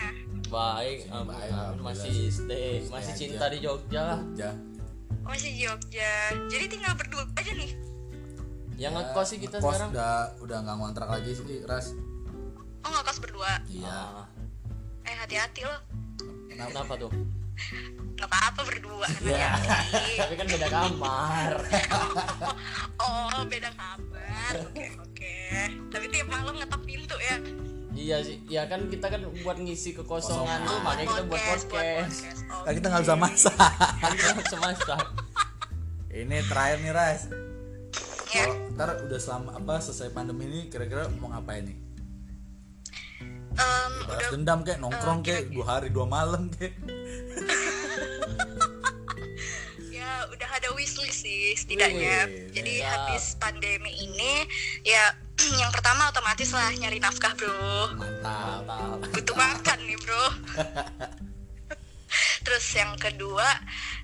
Baik, 0.51 1.09
baik, 1.09 1.51
masih 1.81 2.11
sih. 2.11 2.29
stay 2.29 2.85
Stay 2.85 2.91
masih 2.91 3.13
aja. 3.15 3.17
cinta 3.17 3.45
di 3.49 3.57
Jogja 3.65 4.01
lah. 4.13 4.19
Jogja 4.21 4.49
masih 5.31 5.49
di 5.49 5.63
Jogja. 5.63 6.13
Jadi 6.51 6.65
tinggal 6.67 6.93
berdua 6.93 7.23
aja 7.39 7.51
nih. 7.55 7.71
Yang 8.75 8.93
ngekos 8.99 9.27
sih 9.29 9.39
kita 9.39 9.57
Kos 9.57 9.71
sekarang. 9.71 9.89
udah 9.95 10.13
udah 10.43 10.57
nggak 10.61 10.75
ngontrak 10.75 11.07
lagi 11.07 11.31
sih 11.31 11.63
ras. 11.63 11.95
Oh 12.81 12.89
nggak 12.89 13.03
kos 13.07 13.19
berdua? 13.21 13.51
Iya. 13.69 13.93
Ah, 13.93 14.25
eh 15.05 15.15
hati-hati 15.15 15.61
loh 15.63 15.79
kenapa? 16.49 16.93
Tuh? 16.97 17.11
Nggak 18.15 18.27
apa-apa 18.29 18.61
berdua 18.69 19.05
Ya. 19.21 19.53
tapi 20.21 20.33
kan 20.37 20.45
beda 20.49 20.67
kamar. 20.69 21.53
Oh 23.01 23.41
beda 23.49 23.69
kabar 23.73 24.53
kan 24.53 24.53
oke 24.61 24.85
oke. 25.01 25.35
Tapi 25.89 26.05
tiap 26.09 26.27
malam 26.29 26.53
ngetok 26.57 26.81
pintu 26.85 27.15
ya 27.17 27.37
iya 27.93 28.17
sih 28.19 28.39
ya 28.47 28.65
kan 28.65 28.87
kita 28.87 29.07
kan 29.07 29.21
buat 29.41 29.57
ngisi 29.57 29.91
kekosongan 29.93 30.63
tuh 30.63 30.79
makanya 30.79 31.07
kita 31.09 31.23
buat 31.25 31.41
Podcast, 31.41 31.65
buat 31.67 31.83
podcast 31.83 32.19
podcast. 32.23 32.39
Oh, 32.47 32.63
Kan 32.63 32.73
kita 32.73 32.87
nggak 32.87 33.03
bisa 33.03 33.15
masak. 33.15 33.55
kan 33.99 34.11
kita 34.13 34.33
bisa 34.39 34.57
masak 34.57 35.03
Ini 36.09 36.37
terakhir 36.43 36.77
nih 36.81 36.91
Ras. 36.91 37.21
ya. 38.29 38.43
Kalau 38.43 38.55
ntar 38.73 38.89
udah 39.01 39.15
selama 39.15 39.49
apa 39.55 39.79
selesai 39.79 40.11
pandemi 40.11 40.43
ini 40.45 40.59
kira-kira 40.67 41.07
mau 41.17 41.31
ngapain 41.31 41.63
nih? 41.63 41.77
Em, 43.51 43.93
Balas 44.01 44.07
udah 44.07 44.29
dendam 44.31 44.59
kek, 44.61 44.77
nongkrong 44.77 45.19
kek, 45.21 45.51
dua 45.51 45.65
hari 45.69 45.87
dua 45.87 46.03
malam 46.03 46.47
kek. 46.49 46.71
ya 49.91 50.27
udah 50.27 50.49
ada 50.51 50.71
wishlist 50.73 51.23
sih 51.23 51.55
setidaknya 51.55 52.27
Wih, 52.27 52.51
jadi 52.51 52.73
habis 52.85 53.35
pandemi 53.35 53.91
ini 53.97 54.47
ya 54.83 55.15
yang 55.57 55.71
pertama 55.73 56.13
otomatis 56.13 56.49
lah 56.53 56.69
nyari 56.77 57.01
nafkah 57.01 57.33
bro. 57.33 57.95
Mantap. 57.97 58.65
mantap 58.67 59.09
butuh 59.11 59.35
makan 59.37 59.79
nih 59.87 59.97
bro. 59.97 60.25
Terus 62.45 62.65
yang 62.75 62.93
kedua 62.99 63.47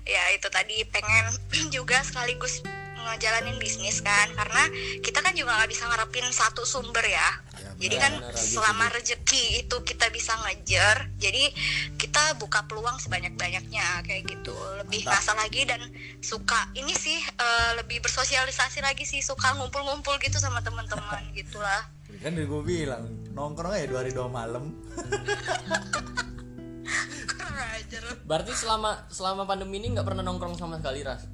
ya 0.08 0.22
itu 0.34 0.48
tadi 0.50 0.82
pengen 0.88 1.30
juga 1.76 2.02
sekaligus 2.02 2.66
ngejalanin 2.98 3.60
bisnis 3.62 4.02
kan. 4.02 4.30
Karena 4.34 4.66
kita 5.04 5.22
kan 5.22 5.36
juga 5.38 5.54
nggak 5.58 5.70
bisa 5.70 5.86
ngarepin 5.86 6.26
satu 6.34 6.66
sumber 6.66 7.06
ya 7.06 7.18
Ya, 7.18 7.47
jadi 7.78 7.94
benar, 7.94 8.10
kan 8.10 8.12
benar, 8.18 8.34
selama 8.34 8.86
rezeki 8.90 9.44
itu 9.62 9.76
kita 9.86 10.10
bisa 10.10 10.34
ngejar 10.42 11.06
jadi 11.22 11.54
kita 11.94 12.34
buka 12.42 12.66
peluang 12.66 12.98
sebanyak-banyaknya 12.98 14.02
kayak 14.02 14.26
gitu. 14.26 14.54
Lebih 14.82 15.06
Mantap. 15.06 15.14
ngasah 15.14 15.36
lagi 15.38 15.62
dan 15.62 15.80
suka. 16.18 16.74
Ini 16.74 16.90
sih 16.90 17.18
eh, 17.22 17.70
lebih 17.78 18.02
bersosialisasi 18.02 18.82
lagi 18.82 19.06
sih 19.06 19.22
suka 19.22 19.54
ngumpul-ngumpul 19.54 20.18
gitu 20.18 20.42
sama 20.42 20.58
teman-teman 20.58 21.22
gitulah. 21.38 21.86
Kan 22.18 22.34
gue 22.34 22.62
bilang 22.66 23.06
nongkrong 23.30 23.78
aja 23.78 23.86
dua 23.86 24.02
hari 24.02 24.10
dua 24.10 24.26
malam. 24.26 24.74
berarti 28.28 28.52
selama 28.52 29.08
selama 29.08 29.48
pandemi 29.48 29.80
ini 29.80 29.96
nggak 29.96 30.04
pernah 30.04 30.20
nongkrong 30.20 30.60
sama 30.60 30.76
sekali 30.76 31.00
ras 31.00 31.24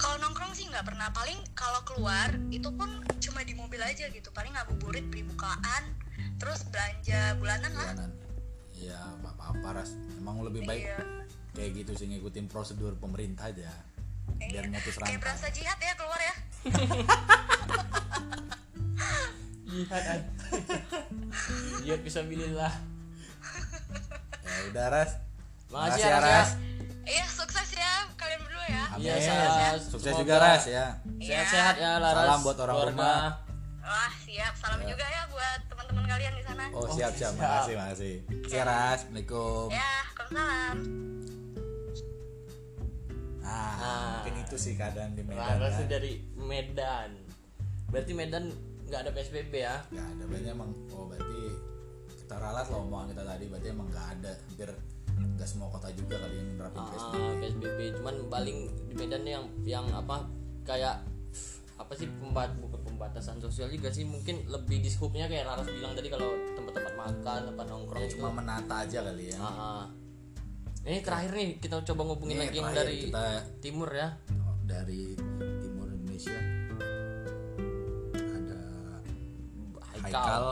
kalau 0.00 0.16
nongkrong 0.18 0.56
sih 0.56 0.64
nggak 0.64 0.82
pernah 0.82 1.12
paling 1.12 1.36
kalau 1.52 1.84
keluar 1.84 2.32
itu 2.48 2.72
pun 2.72 2.88
cuma 3.20 3.44
di 3.44 3.52
mobil 3.52 3.78
aja 3.78 4.08
gitu 4.08 4.32
paling 4.32 4.56
ngabuburit 4.56 5.04
beli 5.06 5.22
bukaan 5.22 5.84
terus 6.40 6.64
belanja 6.66 7.36
bulanan 7.36 7.72
lah 7.76 7.92
Bulanan. 7.92 8.12
Iya, 8.72 8.96
nggak 9.20 9.34
apa-apa 9.36 9.68
Ras. 9.76 9.92
Emang 10.16 10.40
lebih 10.40 10.64
baik 10.64 10.88
Iya. 10.88 10.98
kayak 11.52 11.70
gitu 11.76 11.92
sih 11.94 12.06
ngikutin 12.08 12.48
prosedur 12.48 12.96
pemerintah 12.96 13.52
aja. 13.52 13.68
Biar 14.40 14.64
Iya. 14.64 14.72
nyatus 14.72 14.96
kayak 14.96 15.20
berasa 15.20 15.52
jihad 15.52 15.76
ya 15.76 15.92
keluar 15.94 16.16
ya 16.18 16.34
jihad 19.66 20.20
jihad 21.80 22.00
bisa 22.02 22.20
bilillah 22.24 22.72
Ya 24.40 24.60
udah 24.72 24.86
Ras. 24.90 25.12
Makasih 25.70 26.02
Makasih 26.02 26.02
ya, 26.02 26.10
ya 26.10 26.18
Ras, 26.20 26.50
ya. 26.50 26.79
Iya 27.10 27.26
sukses 27.26 27.68
ya 27.72 27.92
kalian 28.14 28.40
berdua 28.40 28.64
ya 28.64 28.84
Amin. 28.88 29.02
Iya, 29.02 29.34
Ras. 29.74 29.82
Sukses 29.84 30.14
juga 30.14 30.34
Ras 30.36 30.64
ya. 30.64 30.86
sehat-sehat 31.18 31.74
ya 31.76 31.90
Laras 31.96 32.14
Salam 32.20 32.40
buat 32.40 32.58
orang 32.60 32.76
rumah. 32.88 33.22
wah 33.80 34.12
siap 34.20 34.54
salam 34.54 34.78
juga 34.82 35.02
ya 35.02 35.26
buat 35.26 35.60
teman-teman 35.66 36.04
kalian 36.06 36.32
di 36.32 36.44
sana 36.44 36.64
Oh, 36.70 36.86
siap 36.86 37.10
siap. 37.10 37.34
siap. 37.34 37.42
Makasih 37.42 37.74
makasih. 37.74 38.14
Makasih 38.22 38.60
Ras. 38.62 39.00
Assalamualaikum. 39.00 39.66
ya 39.68 39.90
waalaikumsalam 40.14 40.76
Nah, 43.40 43.72
Nah. 43.74 44.10
mungkin 44.16 44.34
itu 44.40 44.56
sih 44.56 44.74
keadaan 44.74 45.10
di 45.12 45.22
Medan. 45.24 45.58
Laras 45.58 45.76
ya. 45.76 45.86
dari 45.90 46.12
Medan 46.36 47.10
berarti 47.90 48.12
Medan 48.12 48.44
nggak 48.86 49.00
ada 49.00 49.10
PSBB 49.10 49.52
ya 49.56 49.82
Gak 49.88 50.06
ada 50.08 50.22
berarti 50.24 50.48
emang 50.48 50.70
oh 50.90 51.04
berarti 51.04 51.42
kita 52.16 52.34
ralat 52.36 52.62
lah 52.64 52.78
omongan 52.78 53.06
kita 53.10 53.22
tadi 53.24 53.44
berarti 53.44 53.68
emang 53.68 53.88
gak 53.88 54.06
ada 54.12 54.30
hampir 54.40 54.70
gak 55.40 55.48
semua 55.48 55.68
kota 55.68 55.88
juga 55.90 56.14
kali 56.18 56.36
yang 56.36 56.48
nerapin 56.54 56.78
Ah, 56.78 56.88
PSBB. 56.90 57.16
PSBB 57.40 57.78
cuman 57.96 58.14
paling 58.28 58.58
di 58.84 58.94
Medan 58.94 59.24
yang 59.24 59.44
yang 59.64 59.86
apa 59.90 60.28
kayak 60.62 61.00
apa 61.74 61.92
sih 61.94 62.04
pembat 62.12 62.52
bukan 62.54 62.76
pembatasan 62.84 63.40
sosial 63.40 63.66
juga 63.66 63.88
sih 63.88 64.04
mungkin 64.04 64.44
lebih 64.44 64.78
di 64.78 64.86
scope-nya 64.86 65.24
kayak 65.26 65.48
Laras 65.48 65.64
bilang 65.66 65.92
tadi 65.92 66.06
kalau 66.06 66.28
tempat-tempat 66.52 66.92
makan 66.94 67.40
tempat 67.46 67.64
nongkrong 67.66 67.98
Ya, 67.98 68.06
itu 68.06 68.14
cuma 68.14 68.30
menata 68.34 68.74
aja 68.78 68.98
kali 69.02 69.24
ya. 69.26 69.36
Ah, 69.38 69.48
ah. 69.48 69.82
ini 70.82 71.00
terakhir 71.00 71.32
nih 71.32 71.48
kita 71.56 71.80
coba 71.82 72.02
ngubungin 72.04 72.36
Ini 72.36 72.42
lagi 72.42 72.56
yang 72.58 72.68
dari 72.70 72.96
kita- 73.02 73.44
timur 73.58 73.88
ya 73.90 74.08
Dari 74.62 75.02
timur 75.58 75.88
Indonesia 75.88 76.36
ada 78.12 78.60
Haikal. 79.90 80.04
Haikal. 80.04 80.44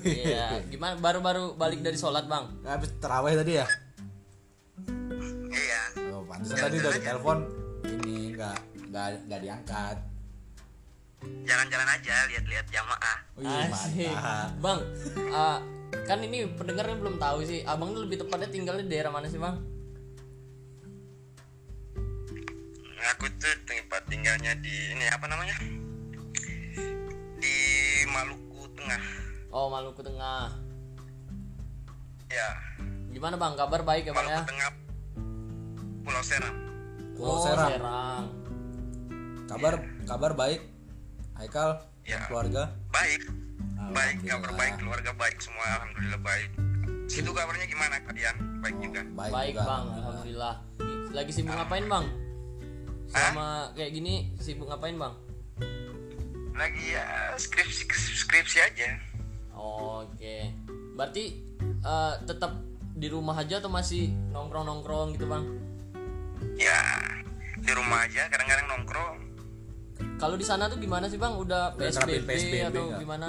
Iya, 0.00 0.64
gimana 0.68 0.96
baru-baru 0.96 1.54
balik 1.54 1.84
dari 1.84 1.96
sholat 1.96 2.24
bang? 2.24 2.48
Habis 2.64 2.90
terawih 2.98 3.36
tadi 3.36 3.52
ya? 3.60 3.66
iya 5.50 5.80
Oh, 6.14 6.22
pantesan 6.24 6.56
tadi 6.56 6.76
udah 6.78 6.92
telepon 6.96 7.38
ini 7.84 8.32
nggak 8.32 8.56
nggak 8.88 9.06
nggak 9.28 9.40
diangkat. 9.40 9.96
jalan-jalan 11.20 11.84
aja 11.84 12.16
lihat-lihat 12.32 12.66
jamaah 12.72 13.16
Wih, 13.36 13.44
Asik. 13.44 14.08
mantap. 14.08 14.48
Bang, 14.56 14.80
uh, 15.28 15.58
kan 16.08 16.18
ini 16.24 16.48
pendengarnya 16.56 16.96
belum 16.96 17.20
tahu 17.20 17.44
sih. 17.44 17.60
Abang 17.68 17.92
tuh 17.92 18.08
lebih 18.08 18.24
tepatnya 18.24 18.48
tinggalnya 18.48 18.84
di 18.88 18.92
daerah 18.92 19.12
mana 19.12 19.28
sih 19.28 19.36
bang? 19.36 19.56
aku 23.10 23.26
tuh 23.36 23.52
tempat 23.64 24.00
tinggalnya 24.08 24.52
di 24.60 24.70
ini 24.92 25.04
apa 25.08 25.24
namanya 25.24 25.56
di 27.36 27.56
Maluku 28.06 28.64
Tengah 28.72 29.02
Oh 29.50 29.66
Maluku 29.66 30.00
Tengah. 30.02 30.54
ya 32.30 32.48
Gimana 33.10 33.34
bang? 33.34 33.58
Kabar 33.58 33.82
baik 33.82 34.06
ya 34.06 34.12
bang 34.14 34.26
ya? 34.26 34.30
Maluku 34.38 34.50
Tengah 34.54 34.70
Pulau 36.06 36.22
Seram 36.22 36.54
Pulau 37.18 37.34
oh, 37.36 37.42
Seram. 37.42 37.70
Serang. 37.74 38.24
Kabar 39.50 39.74
kabar 40.06 40.32
baik. 40.34 40.62
Haikal 41.36 41.82
Ya. 42.00 42.16
dan 42.16 42.32
keluarga. 42.32 42.62
baik 42.90 43.22
baik 43.92 44.16
kabar 44.24 44.50
baik 44.56 44.74
keluarga 44.80 45.10
baik 45.14 45.36
semua 45.38 45.62
alhamdulillah 45.78 46.20
baik 46.24 46.48
itu 47.06 47.30
kabarnya 47.30 47.66
gimana 47.68 48.00
kalian 48.02 48.34
baik 48.64 48.76
juga 48.80 49.00
Baik, 49.14 49.30
Baik, 49.30 49.52
juga, 49.54 49.62
bang, 49.68 49.84
alhamdulillah. 50.00 50.54
Lagi 51.12 51.30
sibuk 51.30 51.54
ngapain 51.54 51.84
bang? 51.86 52.06
Sama 53.10 53.46
kayak 53.76 53.90
gini 53.92 54.14
sibuk 54.40 54.66
ngapain 54.66 54.96
bang? 54.96 55.14
lagi 56.56 56.84
ya 56.92 57.04
skripsi 57.40 57.88
skripsi 58.26 58.58
aja 58.60 58.88
Oke. 59.60 60.56
Berarti 60.96 61.24
uh, 61.84 62.16
tetap 62.24 62.56
di 62.96 63.08
rumah 63.12 63.36
aja 63.36 63.60
atau 63.60 63.68
masih 63.68 64.12
nongkrong-nongkrong 64.32 65.16
gitu 65.16 65.28
bang? 65.28 65.44
ya 66.60 66.80
di 67.60 67.72
rumah 67.72 68.04
aja 68.04 68.28
kadang-kadang 68.28 68.66
nongkrong 68.68 69.16
Kalau 70.16 70.36
di 70.36 70.44
sana 70.44 70.68
tuh 70.68 70.80
gimana 70.80 71.08
sih 71.08 71.16
bang? 71.20 71.36
Udah 71.36 71.76
PSBB, 71.76 72.24
PSBB 72.24 72.54
atau 72.72 72.82
nggak? 72.88 73.00
gimana? 73.00 73.28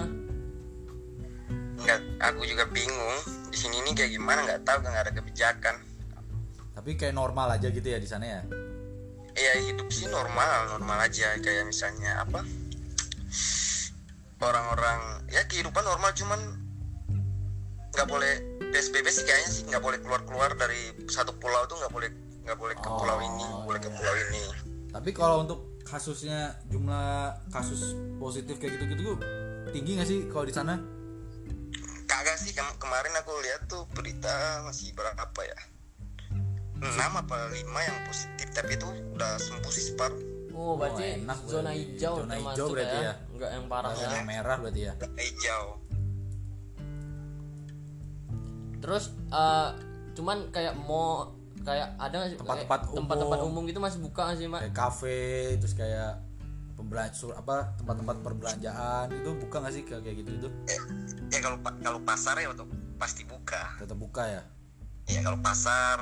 nggak 1.82 2.00
aku 2.22 2.46
juga 2.46 2.70
bingung 2.70 3.18
di 3.50 3.58
sini 3.58 3.82
nih 3.82 3.94
kayak 3.98 4.12
gimana 4.14 4.40
nggak 4.46 4.62
tahu 4.64 4.78
nggak 4.86 5.04
ada 5.08 5.14
kebijakan 5.18 5.76
Tapi 6.72 6.94
kayak 6.94 7.18
normal 7.18 7.58
aja 7.58 7.68
gitu 7.74 7.84
ya 7.84 7.98
di 8.00 8.06
sana 8.08 8.26
ya. 8.28 8.42
ya 9.34 9.54
hidup 9.66 9.90
sih 9.90 10.06
normal 10.12 10.78
normal 10.78 11.08
aja 11.08 11.36
kayak 11.42 11.66
misalnya 11.66 12.22
apa 12.22 12.46
orang-orang 14.44 15.00
ya 15.28 15.46
kehidupan 15.46 15.82
normal 15.82 16.12
cuman 16.12 16.40
nggak 17.92 18.08
boleh 18.08 18.34
PSBB 18.72 19.08
sih 19.08 19.24
kayaknya 19.24 19.50
sih 19.50 19.64
nggak 19.66 19.80
boleh 19.80 20.00
keluar-keluar 20.00 20.56
dari 20.56 20.80
satu 21.06 21.36
pulau 21.36 21.68
tuh 21.68 21.78
nggak 21.78 21.92
boleh 21.92 22.10
nggak 22.42 22.58
boleh 22.58 22.74
ke 22.74 22.90
pulau 22.90 23.18
ini 23.20 23.44
nggak 23.44 23.68
boleh 23.68 23.82
ke 23.82 23.90
pulau 23.90 24.16
ini 24.20 24.44
Tapi 24.92 25.10
kalau 25.12 25.38
untuk 25.40 25.60
kasusnya 25.82 26.60
jumlah 26.68 27.32
kasus 27.48 27.96
positif 28.18 28.58
kayak 28.58 28.76
gitu-gitu 28.76 29.16
tinggi 29.72 29.92
nggak 29.96 30.08
sih 30.08 30.20
kalau 30.28 30.44
di 30.44 30.52
sana? 30.52 30.76
kagak 32.04 32.36
sih 32.38 32.52
kem- 32.52 32.76
kemarin 32.76 33.16
aku 33.16 33.32
lihat 33.40 33.62
tuh 33.66 33.88
berita 33.92 34.32
masih 34.62 34.92
berapa 34.92 35.42
ya 35.42 35.60
enam 36.76 37.14
apa 37.16 37.50
lima 37.50 37.80
yang 37.80 37.98
positif 38.04 38.52
tapi 38.52 38.76
itu 38.76 38.84
udah 39.12 39.38
sembuh 39.38 39.72
sih 39.72 39.86
separuh 39.90 40.20
Oh, 40.52 40.78
berarti 40.78 41.24
enak 41.24 41.40
zona 41.48 41.72
hijau 41.72 42.22
Zona 42.22 42.36
hijau 42.38 42.68
berarti 42.70 42.98
ya. 43.00 43.04
ya. 43.08 43.14
Enggak 43.42 43.58
yang 43.58 43.66
parah 43.66 43.90
ya. 43.98 44.22
merah 44.22 44.58
berarti 44.62 44.82
ya. 44.86 44.94
hijau. 45.18 45.66
Terus 48.78 49.10
eh, 49.34 49.70
cuman 50.14 50.38
kayak 50.54 50.78
mau 50.78 51.34
kayak 51.66 51.98
ada 51.98 52.14
nggak 52.22 52.30
sih? 52.30 52.38
Tempat-tempat 52.38 52.80
kayak 52.86 52.98
tempat-tempat 53.02 53.40
umum. 53.42 53.50
umum 53.50 53.64
gitu 53.66 53.80
masih 53.82 53.98
buka 53.98 54.22
nggak 54.30 54.38
sih 54.38 54.46
mak? 54.46 54.60
Kayak 54.62 54.78
kafe 54.78 55.22
terus 55.58 55.74
kayak 55.74 56.22
pembelanja 56.78 57.34
apa 57.34 57.78
tempat-tempat 57.82 58.16
perbelanjaan 58.22 59.06
itu 59.10 59.30
buka 59.38 59.56
nggak 59.62 59.74
sih 59.74 59.84
kayak 59.86 60.16
gitu 60.18 60.32
itu 60.34 60.50
ya 61.30 61.38
kalau 61.42 61.58
pa- 61.62 61.78
kalau 61.82 62.00
pasar 62.02 62.38
ya 62.38 62.54
untuk 62.54 62.70
pasti 63.02 63.26
buka. 63.26 63.82
Tetap 63.82 63.98
buka 63.98 64.24
ya? 64.30 64.42
Ya 65.10 65.26
kalau 65.26 65.42
pasar 65.42 65.98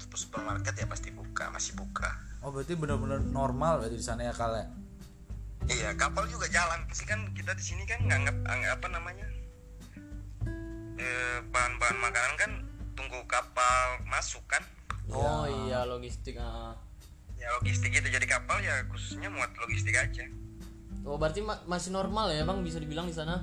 terus 0.00 0.24
supermarket 0.24 0.72
ya 0.72 0.88
pasti 0.88 1.12
buka 1.12 1.52
masih 1.52 1.76
buka. 1.76 2.12
Oh 2.40 2.48
berarti 2.48 2.76
benar-benar 2.76 3.20
normal 3.20 3.84
berarti 3.84 3.96
di 3.96 4.04
sana 4.04 4.24
ya 4.24 4.32
kal 4.32 4.56
ya 4.56 4.66
iya 5.70 5.94
kapal 5.94 6.24
juga 6.26 6.46
jalan 6.50 6.82
sih 6.90 7.06
kan 7.06 7.30
kita 7.36 7.54
di 7.54 7.64
sini 7.64 7.82
kan 7.86 8.02
nganggap 8.06 8.36
anggap 8.46 8.78
apa 8.82 8.88
namanya? 8.90 9.26
Eh, 10.98 11.38
bahan-bahan 11.50 11.98
makanan 11.98 12.34
kan 12.38 12.50
tunggu 12.94 13.18
kapal 13.26 14.02
masuk 14.06 14.42
kan? 14.46 14.62
Oh 15.10 15.44
iya 15.66 15.82
logistik 15.84 16.38
ah. 16.38 16.78
ya 17.42 17.50
logistik 17.58 17.90
itu 17.90 18.06
jadi 18.06 18.22
kapal 18.22 18.62
ya 18.62 18.86
khususnya 18.86 19.26
muat 19.26 19.50
logistik 19.58 19.98
aja. 19.98 20.22
Oh 21.02 21.18
berarti 21.18 21.42
ma- 21.42 21.58
masih 21.66 21.90
normal 21.90 22.30
ya 22.30 22.46
bang 22.46 22.62
bisa 22.62 22.78
dibilang 22.78 23.10
di 23.10 23.14
sana? 23.18 23.42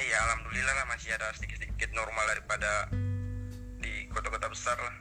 Iya 0.00 0.16
alhamdulillah 0.16 0.72
lah 0.72 0.86
masih 0.88 1.12
ada 1.12 1.28
sedikit-sedikit 1.36 1.92
normal 1.92 2.24
daripada 2.32 2.88
di 3.84 4.08
kota-kota 4.08 4.48
besar 4.48 4.80
lah. 4.80 4.96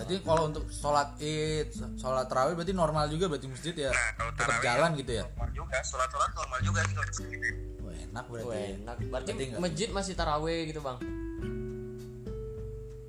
Berarti 0.00 0.16
kalau 0.24 0.48
untuk 0.48 0.64
sholat 0.72 1.12
id, 1.20 1.68
sholat 2.00 2.24
tarawih 2.24 2.56
berarti 2.56 2.72
normal 2.72 3.04
juga 3.12 3.28
berarti 3.28 3.52
masjid 3.52 3.76
ya. 3.76 3.92
nah 3.92 4.08
kalau 4.16 4.32
Tetap 4.32 4.48
tarawih 4.48 4.64
jalan 4.64 4.90
gitu 4.96 5.12
ya. 5.12 5.24
normal 5.28 5.48
juga. 5.52 5.76
Sholat-sholat 5.84 6.30
normal 6.32 6.58
juga 6.64 6.80
sih 6.88 6.94
kalau 6.96 7.04
di 7.04 7.14
sini 7.20 7.36
Wah, 7.84 7.94
enak 8.00 8.24
berarti. 8.32 8.48
Wah, 8.48 8.56
enak. 8.80 8.96
Berarti 9.12 9.30
Berarti 9.36 9.44
masjid 9.60 9.88
masih 9.92 10.14
taraweh 10.16 10.58
gitu 10.72 10.80
bang? 10.80 10.96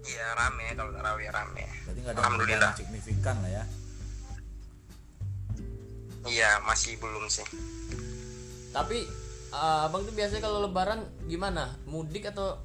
Iya 0.04 0.28
rame 0.36 0.66
kalau 0.76 0.92
tarawih 0.92 1.28
rame. 1.32 1.64
Berarti 1.88 2.00
nggak 2.04 2.12
ada 2.12 2.20
alhamdulillah. 2.20 2.72
signifikan 2.76 3.36
lah 3.40 3.52
ya. 3.56 3.64
iya 6.28 6.60
masih 6.68 7.00
belum 7.00 7.26
sih. 7.32 7.48
Tapi 8.76 9.08
eh, 9.50 9.86
abang 9.88 10.04
tuh 10.04 10.12
biasanya 10.12 10.44
kalau 10.44 10.60
lebaran 10.68 11.08
gimana? 11.24 11.72
Mudik 11.88 12.28
atau 12.30 12.60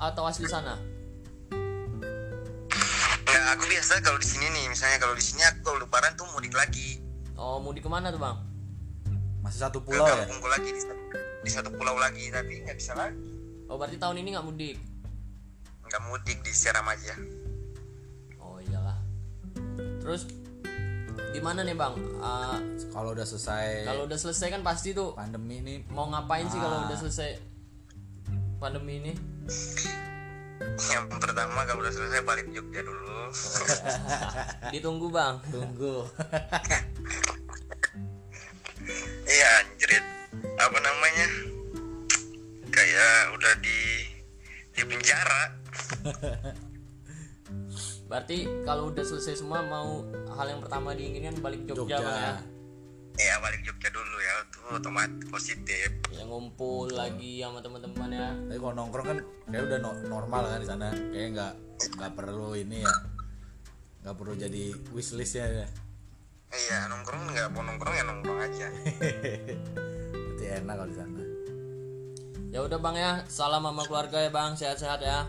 atau 0.00 0.24
asli 0.24 0.48
sana 0.48 0.80
aku 3.50 3.64
biasa 3.66 4.00
kalau 4.00 4.16
di 4.16 4.26
sini 4.26 4.46
nih 4.48 4.64
misalnya 4.66 4.98
kalau 4.98 5.12
di 5.12 5.22
sini 5.22 5.40
aku 5.42 5.58
kalau 5.64 5.78
lebaran 5.80 6.12
tuh 6.14 6.26
mudik 6.30 6.52
lagi. 6.52 7.00
Oh 7.34 7.58
mudik 7.58 7.80
ke 7.80 7.90
mana 7.90 8.08
tuh 8.08 8.18
bang? 8.18 8.36
Masih 9.40 9.60
satu 9.60 9.78
ke 9.80 9.94
pulau 9.94 10.04
ya. 10.04 10.26
lagi 10.26 10.68
di, 10.68 10.80
satu- 10.80 11.08
di 11.40 11.50
satu 11.50 11.68
pulau 11.70 11.94
lagi 11.94 12.28
tapi 12.28 12.60
nggak 12.60 12.76
bisa 12.76 12.92
lagi. 12.92 13.16
Oh 13.66 13.76
berarti 13.76 13.96
tahun 13.96 14.18
ini 14.18 14.34
nggak 14.34 14.44
mudik? 14.44 14.76
Nggak 15.84 16.02
mudik 16.04 16.38
di 16.40 16.52
Seram 16.52 16.84
aja. 16.84 17.14
Oh 18.36 18.58
iyalah. 18.60 18.98
Terus 20.02 20.26
gimana 21.30 21.62
nih 21.62 21.72
bang? 21.72 21.94
Eh, 21.96 22.58
Kalau 22.90 23.12
udah 23.12 23.24
selesai 23.24 23.84
kalau 23.84 24.04
udah 24.04 24.18
selesai 24.18 24.48
kan 24.50 24.62
pasti 24.62 24.90
tuh 24.90 25.14
pandemi 25.14 25.60
ini. 25.60 25.74
mau 25.88 26.08
ngapain 26.08 26.44
sih 26.46 26.58
kalau 26.58 26.82
Ah. 26.82 26.86
udah 26.88 26.98
selesai 26.98 27.30
pandemi 28.58 28.98
ini 28.98 29.12
yang 30.90 31.06
pertama 31.18 31.62
kalau 31.66 31.80
udah 31.82 31.94
selesai 31.94 32.22
balik 32.26 32.46
Jogja 32.50 32.82
dulu. 32.82 33.30
Ditunggu 34.74 35.06
bang. 35.10 35.34
Tunggu. 35.50 36.04
iya 39.34 39.48
anjrit. 39.62 40.04
Apa 40.58 40.78
namanya? 40.78 41.26
Kayak 42.70 43.14
udah 43.38 43.54
di 43.62 43.78
di 44.74 44.82
penjara. 44.86 45.42
Berarti 48.08 48.48
kalau 48.64 48.88
udah 48.90 49.04
selesai 49.04 49.44
semua 49.44 49.60
mau 49.62 50.02
hal 50.34 50.46
yang 50.56 50.60
pertama 50.64 50.96
diinginkan 50.96 51.38
balik 51.44 51.68
Jogja, 51.68 52.00
Jogja. 52.00 52.00
bang 52.00 52.18
ya 52.18 52.34
ya 53.18 53.34
balik 53.38 53.60
Jogja 53.60 53.88
dulu 53.88 54.16
ya 54.16 54.34
tuh 54.48 54.62
otomatis 54.72 55.26
positif 55.26 55.90
yang 56.08 56.26
ngumpul 56.26 56.86
lagi 56.88 57.40
sama 57.40 57.58
teman-teman 57.58 58.08
ya 58.08 58.28
Tapi 58.30 58.56
kalau 58.56 58.74
nongkrong 58.76 59.06
kan 59.06 59.18
kayak 59.44 59.62
udah 59.64 59.78
no- 59.78 60.02
normal 60.08 60.42
kan 60.46 60.58
di 60.58 60.68
sana. 60.68 60.88
Kayak 60.90 61.28
nggak 61.32 61.52
nggak 61.94 62.12
perlu 62.14 62.50
ini 62.54 62.78
ya. 62.80 62.94
Nggak 64.00 64.14
perlu 64.14 64.34
jadi 64.34 64.64
wishlist 64.90 65.34
ya. 65.36 65.66
iya 66.48 66.86
nongkrong 66.86 67.28
nggak 67.28 67.48
mau 67.50 67.60
nongkrong 67.60 67.92
ya 67.92 68.04
nongkrong 68.04 68.40
aja 68.40 68.66
Berarti 70.16 70.44
enak 70.56 70.74
kalau 70.74 70.88
di 70.88 70.96
sana. 70.96 71.20
ya 72.48 72.58
udah 72.62 72.78
bang 72.78 72.96
ya 72.96 73.10
salam 73.26 73.60
sama 73.60 73.82
keluarga 73.84 74.16
ya 74.18 74.30
bang 74.30 74.50
sehat-sehat 74.54 74.96
ya 74.98 75.28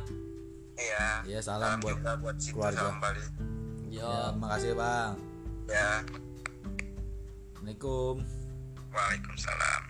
iya 0.74 1.08
Iya, 1.28 1.40
salam 1.42 1.76
buat 1.78 1.92
juga 1.94 2.16
buat 2.16 2.40
situ 2.40 2.56
keluarga. 2.56 2.88
salam 2.88 2.98
balik 2.98 3.28
yo 3.90 4.00
Ya, 4.00 4.32
makasih 4.32 4.72
bang. 4.74 5.12
ya 5.68 5.90
Assalamualaikum. 7.60 8.16
Waalaikumsalam 8.88 9.82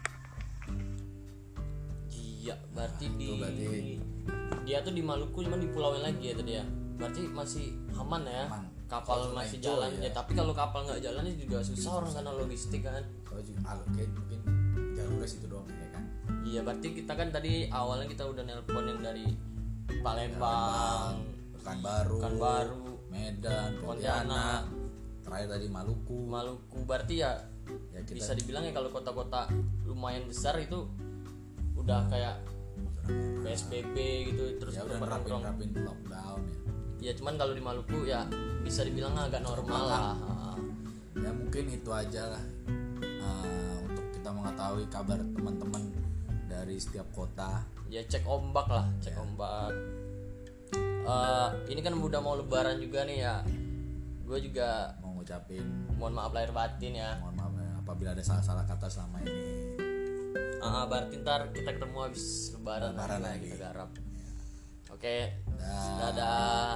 iya 2.09 2.55
berarti 2.73 3.05
di 3.13 3.29
Tuh, 3.29 3.37
berarti. 3.37 4.01
dia 4.65 4.81
tuh 4.81 4.89
di 4.89 5.05
Maluku 5.05 5.45
cuma 5.45 5.53
di 5.53 5.69
pulau 5.69 5.93
yang 5.93 6.09
lagi 6.09 6.23
ya 6.23 6.33
tadi 6.33 6.57
ya 6.57 6.65
berarti 6.97 7.21
masih 7.29 7.65
aman 7.93 8.25
ya 8.25 8.49
Aman. 8.49 8.65
kapal 8.89 9.21
Kalau 9.21 9.37
masih 9.37 9.61
jalan 9.61 9.91
ya. 10.01 10.09
ya. 10.09 10.11
tapi 10.11 10.33
kalau 10.33 10.49
kapal 10.51 10.81
nggak 10.81 10.97
jalan 10.97 11.29
ini 11.29 11.45
juga 11.45 11.61
susah 11.61 12.01
orang 12.01 12.09
sana 12.09 12.33
logistik 12.33 12.81
kan 12.81 13.05
Kalau 13.21 13.41
juga 13.45 13.59
ah, 13.63 13.77
kayak 13.93 14.09
mungkin 14.17 14.39
jalurnya 14.97 15.27
situ 15.29 15.45
doang 15.45 15.69
ya 15.69 15.87
kan. 15.93 16.03
iya 16.41 16.59
berarti 16.65 16.87
kita 16.91 17.13
kan 17.13 17.27
tadi 17.29 17.53
awalnya 17.69 18.07
kita 18.09 18.23
udah 18.25 18.43
nelpon 18.43 18.83
yang 18.83 18.99
dari 18.99 19.25
Palembang 20.01 21.21
Pekanbaru, 21.53 22.17
Pekanbaru, 22.17 22.81
Medan, 23.13 23.77
Pontianak, 23.77 24.63
terakhir 25.21 25.47
tadi 25.53 25.67
Maluku. 25.69 26.17
Maluku 26.25 26.81
berarti 26.81 27.21
ya 27.21 27.35
Ya 27.91 28.01
kita 28.01 28.15
bisa 28.15 28.31
dibilang 28.33 28.63
ya 28.63 28.71
kalau 28.71 28.89
kota-kota 28.89 29.49
lumayan 29.83 30.25
besar 30.25 30.57
itu 30.57 30.85
udah 31.73 32.05
kayak 32.07 32.35
PSBB 33.41 33.95
gitu 34.29 34.43
terus 34.57 34.75
ya 34.75 34.85
udah 34.85 34.99
nerapin 34.99 35.31
nerapin 35.33 35.69
lockdown 35.73 36.41
ya. 37.01 37.09
ya 37.09 37.11
cuman 37.17 37.33
kalau 37.35 37.53
di 37.53 37.63
Maluku 37.63 38.05
ya 38.05 38.27
bisa 38.61 38.83
dibilang 38.83 39.15
agak 39.15 39.41
normal 39.41 39.83
lah. 39.83 40.13
Ya 41.17 41.31
mungkin 41.31 41.67
itu 41.67 41.89
aja 41.89 42.37
lah. 42.37 42.43
Eh, 43.01 43.75
untuk 43.83 44.05
kita 44.13 44.29
mengetahui 44.29 44.85
kabar 44.87 45.17
teman-teman 45.17 45.83
dari 46.45 46.77
setiap 46.77 47.09
kota. 47.11 47.63
ya 47.89 48.05
cek 48.05 48.21
ombak 48.23 48.69
lah 48.69 48.85
cek 49.01 49.17
Ya. 49.17 49.19
ombak. 49.19 49.73
Eh, 51.09 51.47
ini 51.73 51.81
kan 51.81 51.97
udah 51.97 52.21
mau 52.21 52.37
lebaran 52.37 52.77
juga 52.77 53.01
nih 53.01 53.25
ya. 53.25 53.41
Gue 54.21 54.37
juga 54.39 54.93
Mau 55.01 55.17
ngucapin. 55.17 55.65
mohon 55.97 56.13
maaf 56.13 56.29
lahir 56.29 56.53
batin 56.53 56.93
ya. 56.93 57.17
Mohon 57.17 57.35
maaf 57.35 57.53
ya, 57.57 57.58
apabila 57.89 58.13
ada 58.13 58.21
salah-salah 58.21 58.69
kata 58.69 58.85
selama 58.85 59.17
ini. 59.25 59.33
Ah, 60.61 60.85
berarti 60.85 61.17
ntar 61.17 61.49
kita 61.49 61.73
ketemu 61.73 61.97
habis 62.05 62.53
lebaran, 62.53 62.93
Lebaran 62.93 63.19
lagi 63.19 63.33
lagi. 63.41 63.49
kita 63.49 63.57
garap 63.57 63.89
oke 64.89 65.17
Dah. 65.57 65.97
dadah 65.97 66.73